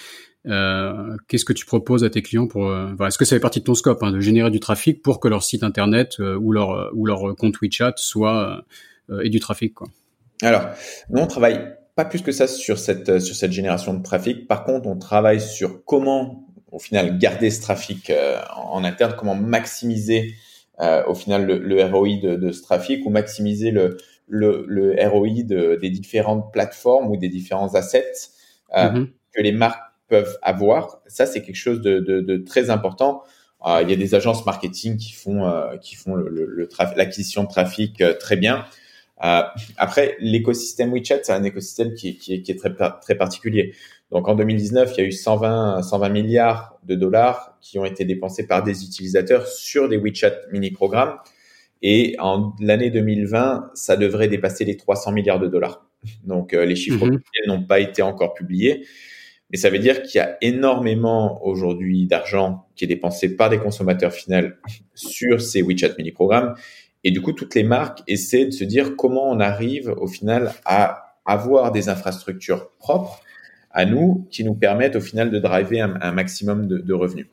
Euh, 0.46 1.16
Qu'est-ce 1.26 1.44
que 1.44 1.52
tu 1.52 1.66
proposes 1.66 2.04
à 2.04 2.10
tes 2.10 2.22
clients 2.22 2.46
pour 2.46 2.68
euh, 2.68 2.94
Est-ce 3.04 3.18
que 3.18 3.24
ça 3.24 3.34
fait 3.34 3.40
partie 3.40 3.58
de 3.58 3.64
ton 3.64 3.74
scope 3.74 4.02
hein, 4.04 4.12
de 4.12 4.20
générer 4.20 4.52
du 4.52 4.60
trafic 4.60 5.02
pour 5.02 5.18
que 5.18 5.26
leur 5.26 5.42
site 5.42 5.64
internet 5.64 6.16
euh, 6.20 6.36
ou 6.36 6.52
leur 6.52 6.90
ou 6.94 7.06
leur 7.06 7.34
compte 7.34 7.56
WeChat 7.60 7.94
soit 7.96 8.64
euh, 9.10 9.20
ait 9.22 9.30
du 9.30 9.40
trafic 9.40 9.74
quoi? 9.74 9.88
Alors, 10.42 10.68
nous 11.10 11.22
on 11.22 11.26
travaille 11.26 11.74
pas 11.96 12.04
plus 12.04 12.22
que 12.22 12.30
ça 12.30 12.46
sur 12.46 12.78
cette 12.78 13.18
sur 13.18 13.34
cette 13.34 13.52
génération 13.52 13.94
de 13.94 14.02
trafic. 14.02 14.46
Par 14.46 14.62
contre, 14.62 14.86
on 14.86 14.96
travaille 14.96 15.40
sur 15.40 15.84
comment 15.84 16.46
au 16.74 16.80
final 16.80 17.18
garder 17.18 17.50
ce 17.50 17.62
trafic 17.62 18.10
euh, 18.10 18.40
en, 18.56 18.82
interne, 18.82 19.14
comment 19.16 19.36
maximiser 19.36 20.34
euh, 20.80 21.04
au 21.06 21.14
final 21.14 21.46
le, 21.46 21.58
le 21.58 21.84
ROI 21.84 22.16
de, 22.20 22.34
de, 22.34 22.50
ce 22.50 22.62
trafic 22.62 23.06
ou 23.06 23.10
maximiser 23.10 23.70
le, 23.70 23.96
le, 24.26 24.64
le 24.66 24.96
ROI 25.08 25.44
de, 25.44 25.78
des 25.80 25.90
différentes 25.90 26.52
plateformes 26.52 27.10
ou 27.10 27.16
des 27.16 27.28
différents 27.28 27.76
assets 27.76 28.12
euh, 28.76 28.88
mm-hmm. 28.88 29.06
que 29.32 29.40
les 29.40 29.52
marques 29.52 29.84
peuvent 30.08 30.36
avoir. 30.42 31.00
Ça, 31.06 31.26
c'est 31.26 31.42
quelque 31.42 31.54
chose 31.54 31.80
de, 31.80 32.00
de, 32.00 32.20
de 32.20 32.36
très 32.38 32.70
important. 32.70 33.22
Euh, 33.66 33.80
il 33.82 33.88
y 33.88 33.92
a 33.92 33.96
des 33.96 34.16
agences 34.16 34.44
marketing 34.44 34.96
qui 34.96 35.12
font 35.12 35.50
qui 35.80 35.94
font 35.94 36.14
le, 36.14 36.28
le 36.28 36.68
l'acquisition 36.96 37.44
de 37.44 37.48
trafic 37.48 38.02
très 38.18 38.36
bien. 38.36 38.64
Euh, 39.22 39.42
après, 39.76 40.16
l'écosystème 40.18 40.92
WeChat, 40.92 41.20
c'est 41.22 41.32
un 41.32 41.44
écosystème 41.44 41.94
qui, 41.94 42.16
qui, 42.16 42.42
qui 42.42 42.50
est 42.50 42.56
très, 42.56 42.74
très 43.00 43.14
particulier. 43.14 43.74
Donc 44.10 44.28
en 44.28 44.34
2019, 44.34 44.92
il 44.96 45.00
y 45.00 45.04
a 45.04 45.06
eu 45.06 45.12
120, 45.12 45.82
120 45.82 46.08
milliards 46.08 46.78
de 46.84 46.94
dollars 46.94 47.56
qui 47.60 47.78
ont 47.78 47.84
été 47.84 48.04
dépensés 48.04 48.46
par 48.46 48.62
des 48.62 48.84
utilisateurs 48.84 49.46
sur 49.46 49.88
des 49.88 49.96
WeChat 49.96 50.34
mini-programmes. 50.52 51.16
Et 51.82 52.16
en 52.18 52.54
l'année 52.60 52.90
2020, 52.90 53.70
ça 53.74 53.96
devrait 53.96 54.28
dépasser 54.28 54.64
les 54.64 54.76
300 54.76 55.12
milliards 55.12 55.40
de 55.40 55.48
dollars. 55.48 55.86
Donc 56.24 56.54
euh, 56.54 56.64
les 56.64 56.76
chiffres 56.76 57.06
mhm. 57.06 57.20
n'ont 57.46 57.62
pas 57.62 57.80
été 57.80 58.02
encore 58.02 58.34
publiés. 58.34 58.86
Mais 59.50 59.58
ça 59.58 59.70
veut 59.70 59.78
dire 59.78 60.02
qu'il 60.02 60.18
y 60.18 60.22
a 60.22 60.36
énormément 60.40 61.44
aujourd'hui 61.46 62.06
d'argent 62.06 62.66
qui 62.74 62.84
est 62.84 62.88
dépensé 62.88 63.36
par 63.36 63.50
des 63.50 63.58
consommateurs 63.58 64.12
finaux 64.12 64.48
sur 64.94 65.40
ces 65.40 65.62
WeChat 65.62 65.94
mini-programmes. 65.98 66.54
Et 67.04 67.10
du 67.10 67.20
coup, 67.20 67.32
toutes 67.32 67.54
les 67.54 67.62
marques 67.62 68.02
essaient 68.06 68.46
de 68.46 68.50
se 68.50 68.64
dire 68.64 68.96
comment 68.96 69.30
on 69.30 69.38
arrive 69.38 69.94
au 69.98 70.06
final 70.06 70.52
à 70.64 71.18
avoir 71.26 71.70
des 71.70 71.88
infrastructures 71.88 72.70
propres 72.78 73.20
à 73.70 73.84
nous 73.84 74.26
qui 74.30 74.44
nous 74.44 74.54
permettent 74.54 74.96
au 74.96 75.00
final 75.00 75.30
de 75.30 75.38
driver 75.38 75.82
un, 76.00 76.12
maximum 76.12 76.66
de, 76.66 76.94
revenus. 76.94 77.26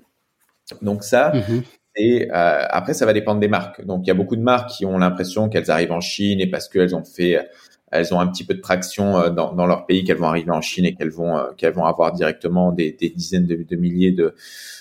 Donc 0.82 1.04
ça, 1.04 1.34
mhm. 1.34 1.64
et 1.96 2.30
euh, 2.32 2.66
après 2.70 2.94
ça 2.94 3.06
va 3.06 3.14
dépendre 3.14 3.40
des 3.40 3.48
marques. 3.48 3.86
Donc 3.86 4.02
il 4.06 4.08
y 4.08 4.12
a 4.12 4.16
beaucoup 4.16 4.36
de 4.36 4.42
marques 4.42 4.72
qui 4.72 4.86
ont 4.86 4.98
l'impression 4.98 5.50
qu'elles 5.50 5.70
arrivent 5.70 5.92
en 5.92 6.02
Chine 6.02 6.42
et 6.42 6.48
parce 6.48 6.68
qu'elles 6.68 6.96
ont 6.96 7.04
fait, 7.04 7.48
elles 7.92 8.14
ont 8.14 8.20
un 8.20 8.28
petit 8.28 8.44
peu 8.44 8.54
de 8.54 8.62
traction 8.62 9.18
euh, 9.18 9.30
dans, 9.30 9.54
dans 9.54 9.68
leur 9.68 9.86
pays 9.86 10.04
qu'elles 10.04 10.18
vont 10.18 10.28
arriver 10.28 10.52
en 10.52 10.62
Chine 10.62 10.86
et 10.86 10.96
qu'elles 10.96 11.12
vont 11.12 11.38
euh, 11.38 11.52
qu'elles 11.58 11.74
vont 11.74 11.86
avoir 11.86 12.14
directement 12.14 12.72
des, 12.72 12.94
des 12.94 13.10
dizaines 13.10 13.46
de, 13.46 13.76
milliers 13.76 14.12
de, 14.12 14.34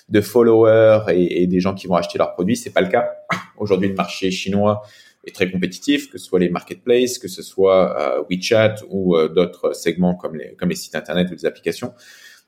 de 0.08 0.20
followers 0.20 1.04
et, 1.08 1.42
et, 1.42 1.46
des 1.46 1.60
gens 1.60 1.74
qui 1.74 1.86
vont 1.86 1.96
acheter 1.96 2.18
leurs 2.18 2.32
produits. 2.32 2.56
C'est 2.56 2.70
pas 2.70 2.80
le 2.80 2.88
cas. 2.88 3.10
Aujourd'hui 3.56 3.88
le 3.88 3.94
marché 3.94 4.30
chinois 4.30 4.82
est 5.26 5.34
très 5.34 5.50
compétitif, 5.50 6.10
que 6.10 6.18
ce 6.18 6.26
soit 6.26 6.38
les 6.38 6.48
marketplaces, 6.48 7.18
que 7.18 7.28
ce 7.28 7.42
soit 7.42 8.00
euh, 8.00 8.22
WeChat 8.30 8.76
ou 8.88 9.16
euh, 9.16 9.28
d'autres 9.28 9.72
segments 9.72 10.14
comme 10.14 10.36
les, 10.36 10.54
comme 10.54 10.70
les 10.70 10.76
sites 10.76 10.94
internet 10.94 11.28
ou 11.30 11.34
les 11.34 11.46
applications. 11.46 11.92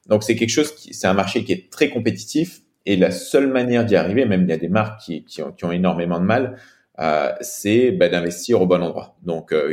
Donc 0.09 0.23
c'est 0.23 0.37
quelque 0.37 0.51
chose 0.51 0.75
qui, 0.75 0.95
c'est 0.95 1.07
un 1.07 1.15
marché 1.15 1.45
qui 1.45 1.53
est 1.53 1.71
très 1.71 1.91
compétitif 1.91 2.63
et 2.87 2.97
la 2.97 3.11
seule 3.11 3.47
manière 3.47 3.85
d'y 3.85 3.97
arriver, 3.97 4.25
même 4.25 4.43
il 4.43 4.49
y 4.49 4.53
a 4.53 4.57
des 4.57 4.69
marques 4.69 5.01
qui, 5.03 5.25
qui, 5.25 5.43
ont, 5.43 5.53
qui 5.53 5.65
ont 5.65 5.73
énormément 5.73 6.19
de 6.19 6.25
mal, 6.25 6.57
euh, 6.99 7.33
c'est 7.41 7.93
bah, 7.93 8.09
d'investir 8.09 8.61
au 8.61 8.67
bon 8.67 8.83
endroit. 8.83 9.17
Donc 9.23 9.53
euh, 9.53 9.73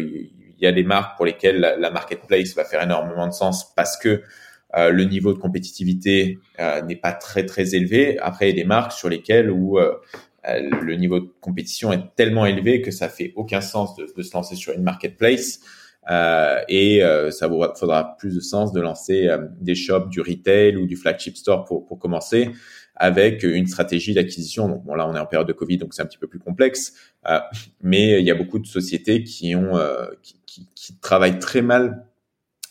il 0.60 0.66
y 0.66 0.68
a 0.68 0.72
des 0.72 0.84
marques 0.84 1.16
pour 1.16 1.26
lesquelles 1.26 1.60
la, 1.60 1.78
la, 1.78 1.91
marketplace 1.91 2.53
va 2.55 2.66
faire 2.66 2.84
énormément 2.84 3.28
de 3.28 3.34
sens 3.34 3.74
parce 3.76 3.97
que 3.97 4.22
euh, 4.76 4.89
le 4.91 5.03
niveau 5.05 5.34
de 5.34 5.39
compétitivité 5.39 6.39
n'est 6.86 6.95
pas 6.95 7.14
très 7.14 7.45
très 7.45 7.74
élevé. 7.76 8.20
Après, 8.20 8.49
il 8.49 8.55
y 8.55 8.60
a 8.60 8.64
des 8.64 8.68
marques 8.68 8.91
sur 8.91 9.10
lesquelles 9.10 9.49
où 9.49 9.80
euh, 10.47 10.70
le 10.82 10.95
niveau 10.95 11.20
de 11.20 11.30
compétition 11.41 11.91
est 11.91 12.16
tellement 12.16 12.45
élevé 12.45 12.82
que 12.82 12.91
ça 12.91 13.10
fait 13.10 13.34
aucun 13.36 13.62
sens 13.62 13.95
de, 13.95 14.22
se 14.22 14.34
lancer 14.34 14.55
sur 14.55 14.74
une 14.74 14.84
marketplace. 14.84 15.60
Euh, 16.10 16.62
et 16.68 17.03
euh, 17.03 17.30
ça 17.30 17.47
vous 17.47 17.64
faudra 17.76 18.16
plus 18.18 18.36
de 18.36 18.39
sens 18.39 18.72
de 18.72 18.82
lancer 18.82 19.28
euh, 19.28 19.38
des 19.60 19.76
shops, 19.76 20.10
du 20.10 20.22
retail 20.22 20.76
ou 20.76 20.88
du 20.88 20.95
flagship 20.95 21.38
store 21.38 21.66
pour, 21.66 21.86
pour 21.86 21.99
commencer 21.99 22.49
avec 23.00 23.43
une 23.43 23.66
stratégie 23.68 24.14
d'acquisition. 24.14 24.68
Donc 24.68 24.84
bon, 24.84 24.93
là, 24.93 25.08
on 25.08 25.16
est 25.16 25.20
en 25.20 25.26
période 25.26 25.47
de 25.47 25.54
Covid, 25.54 25.78
donc 25.78 25.93
c'est 25.93 26.02
un 26.02 26.06
petit 26.06 26.18
peu 26.18 26.28
plus 26.28 26.39
complexe. 26.39 26.93
Euh, 27.28 27.39
mais 27.82 28.20
il 28.20 28.26
y 28.26 28.32
a 28.32 28.36
beaucoup 28.36 28.60
de 28.60 28.68
sociétés 28.68 29.24
qui 29.24 29.56
ont 29.56 29.80
qui, 30.22 30.39
qui, 30.45 30.68
qui, 30.76 31.00
travaillent 31.00 31.39
très 31.39 31.62
mal 31.62 32.06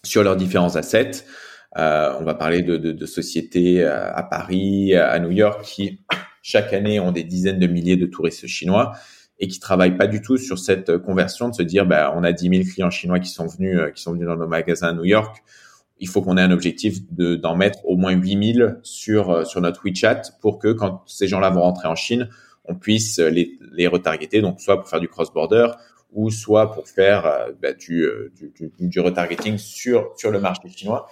sur 0.04 0.22
leurs 0.22 0.36
différents 0.36 0.76
assets. 0.76 1.24
on 1.74 2.24
va 2.24 2.34
parler 2.34 2.62
de, 2.62 2.76
de, 2.76 2.92
de 2.92 3.06
sociétés 3.06 3.82
à 3.84 4.22
Paris, 4.22 4.94
à 4.94 5.18
New 5.18 5.30
York, 5.30 5.64
qui 5.64 6.00
chaque 6.42 6.72
année 6.72 7.00
ont 7.00 7.12
des 7.12 7.24
dizaines 7.24 7.58
de 7.58 7.66
milliers 7.66 7.96
de 7.96 8.06
touristes 8.06 8.46
chinois 8.46 8.92
et 9.38 9.48
qui 9.48 9.60
travaillent 9.60 9.96
pas 9.96 10.06
du 10.06 10.20
tout 10.20 10.36
sur 10.36 10.58
cette 10.58 10.98
conversion 10.98 11.48
de 11.48 11.54
se 11.54 11.62
dire 11.62 11.86
bah 11.86 12.12
on 12.16 12.24
a 12.24 12.32
10 12.32 12.48
000 12.48 12.62
clients 12.64 12.90
chinois 12.90 13.20
qui 13.20 13.30
sont 13.30 13.46
venus 13.46 13.78
euh, 13.78 13.90
qui 13.90 14.02
sont 14.02 14.12
venus 14.12 14.26
dans 14.26 14.36
nos 14.36 14.48
magasins 14.48 14.88
à 14.88 14.92
New 14.92 15.04
York 15.04 15.42
il 16.00 16.08
faut 16.08 16.22
qu'on 16.22 16.36
ait 16.36 16.42
un 16.42 16.50
objectif 16.50 16.98
de 17.12 17.36
d'en 17.36 17.56
mettre 17.56 17.78
au 17.84 17.96
moins 17.96 18.12
8000 18.12 18.78
sur 18.82 19.30
euh, 19.30 19.44
sur 19.44 19.60
notre 19.60 19.82
WeChat 19.84 20.22
pour 20.40 20.58
que 20.58 20.72
quand 20.72 21.02
ces 21.06 21.28
gens-là 21.28 21.50
vont 21.50 21.62
rentrer 21.62 21.88
en 21.88 21.94
Chine 21.94 22.28
on 22.64 22.74
puisse 22.74 23.18
les 23.18 23.58
les 23.72 23.86
retargeter 23.86 24.40
donc 24.40 24.60
soit 24.60 24.78
pour 24.78 24.88
faire 24.88 25.00
du 25.00 25.08
cross 25.08 25.32
border 25.32 25.68
ou 26.12 26.30
soit 26.30 26.72
pour 26.72 26.88
faire 26.88 27.26
euh, 27.26 27.52
bah, 27.60 27.72
du, 27.72 28.08
du, 28.36 28.72
du, 28.80 29.00
retargeting 29.00 29.58
sur 29.58 30.12
sur 30.16 30.30
le 30.30 30.40
marché 30.40 30.68
chinois 30.68 31.08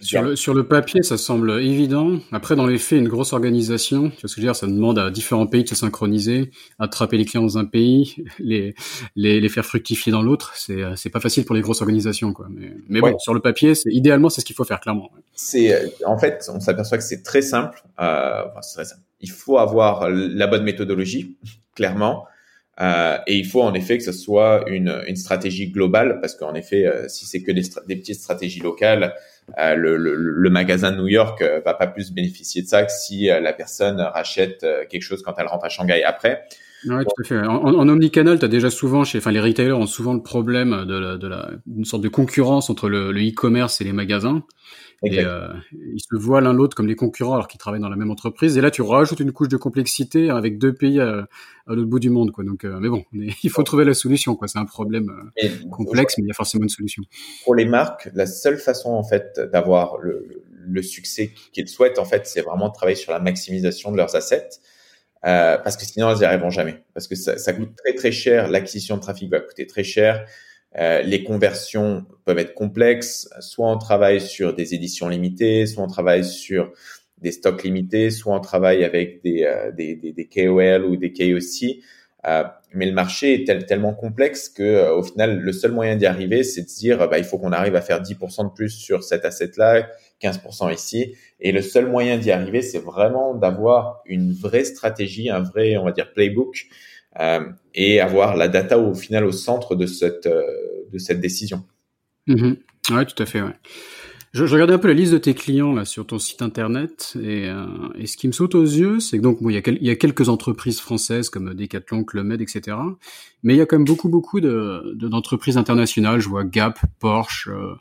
sur, 0.00 0.22
le, 0.22 0.36
sur, 0.36 0.54
le, 0.54 0.66
papier, 0.66 1.02
ça 1.02 1.16
semble 1.16 1.60
évident. 1.60 2.18
Après, 2.32 2.54
dans 2.56 2.66
les 2.66 2.78
faits, 2.78 2.98
une 2.98 3.08
grosse 3.08 3.32
organisation, 3.32 4.10
tu 4.10 4.20
vois 4.20 4.28
ce 4.28 4.34
que 4.34 4.40
je 4.40 4.46
veux 4.46 4.52
dire, 4.52 4.56
ça 4.56 4.66
demande 4.66 4.98
à 4.98 5.10
différents 5.10 5.46
pays 5.46 5.64
de 5.64 5.68
se 5.68 5.74
synchroniser, 5.74 6.50
attraper 6.78 7.16
les 7.16 7.24
clients 7.24 7.42
dans 7.42 7.58
un 7.58 7.64
pays, 7.64 8.24
les, 8.38 8.74
les, 9.16 9.40
les 9.40 9.48
faire 9.48 9.64
fructifier 9.64 10.12
dans 10.12 10.22
l'autre. 10.22 10.52
C'est, 10.56 10.82
c'est 10.96 11.10
pas 11.10 11.20
facile 11.20 11.44
pour 11.44 11.54
les 11.54 11.60
grosses 11.60 11.80
organisations, 11.82 12.32
quoi. 12.32 12.46
Mais, 12.50 12.72
mais 12.88 13.00
bon, 13.00 13.18
sur 13.18 13.34
le 13.34 13.40
papier, 13.40 13.74
c'est 13.74 13.90
idéalement, 13.90 14.28
c'est 14.28 14.40
ce 14.40 14.46
qu'il 14.46 14.56
faut 14.56 14.64
faire, 14.64 14.80
clairement. 14.80 15.10
C'est, 15.32 15.74
euh, 15.74 15.88
en 16.06 16.18
fait, 16.18 16.48
on 16.52 16.60
s'aperçoit 16.60 16.98
que 16.98 17.04
c'est 17.04 17.22
très 17.22 17.42
simple. 17.42 17.82
Euh, 18.00 18.42
enfin, 18.48 18.62
c'est 18.62 18.74
très 18.74 18.84
simple. 18.84 19.02
Il 19.20 19.30
faut 19.30 19.58
avoir 19.58 20.08
la 20.10 20.46
bonne 20.46 20.64
méthodologie, 20.64 21.36
clairement. 21.74 22.26
Euh, 22.80 23.18
et 23.26 23.36
il 23.36 23.46
faut 23.46 23.62
en 23.62 23.72
effet 23.74 23.98
que 23.98 24.04
ce 24.04 24.12
soit 24.12 24.64
une, 24.68 25.02
une 25.06 25.16
stratégie 25.16 25.68
globale, 25.68 26.18
parce 26.20 26.34
qu'en 26.34 26.54
effet, 26.54 26.86
euh, 26.86 27.08
si 27.08 27.24
c'est 27.24 27.42
que 27.42 27.52
des, 27.52 27.62
petites 27.96 28.16
stratégies 28.16 28.60
locales, 28.60 29.14
euh, 29.58 29.74
le, 29.74 29.96
le, 29.96 30.50
magasin 30.50 30.90
de 30.90 30.96
New 30.96 31.06
York 31.06 31.44
va 31.64 31.74
pas 31.74 31.86
plus 31.86 32.12
bénéficier 32.12 32.62
de 32.62 32.66
ça 32.66 32.82
que 32.82 32.92
si 32.92 33.26
la 33.26 33.52
personne 33.52 34.00
rachète 34.00 34.66
quelque 34.88 35.02
chose 35.02 35.22
quand 35.22 35.34
elle 35.38 35.46
rentre 35.46 35.66
à 35.66 35.68
Shanghai 35.68 36.02
après. 36.02 36.44
Ouais, 36.86 37.04
tout 37.04 37.22
à 37.22 37.24
fait. 37.24 37.46
En, 37.46 37.88
omnicanal, 37.88 38.38
tu 38.38 38.48
déjà 38.48 38.70
souvent, 38.70 39.04
chez, 39.04 39.18
enfin, 39.18 39.32
les 39.32 39.40
retailers 39.40 39.72
ont 39.72 39.86
souvent 39.86 40.14
le 40.14 40.22
problème 40.22 40.84
de, 40.86 40.98
la, 40.98 41.16
de 41.16 41.28
la, 41.28 41.50
une 41.74 41.84
sorte 41.84 42.02
de 42.02 42.08
concurrence 42.08 42.70
entre 42.70 42.88
le 42.88 43.10
e-commerce 43.12 43.80
et 43.80 43.84
les 43.84 43.92
magasins. 43.92 44.42
Et 45.02 45.20
euh, 45.20 45.48
ils 45.72 46.00
se 46.00 46.16
voient 46.16 46.40
l'un 46.40 46.52
l'autre 46.52 46.76
comme 46.76 46.86
des 46.86 46.96
concurrents 46.96 47.34
alors 47.34 47.48
qu'ils 47.48 47.58
travaillent 47.58 47.80
dans 47.80 47.88
la 47.88 47.96
même 47.96 48.10
entreprise. 48.10 48.56
Et 48.56 48.60
là, 48.60 48.70
tu 48.70 48.82
rajoutes 48.82 49.20
une 49.20 49.32
couche 49.32 49.48
de 49.48 49.56
complexité 49.56 50.30
avec 50.30 50.58
deux 50.58 50.72
pays 50.72 51.00
à, 51.00 51.26
à 51.66 51.74
l'autre 51.74 51.88
bout 51.88 51.98
du 51.98 52.10
monde, 52.10 52.30
quoi. 52.30 52.44
Donc, 52.44 52.64
euh, 52.64 52.78
mais 52.80 52.88
bon, 52.88 53.04
il 53.12 53.50
faut 53.50 53.62
trouver 53.62 53.84
la 53.84 53.94
solution, 53.94 54.36
quoi. 54.36 54.48
C'est 54.48 54.58
un 54.58 54.64
problème 54.64 55.30
euh, 55.42 55.48
complexe, 55.70 56.16
mais 56.18 56.24
il 56.24 56.28
y 56.28 56.30
a 56.30 56.34
forcément 56.34 56.64
une 56.64 56.70
solution. 56.70 57.02
Pour 57.44 57.54
les 57.54 57.64
marques, 57.64 58.10
la 58.14 58.26
seule 58.26 58.58
façon 58.58 58.90
en 58.90 59.04
fait 59.04 59.40
d'avoir 59.52 59.98
le, 59.98 60.42
le, 60.66 60.82
succès 60.82 61.32
qu'ils 61.52 61.68
souhaitent, 61.68 61.98
en 61.98 62.04
fait, 62.04 62.26
c'est 62.26 62.42
vraiment 62.42 62.68
de 62.68 62.74
travailler 62.74 62.96
sur 62.96 63.12
la 63.12 63.20
maximisation 63.20 63.92
de 63.92 63.96
leurs 63.96 64.14
assets. 64.16 64.60
Euh, 65.26 65.56
parce 65.56 65.78
que 65.78 65.84
sinon 65.86 66.10
elles 66.10 66.18
n'y 66.18 66.24
arriveront 66.24 66.50
jamais. 66.50 66.82
Parce 66.92 67.08
que 67.08 67.14
ça, 67.14 67.38
ça 67.38 67.54
coûte 67.54 67.70
très 67.76 67.94
très 67.94 68.12
cher, 68.12 68.48
l'acquisition 68.48 68.96
de 68.96 69.00
trafic 69.00 69.30
va 69.30 69.40
coûter 69.40 69.66
très 69.66 69.84
cher, 69.84 70.26
euh, 70.78 71.02
les 71.02 71.22
conversions 71.22 72.04
peuvent 72.24 72.38
être 72.38 72.54
complexes. 72.54 73.28
Soit 73.40 73.70
on 73.70 73.78
travaille 73.78 74.20
sur 74.20 74.54
des 74.54 74.74
éditions 74.74 75.08
limitées, 75.08 75.66
soit 75.66 75.84
on 75.84 75.88
travaille 75.88 76.24
sur 76.24 76.72
des 77.18 77.32
stocks 77.32 77.62
limités, 77.62 78.10
soit 78.10 78.34
on 78.34 78.40
travaille 78.40 78.84
avec 78.84 79.22
des, 79.22 79.44
euh, 79.44 79.70
des, 79.72 79.94
des, 79.94 80.12
des, 80.12 80.26
KOL 80.26 80.84
ou 80.84 80.96
des 80.96 81.12
KOC. 81.12 81.80
Euh, 82.26 82.44
mais 82.72 82.86
le 82.86 82.92
marché 82.92 83.34
est 83.34 83.66
tellement 83.66 83.94
complexe 83.94 84.48
que 84.48 84.62
euh, 84.62 84.94
au 84.94 85.02
final, 85.02 85.38
le 85.38 85.52
seul 85.52 85.72
moyen 85.72 85.94
d'y 85.96 86.06
arriver, 86.06 86.42
c'est 86.42 86.62
de 86.62 86.66
dire, 86.66 87.08
bah, 87.08 87.18
il 87.18 87.24
faut 87.24 87.38
qu'on 87.38 87.52
arrive 87.52 87.76
à 87.76 87.80
faire 87.80 88.00
10% 88.00 88.48
de 88.48 88.54
plus 88.54 88.70
sur 88.70 89.04
cet 89.04 89.24
asset-là, 89.24 89.88
15% 90.22 90.72
ici. 90.72 91.14
Et 91.40 91.52
le 91.52 91.62
seul 91.62 91.86
moyen 91.86 92.18
d'y 92.18 92.30
arriver, 92.30 92.62
c'est 92.62 92.78
vraiment 92.78 93.34
d'avoir 93.34 94.02
une 94.06 94.32
vraie 94.32 94.64
stratégie, 94.64 95.30
un 95.30 95.42
vrai, 95.42 95.76
on 95.76 95.84
va 95.84 95.92
dire, 95.92 96.12
playbook 96.12 96.66
et 97.74 98.00
avoir 98.00 98.36
la 98.36 98.48
data 98.48 98.78
au 98.78 98.94
final 98.94 99.24
au 99.24 99.32
centre 99.32 99.74
de 99.74 99.86
cette, 99.86 100.26
euh, 100.26 100.42
de 100.92 100.98
cette 100.98 101.20
décision. 101.20 101.64
Mm 102.26 102.54
Ouais, 102.90 103.06
tout 103.06 103.22
à 103.22 103.24
fait. 103.24 103.40
Ouais. 103.40 103.56
Je, 104.34 104.44
je, 104.44 104.52
regardais 104.52 104.74
un 104.74 104.78
peu 104.78 104.88
la 104.88 104.94
liste 104.94 105.12
de 105.12 105.18
tes 105.18 105.32
clients 105.32 105.72
là 105.72 105.84
sur 105.84 106.06
ton 106.06 106.18
site 106.18 106.42
internet 106.42 107.16
et, 107.22 107.48
euh, 107.48 107.66
et 107.94 108.06
ce 108.06 108.16
qui 108.16 108.26
me 108.26 108.32
saute 108.32 108.54
aux 108.56 108.64
yeux, 108.64 108.98
c'est 108.98 109.16
que 109.16 109.22
donc 109.22 109.40
bon, 109.40 109.48
il 109.48 109.54
y, 109.54 109.56
a 109.56 109.62
quel, 109.62 109.76
il 109.76 109.86
y 109.86 109.90
a 109.90 109.94
quelques 109.94 110.28
entreprises 110.28 110.80
françaises 110.80 111.30
comme 111.30 111.54
Decathlon, 111.54 112.02
Club 112.04 112.32
etc. 112.32 112.76
Mais 113.42 113.54
il 113.54 113.56
y 113.56 113.60
a 113.60 113.66
quand 113.66 113.76
même 113.76 113.86
beaucoup 113.86 114.08
beaucoup 114.08 114.40
de 114.40 114.92
d'entreprises 114.96 115.56
internationales. 115.56 116.20
Je 116.20 116.28
vois 116.28 116.44
Gap, 116.44 116.78
Porsche, 116.98 117.48
euh, 117.48 117.52
euh, 117.52 117.74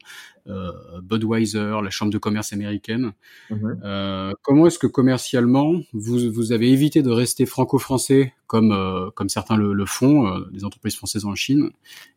Budweiser, 1.01 1.79
la 1.83 1.89
chambre 1.89 2.11
de 2.11 2.17
commerce 2.17 2.53
américaine. 2.53 3.11
Mhm. 3.49 3.81
Euh, 3.83 4.33
comment 4.41 4.67
est-ce 4.67 4.79
que 4.79 4.87
commercialement 4.87 5.73
vous, 5.93 6.31
vous 6.31 6.51
avez 6.51 6.71
évité 6.71 7.01
de 7.01 7.09
rester 7.09 7.45
franco-français 7.45 8.33
comme 8.47 8.71
euh, 8.71 9.09
comme 9.11 9.29
certains 9.29 9.55
le, 9.55 9.73
le 9.73 9.85
font, 9.85 10.27
euh, 10.27 10.41
des 10.51 10.65
entreprises 10.65 10.95
françaises 10.95 11.25
en 11.25 11.35
Chine, 11.35 11.71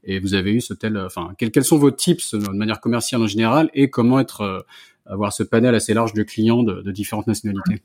et 0.04 0.18
vous 0.18 0.34
avez 0.34 0.52
eu 0.52 0.60
ce 0.60 0.74
tel, 0.74 0.98
enfin 0.98 1.32
quels, 1.38 1.50
quels 1.50 1.64
sont 1.64 1.78
vos 1.78 1.90
tips 1.90 2.34
de 2.34 2.50
manière 2.50 2.80
commerciale 2.80 3.22
en 3.22 3.26
général 3.26 3.70
et 3.74 3.90
comment 3.90 4.20
être 4.20 4.66
avoir 5.06 5.32
ce 5.32 5.42
panel 5.42 5.74
assez 5.74 5.94
large 5.94 6.12
de 6.12 6.22
clients 6.22 6.62
de, 6.62 6.82
de 6.82 6.90
différentes 6.92 7.26
nationalités? 7.26 7.82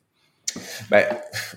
Bah, 0.90 1.00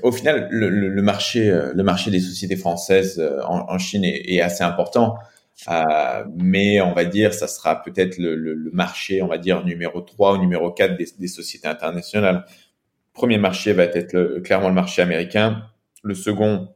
au 0.03 0.13
final, 0.13 0.47
le, 0.53 0.69
le, 0.69 1.03
marché, 1.03 1.51
le 1.75 1.83
marché 1.83 2.13
des 2.13 2.21
sociétés 2.21 2.57
françaises 2.57 3.21
en, 3.45 3.67
en 3.69 3.79
Chine 3.79 4.05
est, 4.05 4.35
est, 4.35 4.41
assez 4.41 4.63
important. 4.63 5.17
Euh, 5.69 6.25
mais 6.37 6.81
on 6.81 6.93
va 6.93 7.05
dire, 7.05 7.33
ça 7.33 7.47
sera 7.47 7.83
peut-être 7.83 8.19
le, 8.19 8.35
le, 8.35 8.55
le, 8.55 8.71
marché, 8.73 9.23
on 9.23 9.29
va 9.29 9.39
dire, 9.39 9.65
numéro 9.65 10.01
3 10.01 10.35
ou 10.35 10.39
numéro 10.39 10.71
4 10.71 10.97
des, 10.97 11.07
des 11.19 11.29
sociétés 11.29 11.69
internationales. 11.69 12.45
Premier 13.13 13.39
marché 13.39 13.73
va 13.73 13.85
être 13.85 14.13
le, 14.13 14.41
clairement 14.41 14.69
le 14.69 14.75
marché 14.75 15.01
américain. 15.03 15.65
Le 16.03 16.15
second, 16.15 16.69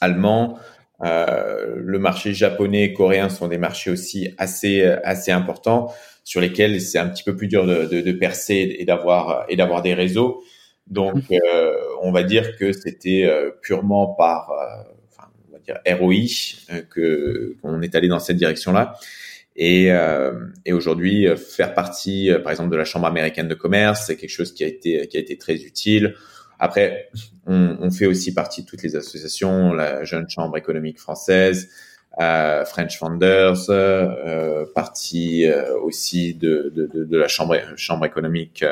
allemand. 0.00 0.58
Euh, 1.04 1.74
le 1.76 1.98
marché 1.98 2.32
japonais 2.34 2.84
et 2.84 2.92
coréen 2.92 3.28
sont 3.28 3.48
des 3.48 3.58
marchés 3.58 3.90
aussi 3.90 4.32
assez 4.38 4.84
assez 4.84 5.32
importants 5.32 5.92
sur 6.22 6.40
lesquels 6.40 6.80
c'est 6.80 6.98
un 6.98 7.08
petit 7.08 7.24
peu 7.24 7.34
plus 7.34 7.48
dur 7.48 7.66
de, 7.66 7.86
de, 7.86 8.00
de 8.02 8.12
percer 8.12 8.76
et 8.78 8.84
d'avoir 8.84 9.44
et 9.48 9.56
d'avoir 9.56 9.82
des 9.82 9.94
réseaux. 9.94 10.42
Donc, 10.88 11.16
mmh. 11.30 11.38
euh, 11.54 11.74
on 12.02 12.12
va 12.12 12.22
dire 12.22 12.56
que 12.56 12.72
c'était 12.72 13.28
purement 13.62 14.08
par, 14.14 14.50
euh, 14.50 14.92
enfin, 15.08 15.28
on 15.48 15.51
va 15.51 15.51
dire 15.64 15.80
ROI 15.98 16.84
que 16.90 17.56
qu'on 17.62 17.82
est 17.82 17.94
allé 17.94 18.08
dans 18.08 18.18
cette 18.18 18.36
direction-là. 18.36 18.94
Et, 19.54 19.90
et 20.64 20.72
aujourd'hui, 20.72 21.26
faire 21.36 21.74
partie, 21.74 22.30
par 22.42 22.52
exemple, 22.52 22.70
de 22.70 22.76
la 22.76 22.86
Chambre 22.86 23.06
américaine 23.06 23.48
de 23.48 23.54
commerce, 23.54 24.04
c'est 24.06 24.16
quelque 24.16 24.30
chose 24.30 24.54
qui 24.54 24.64
a 24.64 24.66
été 24.66 25.06
qui 25.08 25.18
a 25.18 25.20
été 25.20 25.36
très 25.36 25.56
utile. 25.56 26.14
Après, 26.58 27.10
on, 27.46 27.76
on, 27.80 27.90
fait 27.90 28.06
aussi 28.06 28.32
partie 28.32 28.62
de 28.62 28.66
toutes 28.66 28.82
les 28.82 28.96
associations, 28.96 29.74
la 29.74 30.04
Jeune 30.04 30.30
Chambre 30.30 30.56
économique 30.56 31.00
française, 31.00 31.68
euh, 32.20 32.64
French 32.66 32.98
Founders, 32.98 33.70
euh, 33.70 34.66
partie 34.74 35.46
euh, 35.46 35.78
aussi 35.80 36.34
de, 36.34 36.70
de, 36.74 36.86
de, 36.86 37.04
de, 37.04 37.16
la 37.16 37.26
Chambre, 37.26 37.56
chambre 37.76 38.04
économique 38.04 38.64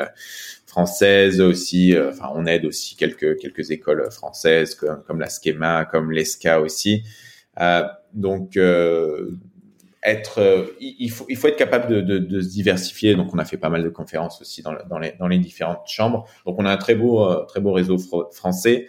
euh, 0.71 0.81
française 0.81 1.41
aussi. 1.41 1.95
Enfin, 1.97 2.31
on 2.35 2.45
aide 2.45 2.65
aussi 2.65 2.95
quelques 2.95 3.37
quelques 3.37 3.71
écoles 3.71 4.09
françaises 4.11 4.75
comme, 4.75 5.03
comme 5.03 5.19
la 5.19 5.29
Schema, 5.29 5.85
comme 5.85 6.11
l'ESCA 6.11 6.61
aussi. 6.61 7.03
donc 8.13 8.57
être, 10.03 10.73
il 10.79 11.11
faut, 11.11 11.25
il 11.29 11.37
faut 11.37 11.47
être 11.47 11.57
capable 11.57 11.87
de, 11.93 12.01
de, 12.01 12.17
de, 12.17 12.41
se 12.41 12.49
diversifier. 12.49 13.15
Donc, 13.15 13.35
on 13.35 13.37
a 13.37 13.45
fait 13.45 13.57
pas 13.57 13.69
mal 13.69 13.83
de 13.83 13.89
conférences 13.89 14.41
aussi 14.41 14.63
dans, 14.63 14.73
dans, 14.89 14.97
les, 14.97 15.11
dans 15.19 15.27
les 15.27 15.37
différentes 15.37 15.85
chambres. 15.85 16.27
Donc, 16.47 16.55
on 16.57 16.65
a 16.65 16.71
un 16.71 16.77
très 16.77 16.95
beau, 16.95 17.23
très 17.45 17.59
beau 17.59 17.71
réseau 17.71 17.99
français. 18.31 18.87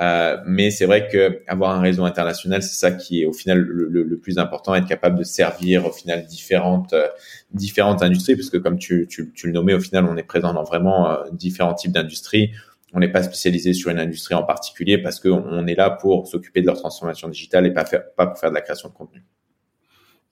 Euh, 0.00 0.38
mais 0.46 0.70
c'est 0.70 0.86
vrai 0.86 1.08
que 1.08 1.42
avoir 1.46 1.72
un 1.76 1.80
réseau 1.80 2.04
international, 2.04 2.62
c'est 2.62 2.78
ça 2.78 2.90
qui 2.90 3.22
est 3.22 3.26
au 3.26 3.34
final 3.34 3.58
le, 3.60 4.16
plus 4.18 4.38
important, 4.38 4.74
être 4.74 4.88
capable 4.88 5.18
de 5.18 5.24
servir 5.24 5.86
au 5.86 5.92
final 5.92 6.24
différentes 6.26 6.94
euh, 6.94 7.06
différentes 7.52 8.02
industries, 8.02 8.34
parce 8.34 8.48
que 8.48 8.56
comme 8.56 8.78
tu, 8.78 9.06
tu, 9.08 9.30
le 9.44 9.52
nommais, 9.52 9.74
au 9.74 9.80
final, 9.80 10.06
on 10.06 10.16
est 10.16 10.22
présent 10.22 10.54
dans 10.54 10.62
vraiment 10.62 11.10
euh, 11.10 11.16
différents 11.32 11.74
types 11.74 11.92
d'industries. 11.92 12.50
On 12.92 12.98
n'est 12.98 13.12
pas 13.12 13.22
spécialisé 13.22 13.72
sur 13.74 13.90
une 13.90 14.00
industrie 14.00 14.34
en 14.34 14.42
particulier 14.42 14.98
parce 14.98 15.20
qu'on 15.20 15.44
on 15.46 15.66
est 15.66 15.76
là 15.76 15.90
pour 15.90 16.26
s'occuper 16.26 16.62
de 16.62 16.66
leur 16.66 16.76
transformation 16.76 17.28
digitale 17.28 17.66
et 17.66 17.70
pas 17.70 17.84
faire 17.84 18.02
pas 18.16 18.26
pour 18.26 18.38
faire 18.38 18.50
de 18.50 18.54
la 18.54 18.62
création 18.62 18.88
de 18.88 18.94
contenu. 18.94 19.22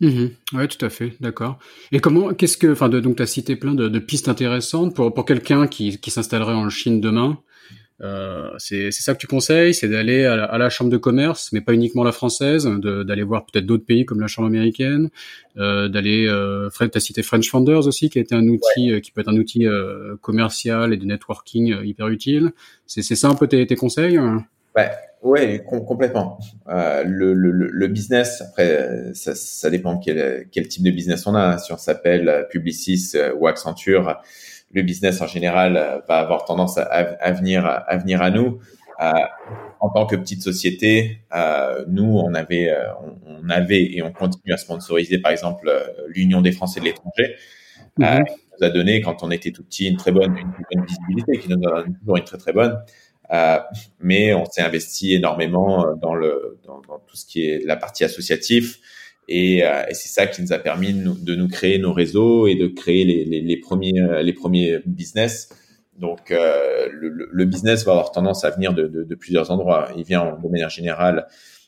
Mmh 0.01 0.29
oui, 0.55 0.69
tout 0.69 0.85
à 0.85 0.89
fait, 0.89 1.13
d'accord. 1.21 1.59
Et 1.93 1.99
comment, 2.01 2.33
qu'est-ce 2.33 2.57
que, 2.57 2.69
enfin, 2.69 2.89
donc 2.89 3.17
tu 3.17 3.23
as 3.23 3.27
cité 3.27 3.57
plein 3.57 3.75
de, 3.75 3.89
de, 3.89 3.99
pistes 3.99 4.29
intéressantes 4.29 4.95
pour 4.95 5.13
pour 5.13 5.25
quelqu'un 5.25 5.67
qui, 5.67 5.99
qui 5.99 6.11
s'installerait 6.11 6.55
en 6.55 6.71
Chine 6.71 7.01
demain. 7.01 7.39
Euh, 8.01 8.51
c'est 8.59 8.93
ça 8.93 9.13
que 9.13 9.19
tu 9.19 9.27
conseilles, 9.27 9.75
c'est 9.75 9.89
d'aller 9.89 10.25
à, 10.25 10.57
la 10.57 10.71
chambre 10.71 10.91
de 10.91 10.97
commerce, 10.97 11.51
mais 11.53 11.61
pas 11.61 11.75
uniquement 11.75 12.05
la 12.05 12.13
française, 12.13 12.67
d'aller 12.67 13.23
voir 13.23 13.45
peut-être 13.47 13.67
d'autres 13.67 13.85
pays 13.85 14.05
comme 14.05 14.21
la 14.21 14.29
chambre 14.29 14.47
américaine, 14.47 15.11
euh, 15.57 15.89
d'aller, 15.89 16.27
euh, 16.29 16.69
tu 16.79 16.91
as 16.95 17.01
cité 17.01 17.23
French 17.23 17.51
Founders 17.51 17.87
aussi, 17.87 18.09
qui 18.09 18.19
a 18.19 18.23
été 18.23 18.35
un 18.35 18.47
outil, 18.47 18.93
euh, 18.93 19.01
qui 19.01 19.11
peut 19.11 19.21
être 19.21 19.29
un 19.29 19.37
outil 19.37 19.67
euh, 19.67 20.17
commercial 20.21 20.93
et 20.93 20.97
de 20.97 21.05
networking 21.05 21.75
hyper 21.83 22.09
utile. 22.09 22.53
C'est 22.87 23.03
ça 23.03 23.29
un 23.29 23.35
peu 23.35 23.49
tes, 23.49 23.67
tes 23.67 23.77
conseils 23.77 24.17
hein? 24.17 24.45
Ouais, 24.77 24.91
ouais, 25.23 25.65
complètement. 25.65 26.39
Euh, 26.69 27.03
le, 27.05 27.35
le, 27.35 27.51
le, 27.51 27.87
business, 27.89 28.41
après, 28.43 29.13
ça, 29.13 29.35
ça 29.35 29.71
dépend 29.71 29.99
quel, 29.99 30.47
quel 30.53 30.69
type 30.69 30.85
de 30.85 30.91
business 30.93 31.27
on 31.27 31.35
a. 31.35 31.59
Si 31.59 31.73
on 31.73 31.77
s'appelle 31.77 32.47
Publicis 32.49 33.15
ou 33.41 33.49
Accenture, 33.49 34.21
le 34.73 34.83
business 34.83 35.21
en 35.21 35.27
général 35.27 35.77
euh, 35.77 35.99
va 36.09 36.19
avoir 36.19 36.45
tendance 36.45 36.79
à, 36.79 36.83
à, 36.85 37.33
venir 37.33 37.65
à 37.67 37.97
venir 37.97 38.23
à 38.23 38.31
nous. 38.31 38.61
Euh, 39.01 39.13
en 39.81 39.91
tant 39.91 40.07
que 40.07 40.17
petite 40.17 40.43
société, 40.43 41.21
euh, 41.33 41.85
nous 41.87 42.19
on 42.19 42.35
avait 42.35 42.69
euh, 42.69 42.93
on, 43.27 43.45
on, 43.45 43.49
avait 43.49 43.85
et 43.85 44.03
on 44.03 44.13
continue 44.13 44.53
à 44.53 44.57
sponsoriser 44.57 45.19
par 45.19 45.31
exemple 45.31 45.69
euh, 45.69 45.87
l'Union 46.09 46.43
des 46.43 46.51
Français 46.51 46.81
de 46.81 46.85
l'étranger. 46.87 47.37
Mm 47.97 48.05
-hmm. 48.05 48.25
qui 48.27 48.33
nous 48.61 48.67
a 48.67 48.71
donné 48.71 49.01
quand 49.01 49.23
on 49.23 49.31
était 49.31 49.53
tout 49.53 49.65
petit 49.65 49.87
une 49.89 49.97
très 49.97 50.13
bonne 50.13 50.37
une, 50.37 50.53
bonne 50.71 50.85
visibilité, 50.87 51.39
qui 51.41 51.49
nous 51.49 51.63
a 51.69 51.85
toujours 52.01 52.17
une 52.17 52.25
très 52.31 52.39
très 52.45 52.53
bonne. 52.53 52.75
mais 54.01 54.35
on 54.35 54.45
s'est 54.53 54.63
investi 54.71 55.15
énormément 55.21 55.73
dans 56.05 56.15
le 56.23 56.33
dans, 56.67 56.81
dans, 56.89 56.99
tout 57.07 57.17
ce 57.21 57.25
qui 57.31 57.39
est 57.49 57.59
la 57.73 57.77
partie 57.85 58.05
associative 58.11 58.69
et, 59.29 59.65
euh, 59.65 59.85
et 59.89 59.95
c'est 59.95 60.09
ça 60.09 60.27
qui 60.27 60.43
nous 60.43 60.53
a 60.53 60.59
permis 60.59 60.95
de 60.95 61.03
nous, 61.03 61.15
de 61.15 61.35
nous, 61.35 61.49
créer 61.49 61.79
nos 61.79 61.93
réseaux 61.93 62.47
et 62.47 62.55
de 62.55 62.67
créer 62.67 63.05
les, 63.05 63.25
les, 63.25 63.41
les 63.43 63.57
premiers, 63.59 64.01
euh, 64.01 64.23
les 64.23 64.33
premiers 64.33 64.81
business. 64.87 65.51
Donc, 65.99 66.31
euh, 66.31 66.89
le, 66.93 67.29
le, 67.31 67.45
business 67.45 67.85
va 67.85 67.93
avoir 67.93 68.13
tendance 68.13 68.45
à 68.45 68.51
venir 68.51 68.73
de, 68.73 68.87
de, 68.87 69.03
de, 69.03 69.15
plusieurs 69.15 69.51
endroits. 69.51 69.91
Il 69.97 70.05
vient 70.05 70.39
de 70.43 70.49
manière 70.49 70.71
générale 70.71 71.27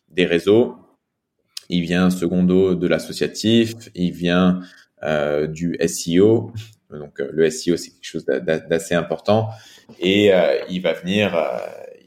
des 0.08 0.24
réseaux, 0.24 0.76
il 1.68 1.82
vient 1.82 2.10
secondo 2.10 2.74
de 2.74 2.86
l'associatif, 2.86 3.74
il 3.94 4.12
vient 4.12 4.60
euh, 5.02 5.46
du 5.46 5.76
SEO. 5.86 6.52
Donc, 6.90 7.18
le 7.18 7.50
SEO, 7.50 7.76
c'est 7.76 7.90
quelque 7.90 8.04
chose 8.04 8.24
d'assez 8.24 8.94
important. 8.94 9.50
Et 9.98 10.32
euh, 10.32 10.58
il 10.70 10.80
va 10.80 10.92
venir 10.92 11.36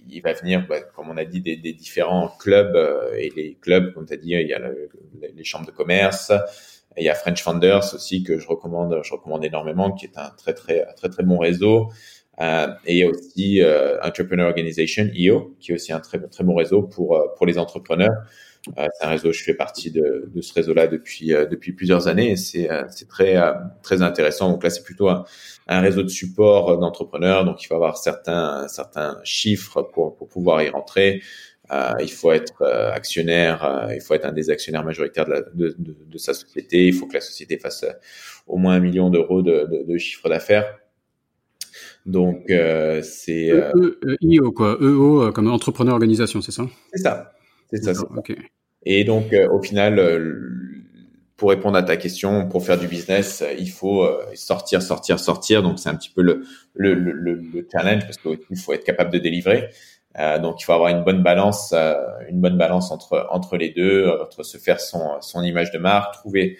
il 0.09 0.21
va 0.21 0.33
venir, 0.33 0.65
bah, 0.67 0.81
comme 0.81 1.09
on 1.09 1.17
a 1.17 1.25
dit, 1.25 1.41
des, 1.41 1.55
des 1.57 1.73
différents 1.73 2.29
clubs 2.39 2.75
euh, 2.75 3.13
et 3.17 3.31
les 3.35 3.57
clubs, 3.61 3.93
comme 3.93 4.05
tu 4.05 4.13
as 4.13 4.17
dit, 4.17 4.31
il 4.31 4.47
y 4.47 4.53
a 4.53 4.59
le, 4.59 4.89
les 5.35 5.43
chambres 5.43 5.65
de 5.65 5.71
commerce, 5.71 6.31
il 6.97 7.03
y 7.03 7.09
a 7.09 7.15
French 7.15 7.41
Founders 7.41 7.93
aussi 7.93 8.23
que 8.23 8.39
je 8.39 8.47
recommande, 8.47 8.99
je 9.03 9.13
recommande 9.13 9.43
énormément, 9.43 9.91
qui 9.91 10.05
est 10.05 10.17
un 10.17 10.29
très 10.37 10.53
très 10.53 10.85
très 10.95 11.09
très 11.09 11.23
bon 11.23 11.37
réseau. 11.37 11.89
Euh, 12.41 12.67
et 12.85 12.93
il 12.93 12.99
y 12.99 13.03
a 13.03 13.09
aussi 13.09 13.61
euh, 13.61 13.99
Entrepreneur 14.01 14.47
Organization 14.47 15.09
(EO), 15.15 15.55
qui 15.59 15.71
est 15.71 15.75
aussi 15.75 15.93
un 15.93 15.99
très 15.99 16.19
très 16.27 16.43
bon 16.43 16.55
réseau 16.55 16.83
pour 16.83 17.15
euh, 17.15 17.27
pour 17.37 17.45
les 17.45 17.57
entrepreneurs. 17.57 18.13
Euh, 18.77 18.87
c'est 18.97 19.05
un 19.05 19.09
réseau, 19.09 19.33
je 19.33 19.43
fais 19.43 19.53
partie 19.53 19.91
de, 19.91 20.31
de 20.33 20.41
ce 20.41 20.53
réseau-là 20.53 20.87
depuis 20.87 21.33
euh, 21.33 21.45
depuis 21.45 21.73
plusieurs 21.73 22.07
années 22.07 22.31
et 22.31 22.35
c'est 22.37 22.69
c'est 22.89 23.07
très 23.07 23.35
très 23.81 24.01
intéressant. 24.01 24.49
Donc 24.49 24.63
là, 24.63 24.69
c'est 24.69 24.83
plutôt 24.83 25.09
un, 25.09 25.25
un, 25.67 25.81
réseau 25.81 26.03
de 26.03 26.07
support 26.07 26.77
d'entrepreneurs. 26.79 27.43
Donc 27.45 27.61
il 27.63 27.67
faut 27.67 27.75
avoir 27.75 27.97
certains 27.97 28.67
certains 28.67 29.19
chiffres 29.23 29.81
pour 29.81 30.15
pour 30.15 30.29
pouvoir 30.29 30.61
y 30.61 30.69
rentrer. 30.69 31.21
Euh, 31.71 31.93
il 32.01 32.11
faut 32.11 32.31
être 32.31 32.61
euh, 32.61 32.91
actionnaire, 32.91 33.63
euh, 33.63 33.95
il 33.95 34.01
faut 34.01 34.13
être 34.13 34.25
un 34.25 34.33
des 34.33 34.49
actionnaires 34.49 34.83
majoritaires 34.83 35.25
de, 35.25 35.31
la, 35.31 35.41
de, 35.41 35.75
de, 35.77 35.95
de, 36.07 36.17
sa 36.17 36.33
société. 36.33 36.87
Il 36.87 36.93
faut 36.93 37.07
que 37.07 37.13
la 37.13 37.21
société 37.21 37.57
fasse 37.57 37.85
au 38.47 38.57
moins 38.57 38.73
un 38.73 38.79
million 38.79 39.09
d'euros 39.09 39.41
de, 39.41 39.85
de, 39.87 39.97
chiffre 39.97 40.27
d'affaires. 40.27 40.77
Donc 42.05 42.43
c'est 43.01 43.49
e, 43.49 43.71
e, 44.03 44.17
e 44.21 44.49
quoi, 44.51 44.77
EO 44.81 45.31
comme 45.31 45.47
entrepreneur 45.49 45.93
organisation, 45.93 46.41
c'est 46.41 46.51
ça? 46.51 46.67
C'est 46.93 47.01
ça, 47.01 47.32
c'est 47.73 47.83
ça. 47.83 47.93
ça. 47.93 48.07
Et 48.85 49.03
donc 49.03 49.33
au 49.51 49.61
final, 49.61 50.01
pour 51.37 51.49
répondre 51.49 51.77
à 51.77 51.83
ta 51.83 51.97
question, 51.97 52.47
pour 52.47 52.65
faire 52.65 52.77
du 52.77 52.87
business, 52.87 53.43
il 53.57 53.69
faut 53.69 54.07
sortir, 54.35 54.81
sortir, 54.81 55.19
sortir. 55.19 55.63
Donc 55.63 55.79
c'est 55.79 55.89
un 55.89 55.95
petit 55.95 56.11
peu 56.13 56.21
le, 56.21 56.43
le, 56.73 56.93
le, 56.93 57.33
le 57.33 57.67
challenge 57.71 58.03
parce 58.03 58.17
qu'il 58.17 58.57
faut 58.57 58.73
être 58.73 58.83
capable 58.83 59.11
de 59.11 59.19
délivrer. 59.19 59.69
Euh, 60.19 60.37
donc 60.39 60.61
il 60.61 60.65
faut 60.65 60.73
avoir 60.73 60.89
une 60.89 61.03
bonne 61.03 61.23
balance, 61.23 61.73
euh, 61.73 61.95
une 62.29 62.39
bonne 62.39 62.57
balance 62.57 62.91
entre 62.91 63.25
entre 63.31 63.57
les 63.57 63.69
deux, 63.71 64.07
entre 64.21 64.43
se 64.43 64.57
faire 64.57 64.79
son 64.79 65.19
son 65.21 65.41
image 65.41 65.71
de 65.71 65.79
marque, 65.79 66.13
trouver 66.13 66.57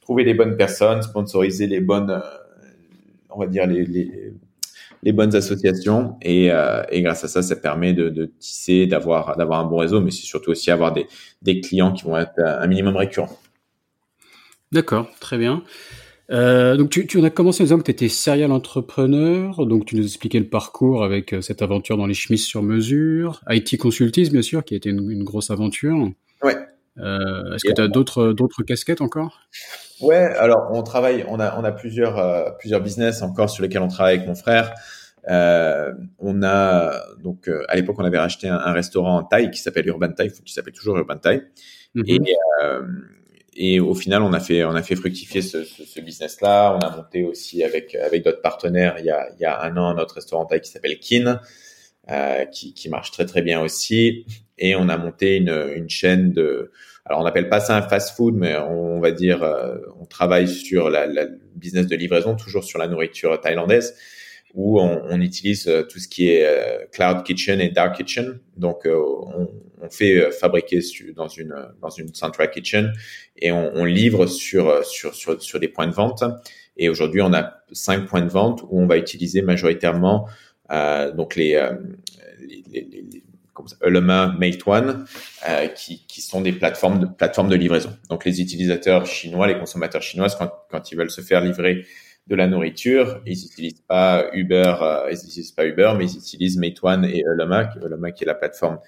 trouver 0.00 0.24
les 0.24 0.34
bonnes 0.34 0.56
personnes, 0.56 1.02
sponsoriser 1.02 1.66
les 1.68 1.80
bonnes, 1.80 2.10
euh, 2.10 2.20
on 3.30 3.38
va 3.38 3.46
dire 3.46 3.66
les, 3.66 3.84
les 3.84 4.32
les 5.06 5.12
bonnes 5.12 5.36
associations 5.36 6.16
et, 6.20 6.50
euh, 6.50 6.82
et, 6.90 7.00
grâce 7.00 7.22
à 7.22 7.28
ça, 7.28 7.40
ça 7.40 7.54
permet 7.54 7.92
de, 7.92 8.08
de 8.08 8.26
tisser, 8.40 8.86
d'avoir 8.86 9.36
d'avoir 9.36 9.60
un 9.60 9.64
bon 9.64 9.76
réseau, 9.76 10.00
mais 10.00 10.10
c'est 10.10 10.26
surtout 10.26 10.50
aussi 10.50 10.72
avoir 10.72 10.92
des, 10.92 11.06
des 11.42 11.60
clients 11.60 11.92
qui 11.92 12.02
vont 12.04 12.18
être 12.18 12.40
un 12.40 12.66
minimum 12.66 12.96
récurrents. 12.96 13.38
D'accord, 14.72 15.08
très 15.20 15.38
bien. 15.38 15.62
Euh, 16.32 16.76
donc 16.76 16.90
tu, 16.90 17.06
tu 17.06 17.24
as 17.24 17.30
commencé 17.30 17.62
en 17.62 17.66
disant 17.66 17.78
que 17.78 17.84
tu 17.84 17.92
étais 17.92 18.08
serial 18.08 18.50
entrepreneur, 18.50 19.64
donc 19.64 19.84
tu 19.84 19.94
nous 19.94 20.02
expliquais 20.02 20.40
le 20.40 20.48
parcours 20.48 21.04
avec 21.04 21.32
euh, 21.32 21.40
cette 21.40 21.62
aventure 21.62 21.96
dans 21.96 22.06
les 22.06 22.14
chemises 22.14 22.44
sur 22.44 22.64
mesure, 22.64 23.40
IT 23.48 23.78
Consultis 23.78 24.28
bien 24.30 24.42
sûr, 24.42 24.64
qui 24.64 24.74
a 24.74 24.76
été 24.76 24.90
une, 24.90 25.08
une 25.08 25.22
grosse 25.22 25.52
aventure. 25.52 26.10
Ouais. 26.42 26.56
Euh, 26.98 27.54
Est-ce 27.54 27.64
que 27.64 27.72
tu 27.74 27.80
as 27.80 27.88
d'autres 27.88 28.32
d'autres 28.32 28.62
casquettes 28.62 29.00
encore? 29.00 29.40
Ouais, 30.00 30.24
alors 30.38 30.68
on 30.72 30.82
travaille, 30.82 31.24
on 31.28 31.40
a 31.40 31.58
on 31.58 31.64
a 31.64 31.72
plusieurs 31.72 32.18
euh, 32.18 32.50
plusieurs 32.58 32.80
business 32.80 33.22
encore 33.22 33.50
sur 33.50 33.62
lesquels 33.62 33.82
on 33.82 33.88
travaille 33.88 34.16
avec 34.16 34.26
mon 34.28 34.34
frère. 34.34 34.72
Euh, 35.28 35.92
on 36.18 36.42
a 36.42 36.92
donc 37.22 37.50
à 37.68 37.74
l'époque 37.76 37.96
on 37.98 38.04
avait 38.04 38.18
racheté 38.18 38.48
un, 38.48 38.58
un 38.58 38.72
restaurant 38.72 39.18
en 39.18 39.24
Thaï 39.24 39.50
qui 39.50 39.60
s'appelle 39.60 39.86
Urban 39.88 40.12
Thai, 40.12 40.28
qui 40.28 40.52
s'appelle 40.52 40.74
toujours 40.74 40.96
Urban 40.96 41.18
Thai. 41.18 41.42
Mm 41.94 42.02
-hmm. 42.02 42.28
Et 42.28 42.36
et 43.58 43.80
au 43.80 43.94
final, 43.94 44.22
on 44.22 44.32
a 44.34 44.40
fait, 44.40 44.64
on 44.64 44.74
a 44.74 44.82
fait 44.82 44.96
fructifier 44.96 45.40
ce, 45.40 45.64
ce, 45.64 45.84
ce 45.84 46.00
business-là. 46.00 46.76
On 46.76 46.78
a 46.86 46.94
monté 46.96 47.24
aussi 47.24 47.64
avec, 47.64 47.94
avec 47.94 48.22
d'autres 48.24 48.42
partenaires 48.42 48.96
il 48.98 49.06
y, 49.06 49.10
a, 49.10 49.26
il 49.34 49.40
y 49.40 49.46
a 49.46 49.62
un 49.62 49.76
an 49.78 49.94
notre 49.94 50.16
restaurant 50.16 50.44
taille 50.44 50.60
qui 50.60 50.70
s'appelle 50.70 50.98
Kin, 50.98 51.40
qui, 52.52 52.74
qui 52.74 52.88
marche 52.88 53.10
très 53.10 53.26
très 53.26 53.42
bien 53.42 53.60
aussi. 53.60 54.26
Et 54.58 54.74
on 54.74 54.88
a 54.88 54.96
monté 54.96 55.36
une, 55.36 55.72
une 55.74 55.90
chaîne 55.90 56.32
de, 56.32 56.70
alors 57.06 57.20
on 57.20 57.24
n'appelle 57.24 57.48
pas 57.48 57.60
ça 57.60 57.76
un 57.76 57.82
fast-food, 57.82 58.34
mais 58.34 58.56
on, 58.56 59.00
va 59.00 59.12
dire, 59.12 59.42
euh, 59.44 59.76
on 60.00 60.06
travaille 60.06 60.48
sur 60.48 60.90
la, 60.90 61.06
la 61.06 61.26
business 61.54 61.86
de 61.86 61.94
livraison, 61.94 62.34
toujours 62.34 62.64
sur 62.64 62.78
la 62.78 62.88
nourriture 62.88 63.40
thaïlandaise. 63.40 63.94
où 64.54 64.80
on, 64.80 65.20
utilise 65.20 65.70
tout 65.90 65.98
ce 65.98 66.08
qui 66.08 66.28
est 66.28 66.90
cloud 66.90 67.22
kitchen 67.24 67.60
et 67.60 67.68
dark 67.68 67.96
kitchen. 67.96 68.40
Donc, 68.56 68.86
on, 68.86 69.48
fait 69.90 70.32
fabriquer 70.32 70.80
dans 71.14 71.28
une 71.28 71.54
dans 71.80 71.90
une 71.90 72.12
central 72.12 72.50
kitchen 72.50 72.92
et 73.36 73.52
on, 73.52 73.84
livre 73.84 74.26
sur, 74.26 74.84
sur 74.84 75.14
sur 75.14 75.40
sur 75.40 75.60
des 75.60 75.68
points 75.68 75.86
de 75.86 75.92
vente. 75.92 76.24
Et 76.76 76.88
aujourd'hui, 76.88 77.20
on 77.22 77.32
a 77.32 77.58
cinq 77.72 78.06
points 78.06 78.22
de 78.22 78.30
vente 78.30 78.62
où 78.62 78.80
on 78.80 78.86
va 78.86 78.96
utiliser 78.96 79.42
majoritairement 79.42 80.26
donc 80.70 81.36
les, 81.36 81.60
les, 82.40 82.64
les 82.70 83.22
comme 83.56 83.66
ça, 83.66 83.76
Ulema, 83.84 84.36
Meituan, 84.38 85.04
euh, 85.48 85.66
qui, 85.68 86.06
qui, 86.06 86.20
sont 86.20 86.42
des 86.42 86.52
plateformes 86.52 87.00
de, 87.00 87.06
plateformes 87.06 87.48
de 87.48 87.56
livraison. 87.56 87.90
Donc 88.10 88.24
les 88.24 88.40
utilisateurs 88.40 89.06
chinois, 89.06 89.48
les 89.48 89.58
consommateurs 89.58 90.02
chinois, 90.02 90.28
quand, 90.38 90.52
quand 90.70 90.92
ils 90.92 90.96
veulent 90.96 91.10
se 91.10 91.22
faire 91.22 91.40
livrer 91.40 91.86
de 92.26 92.34
la 92.36 92.46
nourriture, 92.46 93.22
ils 93.24 93.38
n'utilisent 93.38 93.82
pas 93.88 94.26
Uber, 94.34 94.74
euh, 94.82 95.08
ils 95.10 95.16
utilisent 95.16 95.52
pas 95.52 95.66
Uber, 95.66 95.92
mais 95.96 96.04
ils 96.04 96.16
utilisent 96.18 96.58
Meituan 96.58 97.02
et 97.04 97.22
Ulema, 97.26 97.70
Ulema 97.82 98.12
qui 98.12 98.24
est 98.24 98.26
la 98.26 98.34
plateforme 98.34 98.78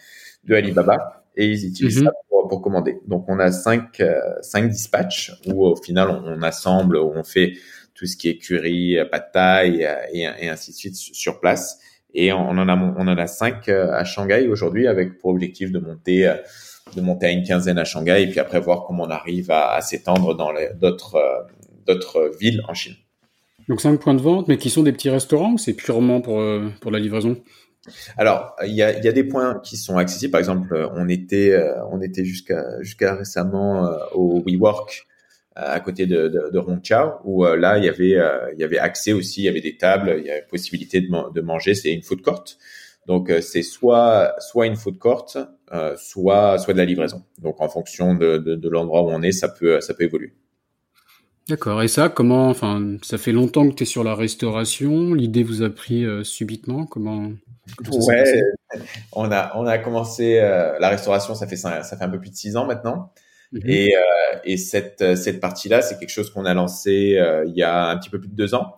de 0.44 0.54
Alibaba, 0.54 1.24
et 1.34 1.46
ils 1.46 1.66
utilisent 1.66 2.00
mhm. 2.00 2.06
ça 2.06 2.12
pour, 2.28 2.48
pour, 2.48 2.60
commander. 2.60 2.98
Donc 3.06 3.24
on 3.28 3.38
a 3.38 3.50
cinq, 3.50 4.00
euh, 4.00 4.20
cinq 4.42 4.68
dispatchs 4.68 5.32
où 5.46 5.66
au 5.66 5.76
final 5.76 6.10
on, 6.10 6.24
on, 6.26 6.42
assemble, 6.42 6.98
où 6.98 7.12
on 7.14 7.24
fait 7.24 7.54
tout 7.98 8.06
ce 8.06 8.16
qui 8.16 8.28
est 8.28 8.38
curry, 8.38 8.96
pad 9.10 9.32
thai 9.32 9.86
et, 10.12 10.20
et 10.20 10.48
ainsi 10.48 10.70
de 10.70 10.76
suite 10.76 10.94
sur 10.94 11.40
place. 11.40 11.78
Et 12.14 12.32
on 12.32 12.48
en 12.48 12.68
a, 12.68 12.76
on 12.76 13.06
en 13.06 13.18
a 13.18 13.26
cinq 13.26 13.68
euh, 13.68 13.92
à 13.92 14.04
Shanghai 14.04 14.48
aujourd'hui 14.48 14.86
avec 14.86 15.18
pour 15.18 15.30
objectif 15.30 15.70
de 15.70 15.78
monter, 15.78 16.26
euh, 16.26 16.34
de 16.96 17.00
monter 17.00 17.26
à 17.26 17.30
une 17.30 17.42
quinzaine 17.42 17.78
à 17.78 17.84
Shanghai 17.84 18.22
et 18.22 18.26
puis 18.26 18.40
après 18.40 18.60
voir 18.60 18.84
comment 18.86 19.04
on 19.04 19.10
arrive 19.10 19.50
à, 19.50 19.80
s'étendre 19.82 20.34
dans 20.34 20.52
d'autres, 20.80 21.16
euh, 21.16 21.42
d'autres 21.86 22.32
villes 22.40 22.62
en 22.66 22.74
Chine. 22.74 22.94
Donc 23.68 23.82
cinq 23.82 24.00
points 24.00 24.14
de 24.14 24.22
vente, 24.22 24.48
mais 24.48 24.56
qui 24.56 24.70
sont 24.70 24.82
des 24.82 24.92
petits 24.92 25.10
restaurants 25.10 25.52
ou 25.52 25.58
c'est 25.58 25.74
purement 25.74 26.22
pour, 26.22 26.42
pour 26.80 26.90
la 26.90 26.98
livraison? 26.98 27.36
Alors, 28.16 28.56
il 28.66 28.74
y 28.74 28.82
a, 28.82 28.98
y 28.98 29.08
a, 29.08 29.12
des 29.12 29.24
points 29.24 29.60
qui 29.62 29.76
sont 29.76 29.98
accessibles. 29.98 30.30
Par 30.30 30.38
exemple, 30.38 30.90
on 30.94 31.08
était, 31.08 31.54
on 31.90 32.00
était 32.00 32.24
jusqu'à 32.24 32.64
jusqu'à 32.80 33.14
récemment 33.14 33.90
au 34.14 34.42
WeWork 34.46 34.90
euh, 34.90 35.07
à 35.58 35.80
côté 35.80 36.06
de, 36.06 36.28
de, 36.28 36.50
de 36.52 36.58
Hongqiao, 36.58 37.14
où 37.24 37.44
euh, 37.44 37.56
là 37.56 37.78
il 37.78 37.84
y 37.84 37.88
avait 37.88 38.14
euh, 38.14 38.52
il 38.54 38.60
y 38.60 38.64
avait 38.64 38.78
accès 38.78 39.12
aussi, 39.12 39.42
il 39.42 39.44
y 39.44 39.48
avait 39.48 39.60
des 39.60 39.76
tables, 39.76 40.14
il 40.18 40.24
y 40.24 40.30
avait 40.30 40.46
possibilité 40.48 41.00
de, 41.00 41.32
de 41.32 41.40
manger. 41.40 41.74
C'est 41.74 41.92
une 41.92 42.02
food 42.02 42.22
court, 42.22 42.44
donc 43.06 43.32
c'est 43.40 43.62
soit 43.62 44.34
soit 44.38 44.66
une 44.66 44.76
food 44.76 44.98
court, 44.98 45.36
soit 45.96 46.58
soit 46.58 46.72
de 46.72 46.78
la 46.78 46.84
livraison. 46.84 47.24
Donc 47.42 47.60
en 47.60 47.68
fonction 47.68 48.14
de, 48.14 48.38
de, 48.38 48.68
l'endroit 48.68 49.02
où 49.02 49.08
on 49.08 49.20
est, 49.22 49.32
ça 49.32 49.48
peut 49.48 49.80
ça 49.80 49.94
peut 49.94 50.04
évoluer. 50.04 50.32
D'accord. 51.48 51.82
Et 51.82 51.88
ça, 51.88 52.08
comment 52.10 52.50
Enfin, 52.50 52.98
ça 53.02 53.16
fait 53.18 53.32
longtemps 53.32 53.68
que 53.68 53.74
tu 53.74 53.82
es 53.82 53.86
sur 53.86 54.04
la 54.04 54.14
restauration. 54.14 55.14
L'idée 55.14 55.42
vous 55.42 55.62
a 55.62 55.70
pris 55.70 56.06
subitement. 56.22 56.86
Comment, 56.86 57.32
Ouais, 58.06 58.42
on 59.12 59.32
a 59.32 59.52
on 59.56 59.66
a 59.66 59.78
commencé 59.78 60.36
la 60.36 60.88
restauration. 60.88 61.34
Ça 61.34 61.48
fait 61.48 61.56
ça 61.56 61.82
fait 61.82 62.04
un 62.04 62.10
peu 62.10 62.20
plus 62.20 62.30
de 62.30 62.36
six 62.36 62.56
ans 62.56 62.66
maintenant. 62.66 63.12
Mhm. 63.52 63.62
Et, 63.66 63.96
euh, 63.96 64.38
et 64.44 64.56
cette, 64.56 65.00
euh, 65.02 65.16
cette 65.16 65.40
partie-là, 65.40 65.80
c'est 65.82 65.98
quelque 65.98 66.10
chose 66.10 66.30
qu'on 66.30 66.44
a 66.44 66.54
lancé 66.54 67.16
euh, 67.18 67.44
il 67.46 67.54
y 67.56 67.62
a 67.62 67.88
un 67.88 67.96
petit 67.98 68.10
peu 68.10 68.20
plus 68.20 68.28
de 68.28 68.34
deux 68.34 68.54
ans. 68.54 68.76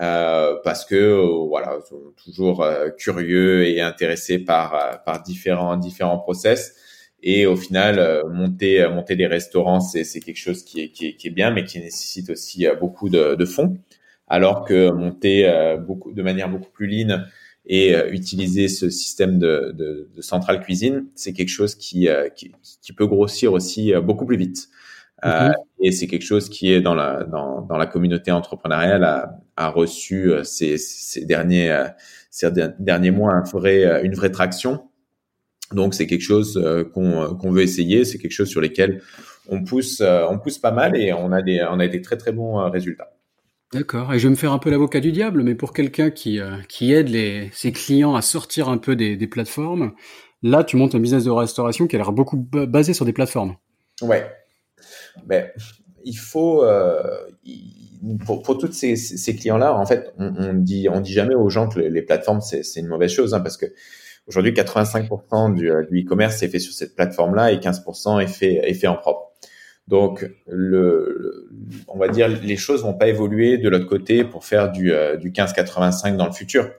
Euh, 0.00 0.56
parce 0.64 0.84
que 0.84 0.94
euh, 0.96 1.46
voilà, 1.48 1.78
toujours 2.24 2.66
curieux 2.98 3.66
et 3.66 3.80
intéressé 3.80 4.38
par 4.40 5.02
par 5.04 5.22
différents 5.22 5.76
différents 5.76 6.18
process. 6.18 6.74
Et 7.22 7.46
au 7.46 7.56
final, 7.56 8.24
monter 8.30 8.86
monter 8.88 9.16
des 9.16 9.26
restaurants, 9.28 9.80
c'est 9.80 10.04
c'est 10.04 10.20
quelque 10.20 10.38
chose 10.38 10.64
qui 10.64 10.82
est, 10.82 10.88
qui 10.90 11.06
est 11.08 11.16
qui 11.16 11.28
est 11.28 11.30
bien, 11.30 11.50
mais 11.52 11.64
qui 11.64 11.80
nécessite 11.80 12.30
aussi 12.30 12.66
beaucoup 12.80 13.08
de, 13.08 13.34
de 13.36 13.44
fonds. 13.46 13.78
Alors 14.28 14.64
que 14.64 14.90
monter 14.90 15.48
beaucoup 15.86 16.12
de 16.12 16.22
manière 16.22 16.48
beaucoup 16.50 16.70
plus 16.70 16.86
lean 16.88 17.20
et 17.66 17.94
euh, 17.94 18.10
utiliser 18.10 18.68
ce 18.68 18.90
système 18.90 19.38
de, 19.38 19.72
de, 19.74 20.08
de 20.14 20.22
centrale 20.22 20.60
cuisine, 20.60 21.06
c'est 21.14 21.32
quelque 21.32 21.48
chose 21.48 21.74
qui, 21.74 22.08
euh, 22.08 22.28
qui, 22.28 22.52
qui, 22.82 22.92
peut 22.92 23.06
grossir 23.06 23.52
aussi 23.52 23.94
euh, 23.94 24.00
beaucoup 24.00 24.26
plus 24.26 24.36
vite. 24.36 24.68
Mhm. 25.24 25.54
et 25.80 25.90
c'est 25.90 26.06
quelque 26.06 26.24
chose 26.24 26.50
qui 26.50 26.70
est 26.70 26.82
dans 26.82 26.94
la 26.94 27.24
dans, 27.24 27.62
dans 27.62 27.78
la 27.78 27.86
communauté 27.86 28.30
entrepreneuriale 28.30 29.04
a, 29.04 29.40
a 29.56 29.70
reçu 29.70 30.32
ces, 30.42 30.76
ces 30.76 31.24
derniers 31.24 31.74
ces 32.30 32.50
derniers 32.78 33.10
mois 33.12 33.32
un 33.32 33.42
vrai, 33.42 34.04
une 34.04 34.14
vraie 34.14 34.32
traction. 34.32 34.82
Donc 35.72 35.94
c'est 35.94 36.06
quelque 36.06 36.20
chose 36.20 36.62
qu'on 36.92 37.36
qu'on 37.36 37.50
veut 37.52 37.62
essayer, 37.62 38.04
c'est 38.04 38.18
quelque 38.18 38.32
chose 38.32 38.50
sur 38.50 38.60
lesquels 38.60 39.00
on 39.48 39.64
pousse 39.64 40.02
on 40.02 40.38
pousse 40.38 40.58
pas 40.58 40.72
mal 40.72 40.94
et 40.94 41.14
on 41.14 41.32
a 41.32 41.40
des 41.40 41.64
on 41.70 41.80
a 41.80 41.88
des 41.88 42.02
très 42.02 42.18
très 42.18 42.32
bons 42.32 42.56
résultats. 42.68 43.14
D'accord. 43.74 44.14
Et 44.14 44.20
je 44.20 44.28
vais 44.28 44.30
me 44.30 44.36
faire 44.36 44.52
un 44.52 44.58
peu 44.58 44.70
l'avocat 44.70 45.00
du 45.00 45.10
diable, 45.10 45.42
mais 45.42 45.56
pour 45.56 45.72
quelqu'un 45.72 46.10
qui, 46.10 46.38
euh, 46.38 46.58
qui 46.68 46.92
aide 46.92 47.08
les, 47.08 47.50
ses 47.52 47.72
clients 47.72 48.14
à 48.14 48.22
sortir 48.22 48.68
un 48.68 48.78
peu 48.78 48.94
des, 48.94 49.26
plateformes, 49.26 49.94
là, 50.42 50.62
tu 50.62 50.76
montes 50.76 50.94
un 50.94 51.00
business 51.00 51.24
de 51.24 51.30
restauration 51.30 51.88
qui 51.88 51.96
a 51.96 51.98
l'air 51.98 52.12
beaucoup 52.12 52.36
basé 52.36 52.94
sur 52.94 53.04
des 53.04 53.12
plateformes. 53.12 53.56
Ouais. 54.00 54.30
Ben, 55.26 55.48
il 56.04 56.16
faut, 56.16 56.62
euh, 56.62 57.02
pour, 58.24 58.42
pour 58.42 58.58
tous 58.58 58.70
ces, 58.70 58.94
ces 58.94 59.34
clients-là, 59.34 59.74
en 59.74 59.86
fait, 59.86 60.12
on, 60.18 60.32
on, 60.36 60.54
dit, 60.54 60.88
on 60.88 61.00
dit 61.00 61.12
jamais 61.12 61.34
aux 61.34 61.48
gens 61.48 61.68
que 61.68 61.80
les, 61.80 62.02
plateformes, 62.02 62.40
c'est 62.42 62.62
une 62.78 62.86
mauvaise 62.86 63.10
chose, 63.10 63.34
hein, 63.34 63.40
parce 63.40 63.56
que 63.56 63.66
aujourd'hui, 64.28 64.52
85% 64.52 65.54
du, 65.54 65.70
euh, 65.70 65.84
du 65.90 66.02
e-commerce 66.02 66.42
est 66.44 66.48
fait 66.48 66.60
sur 66.60 66.72
cette 66.72 66.94
plateforme-là 66.94 67.50
et 67.50 67.58
15% 67.58 68.20
est 68.20 68.28
fait, 68.28 68.60
est 68.62 68.74
fait 68.74 68.86
en 68.86 68.96
propre. 68.96 69.33
Donc, 69.86 70.30
le, 70.46 71.50
on 71.88 71.98
va 71.98 72.08
dire, 72.08 72.28
les 72.28 72.56
choses 72.56 72.82
vont 72.82 72.94
pas 72.94 73.08
évoluer 73.08 73.58
de 73.58 73.68
l'autre 73.68 73.86
côté 73.86 74.24
pour 74.24 74.44
faire 74.44 74.72
du, 74.72 74.92
euh, 74.92 75.16
du 75.16 75.30
15-85 75.30 76.16
dans 76.16 76.26
le 76.26 76.32
futur. 76.32 76.70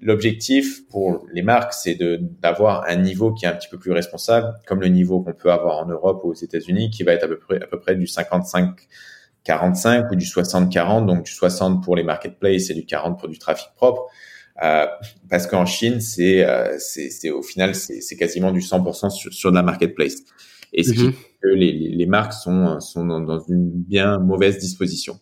L'objectif 0.00 0.86
pour 0.88 1.26
les 1.32 1.40
marques, 1.40 1.72
c'est 1.72 1.96
d'avoir 2.42 2.84
un 2.86 2.96
niveau 2.96 3.32
qui 3.32 3.46
est 3.46 3.48
un 3.48 3.54
petit 3.54 3.68
peu 3.68 3.78
plus 3.78 3.92
responsable, 3.92 4.52
comme 4.66 4.80
le 4.80 4.88
niveau 4.88 5.22
qu'on 5.22 5.32
peut 5.32 5.50
avoir 5.50 5.78
en 5.78 5.86
Europe 5.86 6.20
ou 6.24 6.30
aux 6.30 6.34
États-Unis, 6.34 6.90
qui 6.90 7.04
va 7.04 7.12
être 7.12 7.24
à 7.24 7.28
peu 7.28 7.38
près, 7.38 7.62
à 7.62 7.66
peu 7.66 7.80
près 7.80 7.94
du 7.94 8.04
55-45 8.04 10.12
ou 10.12 10.16
du 10.16 10.26
60-40, 10.26 11.06
donc 11.06 11.24
du 11.24 11.32
60 11.32 11.82
pour 11.82 11.96
les 11.96 12.02
marketplaces 12.02 12.68
et 12.68 12.74
du 12.74 12.84
40 12.84 13.18
pour 13.18 13.28
du 13.28 13.38
trafic 13.38 13.68
propre. 13.76 14.06
Euh, 14.62 14.86
parce 15.30 15.46
qu'en 15.46 15.64
Chine, 15.64 16.00
c'est 16.00 16.44
euh, 16.44 16.76
au 17.32 17.42
final, 17.42 17.74
c'est 17.74 18.16
quasiment 18.16 18.52
du 18.52 18.60
100% 18.60 19.10
sur, 19.10 19.32
sur 19.32 19.50
de 19.50 19.56
la 19.56 19.62
marketplace. 19.62 20.16
Mhm. 20.76 21.12
Les, 21.54 22.06
marques 22.06 22.32
sont, 22.32 22.78
dans, 22.96 23.38
une 23.48 23.70
bien 23.70 24.18
mauvaise 24.18 24.58
disposition. 24.58 25.18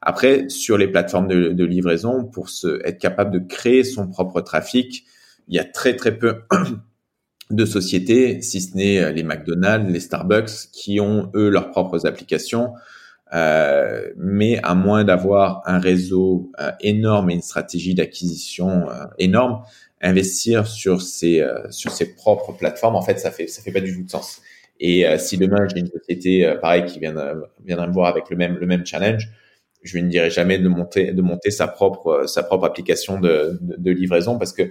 Après, 0.00 0.48
sur 0.48 0.76
les 0.76 0.88
plateformes 0.88 1.28
de, 1.28 1.64
livraison, 1.64 2.24
pour 2.24 2.48
se, 2.48 2.84
être 2.84 2.98
capable 2.98 3.30
de 3.30 3.38
créer 3.38 3.84
son 3.84 4.08
propre 4.08 4.40
trafic, 4.40 5.04
il 5.48 5.54
y 5.54 5.60
a 5.60 5.64
très 5.64 5.94
très 5.96 6.18
peu 6.18 6.42
de 7.50 7.64
sociétés, 7.64 8.42
si 8.42 8.60
ce 8.60 8.76
n'est 8.76 8.98
euh, 8.98 9.12
les 9.12 9.22
McDonald's, 9.22 9.90
les 9.92 10.00
Starbucks, 10.00 10.70
qui 10.72 11.00
ont 11.00 11.30
eux 11.34 11.48
leurs 11.48 11.70
propres 11.70 12.06
applications. 12.06 12.72
Euh, 13.34 14.10
mais 14.16 14.60
à 14.62 14.74
moins 14.74 15.04
d'avoir 15.04 15.62
un 15.64 15.78
réseau 15.78 16.50
euh, 16.60 16.70
énorme 16.80 17.30
et 17.30 17.34
une 17.34 17.42
stratégie 17.42 17.94
d'acquisition 17.94 18.88
énorme, 19.18 19.62
investir 20.00 20.66
sur 20.66 21.00
ses 21.00 21.44
propres 22.16 22.52
plateformes, 22.52 22.96
en 22.96 23.02
fait, 23.02 23.18
ça 23.20 23.30
fait 23.30 23.46
ça 23.46 23.62
fait 23.62 23.72
pas 23.72 23.80
du 23.80 23.94
tout 23.96 24.02
de 24.02 24.10
sens. 24.10 24.42
Et 24.82 25.06
euh, 25.06 25.16
si 25.16 25.38
demain 25.38 25.66
j'ai 25.68 25.80
une 25.80 25.88
société 25.88 26.44
euh, 26.46 26.56
pareil 26.56 26.84
qui 26.84 26.98
viendrait, 26.98 27.34
viendrait 27.64 27.86
me 27.88 27.92
voir 27.92 28.08
avec 28.08 28.28
le 28.30 28.36
même 28.36 28.56
le 28.58 28.66
même 28.66 28.84
challenge, 28.84 29.30
je 29.82 29.96
ne 29.98 30.08
dirais 30.08 30.30
jamais 30.30 30.58
de 30.58 30.68
monter 30.68 31.12
de 31.12 31.22
monter 31.22 31.50
sa 31.50 31.68
propre 31.68 32.08
euh, 32.08 32.26
sa 32.26 32.42
propre 32.42 32.64
application 32.66 33.20
de, 33.20 33.58
de, 33.60 33.76
de 33.78 33.90
livraison 33.92 34.38
parce 34.38 34.52
que 34.52 34.70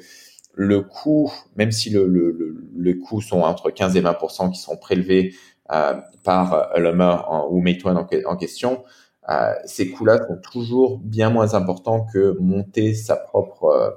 le 0.54 0.82
coût, 0.82 1.32
même 1.56 1.72
si 1.72 1.90
le, 1.90 2.06
le, 2.06 2.32
le, 2.32 2.58
le 2.76 2.94
coût 2.96 3.22
sont 3.22 3.42
entre 3.42 3.72
15 3.72 3.96
et 3.96 4.02
20% 4.02 4.52
qui 4.52 4.60
sont 4.60 4.76
prélevés 4.76 5.34
euh, 5.72 5.94
par 6.26 6.72
Ulema 6.78 7.26
ou 7.50 7.62
Meituan 7.62 7.96
en, 7.96 8.06
en 8.26 8.36
question, 8.36 8.84
euh, 9.30 9.54
ces 9.66 9.92
coûts-là 9.92 10.18
sont 10.28 10.38
toujours 10.38 11.00
bien 11.00 11.30
moins 11.30 11.54
importants 11.54 12.06
que 12.12 12.36
monter 12.40 12.94
sa 12.94 13.16
propre 13.16 13.66
euh, 13.66 13.90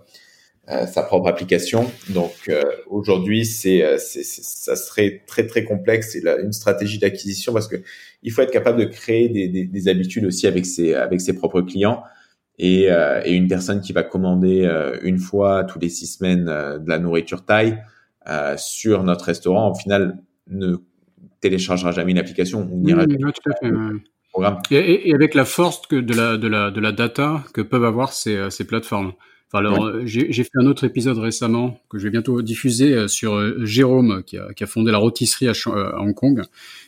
sa 0.67 1.03
propre 1.03 1.29
application. 1.29 1.91
Donc 2.11 2.33
euh, 2.49 2.62
aujourd'hui, 2.89 3.45
c'est, 3.45 3.85
euh, 3.85 3.99
ça 3.99 4.77
serait 4.77 5.23
très 5.27 5.47
très 5.47 5.65
complexe. 5.65 6.12
C'est 6.12 6.23
une 6.43 6.53
stratégie 6.53 6.99
d'acquisition 6.99 7.53
parce 7.53 7.69
que 7.69 7.77
il 8.23 8.33
faut 8.33 8.43
être 8.43 8.51
capable 8.53 8.79
de 8.79 8.87
créer 8.87 9.29
des, 9.29 9.49
des, 9.49 9.65
des 9.65 9.89
habitudes 9.89 10.25
aussi 10.25 10.47
avec 10.47 10.65
ses 10.67 10.95
avec 10.95 11.21
ses 11.21 11.35
propres 11.35 11.61
clients. 11.61 12.03
Et, 12.57 12.85
et 13.25 13.33
une 13.33 13.49
personne 13.49 13.81
qui 13.81 13.93
va 13.93 14.05
commander 14.05 14.65
une 15.03 15.19
fois 15.19 15.65
tous 15.65 15.81
les 15.81 15.89
six 15.89 16.07
semaines 16.07 16.45
de 16.45 16.89
la 16.89 17.01
nourriture 17.01 17.45
taille 17.45 17.83
sur 18.57 19.03
notre 19.03 19.25
restaurant, 19.25 19.73
au 19.73 19.75
final, 19.75 20.19
ne 20.47 20.77
téléchargera 21.41 21.91
jamais 21.91 22.12
une 22.12 22.19
application. 22.19 22.69
On 22.73 22.87
ira 22.87 23.07
tout 23.07 23.51
à 23.51 23.57
fait, 23.57 23.73
Et, 24.71 25.11
et, 25.11 25.15
avec 25.15 25.35
la 25.35 25.45
force 25.45 25.83
que 25.89 25.97
de 25.97 26.15
la, 26.15 26.37
de 26.37 26.47
la, 26.47 26.71
de 26.71 26.81
la 26.81 26.93
data 26.93 27.43
que 27.53 27.61
peuvent 27.61 27.85
avoir 27.85 28.12
ces, 28.12 28.49
ces 28.51 28.65
plateformes 28.65 29.15
alors, 29.55 30.05
j'ai 30.05 30.32
fait 30.32 30.50
un 30.57 30.66
autre 30.66 30.84
épisode 30.84 31.18
récemment 31.18 31.80
que 31.88 31.98
je 31.98 32.05
vais 32.05 32.11
bientôt 32.11 32.42
diffuser 32.42 33.09
sur 33.09 33.64
Jérôme 33.64 34.22
qui 34.24 34.36
a, 34.36 34.52
qui 34.55 34.64
a, 34.64 34.66
fondé 34.66 34.90
la 34.90 34.98
rôtisserie 34.98 35.48
à, 35.48 35.52
Hong 36.00 36.14
Kong, 36.14 36.42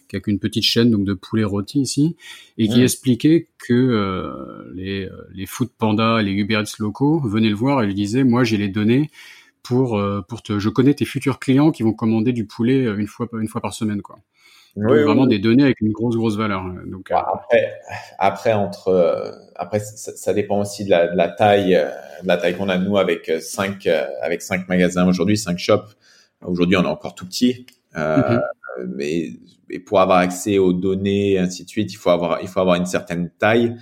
qui 0.08 0.16
a 0.16 0.20
une 0.26 0.38
petite 0.38 0.64
chaîne 0.64 0.90
donc 0.90 1.04
de 1.04 1.14
poulet 1.14 1.44
rôti 1.44 1.80
ici, 1.80 2.16
et 2.58 2.68
qui 2.68 2.82
expliquait 2.82 3.48
que 3.58 4.72
les, 4.74 5.08
les 5.32 5.46
Food 5.46 5.70
Panda, 5.78 6.20
les 6.22 6.32
Uber 6.32 6.62
Eats 6.62 6.76
locaux 6.78 7.20
venaient 7.20 7.50
le 7.50 7.56
voir 7.56 7.82
et 7.82 7.86
lui 7.86 7.94
disaient, 7.94 8.24
moi 8.24 8.44
j'ai 8.44 8.56
les 8.56 8.68
données 8.68 9.10
pour 9.62 10.00
pour 10.28 10.42
te, 10.42 10.58
je 10.58 10.68
connais 10.68 10.94
tes 10.94 11.04
futurs 11.04 11.38
clients 11.38 11.72
qui 11.72 11.82
vont 11.82 11.92
commander 11.92 12.32
du 12.32 12.46
poulet 12.46 12.84
une 12.96 13.06
fois 13.06 13.28
une 13.32 13.48
fois 13.48 13.60
par 13.60 13.74
semaine 13.74 14.02
quoi. 14.02 14.18
Oui, 14.76 15.02
vraiment 15.02 15.26
des 15.26 15.38
données 15.38 15.64
avec 15.64 15.80
une 15.80 15.92
grosse 15.92 16.16
grosse 16.16 16.36
valeur. 16.36 16.60
Hein. 16.60 16.76
Donc 16.86 17.10
euh, 17.10 17.16
après, 17.16 17.72
après 18.18 18.52
entre 18.52 18.88
euh, 18.88 19.32
après 19.54 19.80
ça, 19.80 20.34
dépend 20.34 20.60
aussi 20.60 20.84
de 20.84 20.90
la, 20.90 21.08
de 21.08 21.16
la 21.16 21.28
taille 21.28 21.74
euh, 21.74 21.88
de 22.22 22.28
la 22.28 22.36
taille 22.36 22.56
qu'on 22.56 22.68
a 22.68 22.76
nous 22.76 22.98
avec 22.98 23.32
cinq 23.40 23.88
avec 24.20 24.42
cinq 24.42 24.68
magasins 24.68 25.08
aujourd'hui, 25.08 25.38
cinq 25.38 25.58
shops. 25.58 25.96
Aujourd'hui, 26.42 26.76
on 26.76 26.82
est 26.82 26.88
encore 26.88 27.14
tout 27.14 27.26
petit, 27.26 27.64
euh, 27.96 28.18
mm-hmm. 28.18 28.40
mais, 28.94 29.30
mais, 29.70 29.78
pour 29.78 30.00
avoir 30.00 30.18
accès 30.18 30.58
aux 30.58 30.74
données 30.74 31.32
et 31.32 31.38
ainsi 31.38 31.64
de 31.64 31.70
suite, 31.70 31.92
il 31.92 31.96
faut 31.96 32.10
avoir 32.10 32.42
il 32.42 32.48
faut 32.48 32.60
avoir 32.60 32.76
une 32.76 32.86
certaine 32.86 33.30
taille. 33.38 33.76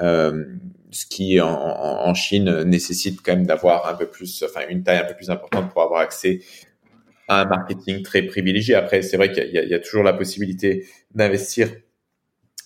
Euh, 0.00 0.44
ce 0.90 1.06
qui 1.06 1.40
en, 1.40 1.48
en, 1.48 2.14
Chine 2.14 2.64
nécessite 2.64 3.20
quand 3.22 3.34
même 3.34 3.46
d'avoir 3.46 3.88
un 3.88 3.94
peu 3.94 4.06
plus, 4.06 4.42
enfin 4.42 4.60
une 4.68 4.82
taille 4.82 4.98
un 4.98 5.04
peu 5.04 5.14
plus 5.14 5.30
importante 5.30 5.70
pour 5.70 5.82
avoir 5.82 6.00
accès 6.00 6.40
un 7.40 7.44
marketing 7.46 8.02
très 8.02 8.22
privilégié. 8.22 8.74
Après, 8.74 9.02
c'est 9.02 9.16
vrai 9.16 9.32
qu'il 9.32 9.50
y, 9.50 9.74
a 9.74 9.78
toujours 9.78 10.02
la 10.02 10.12
possibilité 10.12 10.86
d'investir 11.14 11.68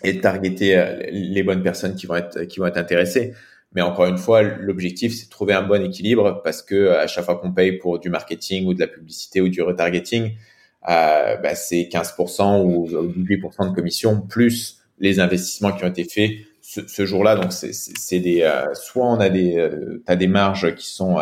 et 0.04 0.12
de 0.12 0.20
targeter 0.20 0.76
euh, 0.76 1.02
les 1.10 1.42
bonnes 1.42 1.62
personnes 1.62 1.94
qui 1.94 2.06
vont 2.06 2.16
être 2.16 2.44
qui 2.44 2.60
vont 2.60 2.66
être 2.66 2.76
intéressées. 2.76 3.32
Mais 3.72 3.82
encore 3.82 4.06
une 4.06 4.18
fois, 4.18 4.42
l'objectif 4.42 5.14
c'est 5.14 5.26
de 5.26 5.30
trouver 5.30 5.54
un 5.54 5.62
bon 5.62 5.82
équilibre 5.84 6.40
parce 6.44 6.62
que 6.62 6.74
euh, 6.74 7.00
à 7.00 7.06
chaque 7.06 7.24
fois 7.24 7.36
qu'on 7.36 7.52
paye 7.52 7.72
pour 7.72 7.98
du 7.98 8.10
marketing 8.10 8.66
ou 8.66 8.74
de 8.74 8.80
la 8.80 8.86
publicité 8.86 9.40
ou 9.40 9.48
du 9.48 9.62
retargeting, 9.62 10.32
euh, 10.88 11.36
bah, 11.36 11.54
c'est 11.54 11.88
15% 11.90 12.64
ou 12.64 12.88
18% 12.88 13.70
de 13.70 13.74
commission 13.74 14.20
plus 14.20 14.82
les 14.98 15.20
investissements 15.20 15.72
qui 15.72 15.84
ont 15.84 15.88
été 15.88 16.04
faits 16.04 16.30
ce, 16.62 17.06
jour-là. 17.06 17.36
Donc 17.36 17.52
c'est 17.52 18.20
des 18.20 18.62
soit 18.74 19.06
on 19.06 19.20
a 19.20 19.28
des 19.28 19.68
as 20.06 20.16
des 20.16 20.26
marges 20.26 20.74
qui 20.74 20.88
sont 20.88 21.18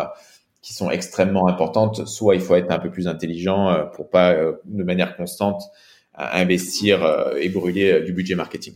qui 0.65 0.73
sont 0.73 0.89
extrêmement 0.89 1.47
importantes, 1.47 2.07
soit 2.07 2.33
il 2.33 2.41
faut 2.41 2.55
être 2.55 2.71
un 2.71 2.79
peu 2.79 2.89
plus 2.89 3.07
intelligent 3.07 3.69
euh, 3.69 3.83
pour 3.83 4.09
pas 4.09 4.33
euh, 4.33 4.53
de 4.65 4.83
manière 4.83 5.15
constante 5.15 5.61
investir 6.15 7.05
euh, 7.05 7.35
et 7.39 7.49
brûler 7.49 8.01
du 8.01 8.13
budget 8.13 8.33
marketing. 8.33 8.73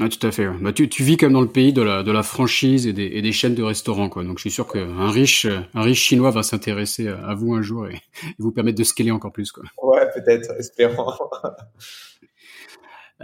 Ah, 0.00 0.08
tout 0.08 0.26
à 0.26 0.30
fait. 0.32 0.48
Bah, 0.62 0.72
tu, 0.72 0.88
tu, 0.88 1.02
vis 1.02 1.18
comme 1.18 1.34
dans 1.34 1.42
le 1.42 1.48
pays 1.48 1.74
de 1.74 1.82
la, 1.82 2.02
de 2.02 2.10
la 2.10 2.22
franchise 2.22 2.86
et 2.86 2.94
des, 2.94 3.04
et 3.04 3.20
des, 3.20 3.32
chaînes 3.32 3.54
de 3.54 3.62
restaurants. 3.62 4.08
Quoi. 4.08 4.24
Donc 4.24 4.38
je 4.38 4.42
suis 4.42 4.50
sûr 4.50 4.66
qu'un 4.66 5.10
riche, 5.10 5.46
un 5.74 5.82
riche 5.82 6.00
chinois 6.00 6.30
va 6.30 6.42
s'intéresser 6.42 7.08
à 7.08 7.34
vous 7.34 7.52
un 7.52 7.60
jour 7.60 7.86
et, 7.88 8.00
vous 8.38 8.50
permettre 8.50 8.78
de 8.78 8.84
scaler 8.84 9.10
encore 9.10 9.32
plus. 9.32 9.52
Quoi. 9.52 9.64
Ouais, 9.82 10.06
peut-être, 10.14 10.52
espérons. 10.58 11.12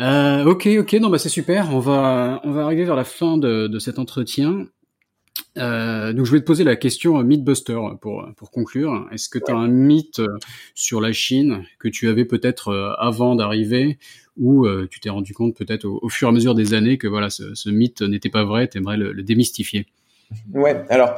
euh, 0.00 0.44
ok, 0.44 0.68
ok, 0.80 0.92
non, 0.94 1.08
bah 1.08 1.18
c'est 1.18 1.30
super. 1.30 1.74
On 1.74 1.80
va, 1.80 2.42
on 2.44 2.52
va 2.52 2.64
arriver 2.64 2.84
vers 2.84 2.96
la 2.96 3.04
fin 3.04 3.38
de, 3.38 3.68
de 3.68 3.78
cet 3.78 3.98
entretien. 3.98 4.66
Euh, 5.58 6.12
donc 6.12 6.26
je 6.26 6.32
vais 6.32 6.40
te 6.40 6.44
poser 6.44 6.62
la 6.62 6.76
question 6.76 7.18
euh, 7.18 7.24
Mythbuster 7.24 7.78
pour, 8.00 8.26
pour 8.36 8.50
conclure. 8.50 9.08
Est-ce 9.12 9.28
que 9.28 9.38
tu 9.38 9.50
as 9.50 9.56
un 9.56 9.68
mythe 9.68 10.20
euh, 10.20 10.38
sur 10.74 11.00
la 11.00 11.12
Chine 11.12 11.64
que 11.78 11.88
tu 11.88 12.08
avais 12.08 12.24
peut-être 12.24 12.68
euh, 12.68 12.92
avant 12.98 13.34
d'arriver 13.34 13.98
ou 14.36 14.66
tu 14.90 15.00
t'es 15.00 15.10
rendu 15.10 15.34
compte 15.34 15.54
peut-être 15.54 15.84
au, 15.84 16.08
fur 16.08 16.28
et 16.28 16.30
à 16.30 16.32
mesure 16.32 16.54
des 16.54 16.72
années 16.72 16.96
que 16.96 17.06
voilà 17.06 17.28
ce, 17.28 17.54
ce 17.54 17.68
mythe 17.68 18.00
n'était 18.00 18.30
pas 18.30 18.44
vrai, 18.44 18.68
tu 18.68 18.78
aimerais 18.78 18.96
le, 18.96 19.12
le, 19.12 19.22
démystifier? 19.22 19.84
Ouais, 20.54 20.82
alors 20.88 21.14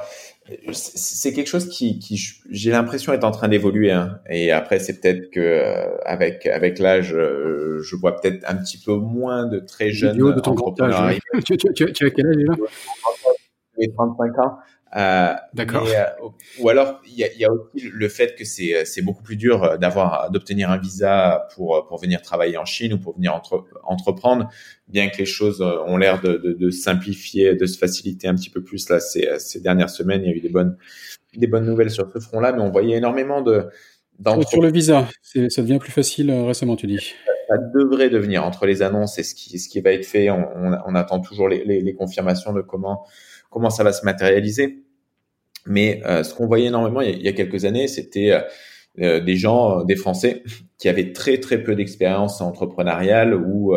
c'est 0.72 1.32
quelque 1.32 1.46
chose 1.46 1.68
qui, 1.68 2.00
qui 2.00 2.20
j'ai 2.50 2.72
l'impression 2.72 3.12
est 3.12 3.22
en 3.22 3.30
train 3.30 3.46
d'évoluer. 3.46 3.92
Hein. 3.92 4.18
Et 4.28 4.50
après, 4.50 4.80
c'est 4.80 5.00
peut-être 5.00 5.30
que 5.30 5.62
avec 6.04 6.46
avec 6.46 6.80
l'âge, 6.80 7.10
je 7.10 7.96
vois 7.96 8.16
peut-être 8.20 8.44
un 8.48 8.56
petit 8.56 8.78
peu 8.78 8.96
moins 8.96 9.46
de 9.46 9.60
très 9.60 9.92
jeunes 9.92 10.16
de 10.16 10.40
ton 10.40 10.56
tu, 11.44 11.56
tu, 11.56 11.72
tu, 11.74 11.92
tu, 11.92 12.06
as 12.06 12.10
quel 12.10 12.26
âge 12.26 12.36
déjà? 12.36 12.52
35 13.94 14.38
ans. 14.38 14.58
Euh, 14.94 15.34
D'accord. 15.54 15.88
Euh, 15.88 16.28
ou 16.60 16.68
alors 16.68 17.00
il 17.06 17.14
y 17.14 17.24
a, 17.24 17.32
y 17.32 17.46
a, 17.46 17.50
aussi 17.50 17.88
le 17.88 18.08
fait 18.10 18.34
que 18.34 18.44
c'est 18.44 18.74
euh, 18.76 19.02
beaucoup 19.02 19.22
plus 19.22 19.36
dur 19.36 19.78
d'avoir 19.78 20.30
d'obtenir 20.30 20.70
un 20.70 20.76
visa 20.76 21.48
pour 21.54 21.86
pour 21.86 21.98
venir 21.98 22.20
travailler 22.20 22.58
en 22.58 22.66
Chine 22.66 22.92
ou 22.92 22.98
pour 22.98 23.14
venir 23.16 23.34
entre, 23.34 23.64
entreprendre, 23.84 24.50
bien 24.88 25.08
que 25.08 25.16
les 25.16 25.24
choses 25.24 25.62
ont 25.62 25.96
l'air 25.96 26.20
de, 26.20 26.34
de, 26.34 26.52
de, 26.52 26.70
simplifier, 26.70 27.54
de 27.54 27.64
se 27.64 27.78
faciliter 27.78 28.28
un 28.28 28.34
petit 28.34 28.50
peu 28.50 28.62
plus 28.62 28.90
là 28.90 29.00
ces, 29.00 29.38
ces 29.38 29.60
dernières 29.60 29.88
semaines. 29.88 30.22
Il 30.24 30.30
y 30.30 30.32
a 30.34 30.36
eu 30.36 30.40
des 30.40 30.50
bonnes 30.50 30.76
des 31.34 31.46
bonnes 31.46 31.64
nouvelles 31.64 31.90
sur 31.90 32.10
ce 32.12 32.18
front-là, 32.18 32.52
mais 32.52 32.60
on 32.60 32.70
voyait 32.70 32.98
énormément 32.98 33.40
de 33.40 33.70
sur 34.48 34.62
le 34.62 34.70
visa, 34.70 35.08
ça 35.22 35.62
devient 35.62 35.78
plus 35.78 35.90
facile 35.90 36.30
récemment, 36.30 36.76
tu 36.76 36.86
dis. 36.86 37.14
Devrait 37.74 38.10
devenir 38.10 38.44
entre 38.44 38.66
les 38.66 38.82
annonces 38.82 39.18
et 39.18 39.22
ce 39.22 39.34
qui 39.34 39.58
ce 39.58 39.68
qui 39.68 39.80
va 39.80 39.92
être 39.92 40.06
fait. 40.06 40.30
On, 40.30 40.94
attend 40.94 41.20
toujours 41.20 41.48
les, 41.48 41.64
les, 41.64 41.94
confirmations 41.94 42.52
de 42.52 42.60
comment 42.60 43.06
comment 43.50 43.70
ça 43.70 43.84
va 43.84 43.92
se 43.92 44.04
matérialiser. 44.04 44.82
Mais 45.66 46.02
euh, 46.06 46.22
ce 46.22 46.34
qu'on 46.34 46.46
voyait 46.46 46.66
énormément 46.66 47.00
il 47.00 47.22
y, 47.22 47.28
a, 47.28 47.32
quelques 47.32 47.64
années, 47.64 47.86
c'était 47.86 48.32
euh, 48.32 48.40
euh, 49.00 49.20
des 49.20 49.36
gens, 49.36 49.84
des 49.84 49.96
Français, 49.96 50.42
qui 50.78 50.88
avaient 50.88 51.12
très 51.12 51.38
très 51.38 51.62
peu 51.62 51.74
d'expérience 51.74 52.40
entrepreneuriale 52.40 53.34
ou 53.34 53.74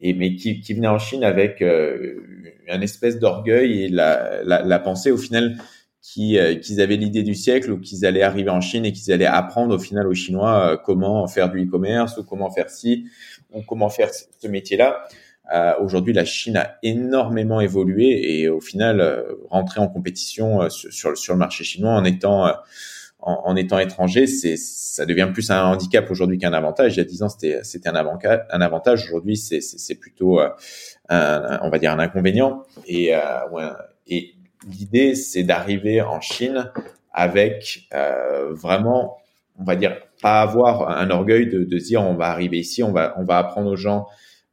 et 0.00 0.14
mais 0.14 0.36
qui, 0.36 0.60
qui 0.60 0.74
venaient 0.74 0.86
en 0.86 1.00
Chine 1.00 1.24
avec 1.24 1.60
un 1.60 2.80
espèce 2.80 3.18
d'orgueil 3.18 3.84
et 3.84 3.88
la, 3.88 4.42
la, 4.44 4.78
pensée 4.78 5.10
au 5.10 5.16
final 5.16 5.56
qu'ils 6.00 6.80
avaient 6.80 6.96
l'idée 6.96 7.22
du 7.22 7.34
siècle 7.34 7.72
ou 7.72 7.80
qu'ils 7.80 8.06
allaient 8.06 8.22
arriver 8.22 8.50
en 8.50 8.60
Chine 8.60 8.84
et 8.84 8.92
qu'ils 8.92 9.12
allaient 9.12 9.26
apprendre 9.26 9.74
au 9.74 9.78
final 9.78 10.06
aux 10.06 10.14
Chinois 10.14 10.80
comment 10.84 11.26
faire 11.26 11.50
du 11.50 11.64
e-commerce 11.64 12.16
ou 12.16 12.24
comment 12.24 12.50
faire 12.50 12.70
ci 12.70 13.06
ou 13.52 13.62
comment 13.62 13.88
faire 13.88 14.10
ce 14.12 14.48
métier-là. 14.48 15.04
Euh, 15.52 15.72
Aujourd'hui, 15.80 16.12
la 16.12 16.24
Chine 16.24 16.56
a 16.56 16.76
énormément 16.82 17.60
évolué 17.60 18.40
et 18.40 18.48
au 18.48 18.60
final, 18.60 19.00
euh, 19.00 19.22
rentrer 19.48 19.80
en 19.80 19.88
compétition 19.88 20.62
euh, 20.62 20.68
sur, 20.68 21.16
sur, 21.16 21.32
le 21.32 21.38
marché 21.38 21.64
chinois 21.64 21.92
en 21.92 22.04
étant 22.04 22.46
euh, 22.46 22.52
en, 23.20 23.42
en, 23.46 23.56
étant 23.56 23.78
étranger, 23.78 24.26
c'est 24.26 24.56
ça 24.56 25.04
devient 25.04 25.28
plus 25.32 25.50
un 25.50 25.64
handicap 25.64 26.08
aujourd'hui 26.10 26.38
qu'un 26.38 26.52
avantage. 26.52 26.94
Il 26.94 26.98
y 26.98 27.00
a 27.00 27.04
dix 27.04 27.22
ans, 27.22 27.28
c'était 27.28 27.60
c'était 27.64 27.88
un 27.88 27.94
avantage. 27.94 28.40
Un 28.50 28.60
avantage 28.60 29.04
aujourd'hui, 29.06 29.36
c'est 29.36 29.60
c'est 29.60 29.96
plutôt 29.96 30.38
un, 31.08 31.58
on 31.62 31.70
va 31.70 31.78
dire 31.78 31.90
un 31.90 31.98
inconvénient. 31.98 32.62
Et 32.86 33.12
ouais, 33.50 33.64
et 34.06 34.34
l'idée, 34.66 35.14
c'est 35.14 35.42
d'arriver 35.42 36.00
en 36.00 36.20
Chine 36.20 36.72
avec 37.12 37.88
vraiment, 38.50 39.18
on 39.58 39.64
va 39.64 39.76
dire, 39.76 39.96
pas 40.20 40.40
avoir 40.40 40.88
un 40.88 41.10
orgueil 41.10 41.46
de, 41.48 41.64
de 41.64 41.78
dire 41.78 42.02
on 42.02 42.14
va 42.14 42.26
arriver 42.26 42.58
ici, 42.58 42.82
on 42.82 42.92
va 42.92 43.14
on 43.18 43.24
va 43.24 43.38
apprendre 43.38 43.70
aux 43.70 43.76
gens 43.76 44.06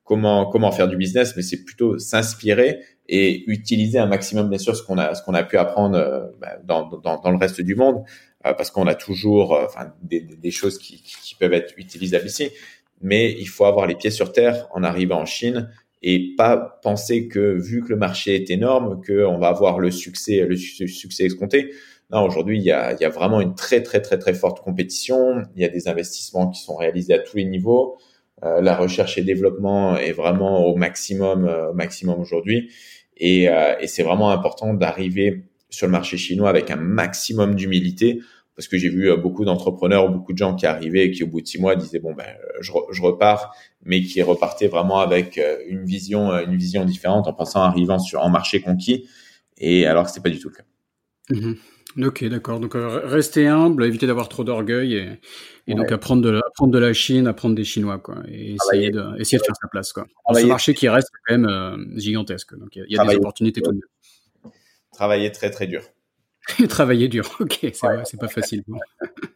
comment 0.03 0.45
comment 0.45 0.71
faire 0.71 0.87
du 0.87 0.97
business, 0.97 1.35
mais 1.35 1.41
c'est 1.41 1.63
plutôt 1.63 1.97
s'inspirer 1.99 2.81
et 3.07 3.43
utiliser 3.49 3.99
un 3.99 4.07
maximum 4.07 4.49
bien 4.49 4.57
sûr 4.57 4.75
ce 4.75 4.83
qu'on 4.83 4.97
a 4.97 5.13
ce 5.15 5.23
qu'on 5.23 5.33
a 5.33 5.43
pu 5.43 5.57
apprendre 5.57 5.97
euh, 5.97 6.27
bah, 6.39 6.57
dans, 6.63 6.87
dans, 6.87 7.19
dans 7.19 7.31
le 7.31 7.37
reste 7.37 7.61
du 7.61 7.75
monde, 7.75 8.03
euh, 8.45 8.53
parce 8.53 8.71
qu'on 8.71 8.87
a 8.87 8.95
toujours 8.95 9.55
euh, 9.55 9.65
enfin 9.65 9.93
des, 10.01 10.21
des 10.21 10.51
choses 10.51 10.77
qui, 10.77 11.01
qui 11.01 11.35
peuvent 11.35 11.53
être 11.53 11.73
utilisables 11.77 12.27
ici, 12.27 12.49
mais 13.01 13.31
il 13.31 13.47
faut 13.47 13.65
avoir 13.65 13.87
les 13.87 13.95
pieds 13.95 14.11
sur 14.11 14.31
terre 14.31 14.67
en 14.71 14.83
arrivant 14.83 15.21
en 15.21 15.25
Chine 15.25 15.69
et 16.07 16.35
pas 16.37 16.79
penser 16.83 17.27
que 17.27 17.57
vu 17.59 17.83
que 17.83 17.89
le 17.89 17.97
marché 17.97 18.35
est 18.35 18.51
énorme, 18.51 19.01
qu'on 19.05 19.39
va 19.39 19.47
avoir 19.47 19.79
le 19.79 19.89
succès 19.89 20.45
le 20.45 20.55
succès 20.55 21.25
escompté. 21.25 21.71
Non, 22.11 22.21
aujourd'hui, 22.21 22.59
il 22.59 22.63
y 22.63 22.71
a, 22.71 22.93
il 22.93 23.01
y 23.01 23.05
a 23.05 23.09
vraiment 23.09 23.41
une 23.41 23.55
très, 23.55 23.81
très, 23.81 23.99
très, 23.99 24.19
très 24.19 24.35
forte 24.35 24.63
compétition. 24.63 25.41
Il 25.55 25.61
y 25.63 25.65
a 25.65 25.69
des 25.69 25.87
investissements 25.87 26.49
qui 26.51 26.61
sont 26.61 26.75
réalisés 26.75 27.15
à 27.15 27.19
tous 27.19 27.37
les 27.37 27.45
niveaux. 27.45 27.97
Euh, 28.43 28.61
la 28.61 28.75
recherche 28.75 29.17
et 29.17 29.23
développement 29.23 29.97
est 29.97 30.11
vraiment 30.11 30.67
au 30.67 30.75
maximum, 30.75 31.45
euh, 31.45 31.71
au 31.71 31.73
maximum 31.73 32.19
aujourd'hui. 32.19 32.69
Et, 33.17 33.49
euh, 33.49 33.75
et 33.79 33.87
c'est 33.87 34.03
vraiment 34.03 34.29
important 34.29 34.75
d'arriver 34.75 35.45
sur 35.71 35.87
le 35.87 35.91
marché 35.91 36.17
chinois 36.17 36.49
avec 36.49 36.69
un 36.69 36.75
maximum 36.75 37.55
d'humilité 37.55 38.21
parce 38.55 38.67
que 38.67 38.77
j'ai 38.77 38.89
vu 38.89 39.15
beaucoup 39.17 39.45
d'entrepreneurs 39.45 40.05
ou 40.05 40.09
beaucoup 40.09 40.33
de 40.33 40.37
gens 40.37 40.55
qui 40.55 40.65
arrivaient 40.65 41.05
et 41.05 41.11
qui 41.11 41.23
au 41.23 41.27
bout 41.27 41.41
de 41.41 41.47
six 41.47 41.59
mois 41.59 41.75
disaient 41.75 41.99
bon 41.99 42.13
ben 42.13 42.27
je, 42.61 42.71
je 42.91 43.01
repars 43.01 43.55
mais 43.83 44.01
qui 44.01 44.21
repartaient 44.21 44.67
vraiment 44.67 44.99
avec 44.99 45.39
une 45.67 45.85
vision 45.85 46.31
une 46.31 46.55
vision 46.55 46.85
différente 46.85 47.27
en 47.27 47.33
pensant 47.33 47.61
arrivant 47.61 47.99
sur 47.99 48.21
en 48.21 48.29
marché 48.29 48.61
conquis 48.61 49.07
et 49.57 49.85
alors 49.85 50.05
que 50.05 50.11
c'est 50.11 50.23
pas 50.23 50.29
du 50.29 50.39
tout 50.39 50.49
le 50.49 50.55
cas. 50.55 50.63
Mmh 51.29 51.53
Ok, 51.97 52.25
d'accord. 52.25 52.59
Donc 52.59 52.73
rester 52.75 53.47
humble, 53.47 53.85
éviter 53.85 54.05
d'avoir 54.05 54.27
trop 54.27 54.43
d'orgueil 54.43 54.95
et, 54.95 55.19
et 55.67 55.75
donc 55.75 55.91
apprendre 55.93 56.21
de, 56.21 56.29
la, 56.29 56.41
apprendre 56.45 56.73
de 56.73 56.77
la 56.77 56.91
Chine, 56.91 57.25
apprendre 57.25 57.55
des 57.55 57.63
Chinois, 57.63 57.99
quoi, 57.99 58.17
et 58.27 58.55
essayer 58.55 58.91
de, 58.91 59.17
essayer 59.17 59.37
de 59.37 59.43
faire 59.43 59.55
sa 59.55 59.67
place, 59.69 59.93
quoi. 59.93 60.05
Dans 60.27 60.35
ce 60.35 60.45
marché 60.45 60.73
qui 60.73 60.89
reste 60.89 61.09
quand 61.11 61.37
même 61.37 61.45
euh, 61.45 61.77
gigantesque. 61.97 62.57
Donc 62.57 62.75
il 62.75 62.85
y 62.89 62.97
a, 62.97 63.05
des 63.05 63.15
opportunités 63.15 63.61
tout 63.61 63.71
de. 63.71 63.79
Travailler 64.91 65.31
très 65.31 65.49
très 65.49 65.67
dur. 65.67 65.83
Travailler 66.69 67.07
dur, 67.07 67.35
ok, 67.39 67.59
c'est 67.61 67.87
ouais. 67.87 68.03
c'est 68.05 68.19
pas 68.19 68.27
facile. 68.27 68.63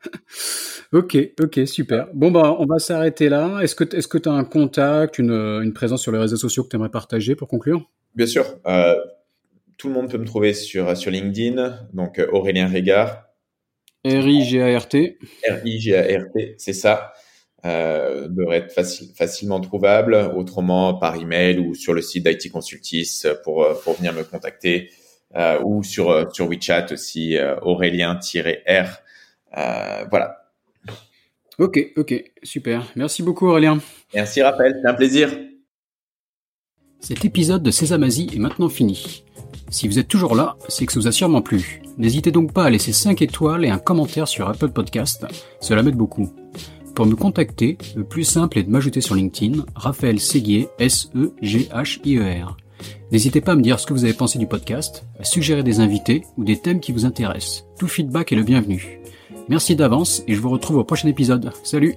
ok, 0.93 1.17
ok, 1.41 1.67
super. 1.67 2.07
Bon 2.13 2.31
bah 2.31 2.55
on 2.59 2.65
va 2.65 2.79
s'arrêter 2.79 3.29
là. 3.29 3.59
Est-ce 3.61 3.75
que 3.75 4.17
tu 4.17 4.29
as 4.29 4.31
un 4.31 4.43
contact, 4.43 5.17
une, 5.17 5.31
une 5.31 5.73
présence 5.73 6.01
sur 6.01 6.11
les 6.11 6.19
réseaux 6.19 6.37
sociaux 6.37 6.63
que 6.63 6.69
tu 6.69 6.75
aimerais 6.75 6.89
partager 6.89 7.35
pour 7.35 7.47
conclure? 7.47 7.89
Bien 8.15 8.27
sûr. 8.27 8.45
Euh, 8.67 8.95
tout 9.77 9.87
le 9.87 9.93
monde 9.93 10.11
peut 10.11 10.17
me 10.17 10.25
trouver 10.25 10.53
sur, 10.53 10.95
sur 10.97 11.09
LinkedIn, 11.09 11.87
donc 11.93 12.21
Aurélien 12.31 12.67
Régard. 12.67 13.23
R-I-G-A-R-T. 14.05 15.17
R-I-G-A-R-T, 15.49 16.55
c'est 16.57 16.73
ça. 16.73 17.13
Euh, 17.65 18.27
devrait 18.29 18.57
être 18.57 18.73
facilement 19.17 19.59
trouvable, 19.59 20.15
autrement 20.35 20.93
par 20.93 21.15
email 21.15 21.59
ou 21.59 21.75
sur 21.75 21.93
le 21.93 22.01
site 22.01 22.25
d'IT 22.25 22.51
Consultis 22.51 23.23
pour, 23.43 23.67
pour 23.83 23.95
venir 23.95 24.13
me 24.13 24.23
contacter, 24.23 24.91
euh, 25.35 25.59
ou 25.63 25.83
sur, 25.83 26.33
sur 26.33 26.47
WeChat 26.47 26.87
aussi, 26.91 27.37
Aurélien-R. 27.61 28.89
voilà. 30.09 30.35
Ok, 31.57 31.91
ok, 31.97 32.31
super. 32.41 32.85
Merci 32.95 33.21
beaucoup 33.21 33.47
Aurélien. 33.47 33.79
Merci 34.13 34.41
Raphaël, 34.41 34.79
c'est 34.81 34.87
un 34.87 34.93
plaisir. 34.93 35.29
Cet 37.01 37.25
épisode 37.25 37.63
de 37.63 37.71
Sésamazie 37.71 38.29
est 38.33 38.39
maintenant 38.39 38.69
fini. 38.69 39.23
Si 39.69 39.87
vous 39.87 39.99
êtes 39.99 40.07
toujours 40.07 40.35
là, 40.35 40.55
c'est 40.67 40.85
que 40.85 40.93
ça 40.93 40.99
vous 40.99 41.07
a 41.07 41.11
sûrement 41.11 41.41
plu. 41.41 41.81
N'hésitez 41.97 42.31
donc 42.31 42.53
pas 42.53 42.63
à 42.63 42.69
laisser 42.69 42.91
5 42.91 43.21
étoiles 43.21 43.65
et 43.65 43.69
un 43.69 43.77
commentaire 43.77 44.27
sur 44.27 44.49
Apple 44.49 44.69
Podcast, 44.69 45.25
cela 45.59 45.83
m'aide 45.83 45.95
beaucoup. 45.95 46.33
Pour 46.95 47.05
me 47.05 47.15
contacter, 47.15 47.77
le 47.95 48.03
plus 48.03 48.23
simple 48.23 48.57
est 48.57 48.63
de 48.63 48.69
m'ajouter 48.69 48.99
sur 48.99 49.15
LinkedIn, 49.15 49.63
Raphaël 49.75 50.19
Séguier, 50.19 50.67
S-E-G-H-I-E-R. 50.79 52.57
N'hésitez 53.11 53.41
pas 53.41 53.53
à 53.53 53.55
me 53.55 53.61
dire 53.61 53.79
ce 53.79 53.85
que 53.85 53.93
vous 53.93 54.03
avez 54.03 54.13
pensé 54.13 54.39
du 54.39 54.47
podcast, 54.47 55.05
à 55.19 55.23
suggérer 55.23 55.63
des 55.63 55.79
invités 55.79 56.23
ou 56.37 56.43
des 56.43 56.59
thèmes 56.59 56.79
qui 56.79 56.91
vous 56.91 57.05
intéressent. 57.05 57.65
Tout 57.77 57.87
feedback 57.87 58.31
est 58.31 58.35
le 58.35 58.43
bienvenu. 58.43 58.99
Merci 59.47 59.75
d'avance 59.75 60.23
et 60.27 60.35
je 60.35 60.41
vous 60.41 60.49
retrouve 60.49 60.77
au 60.77 60.83
prochain 60.83 61.07
épisode. 61.07 61.51
Salut 61.63 61.95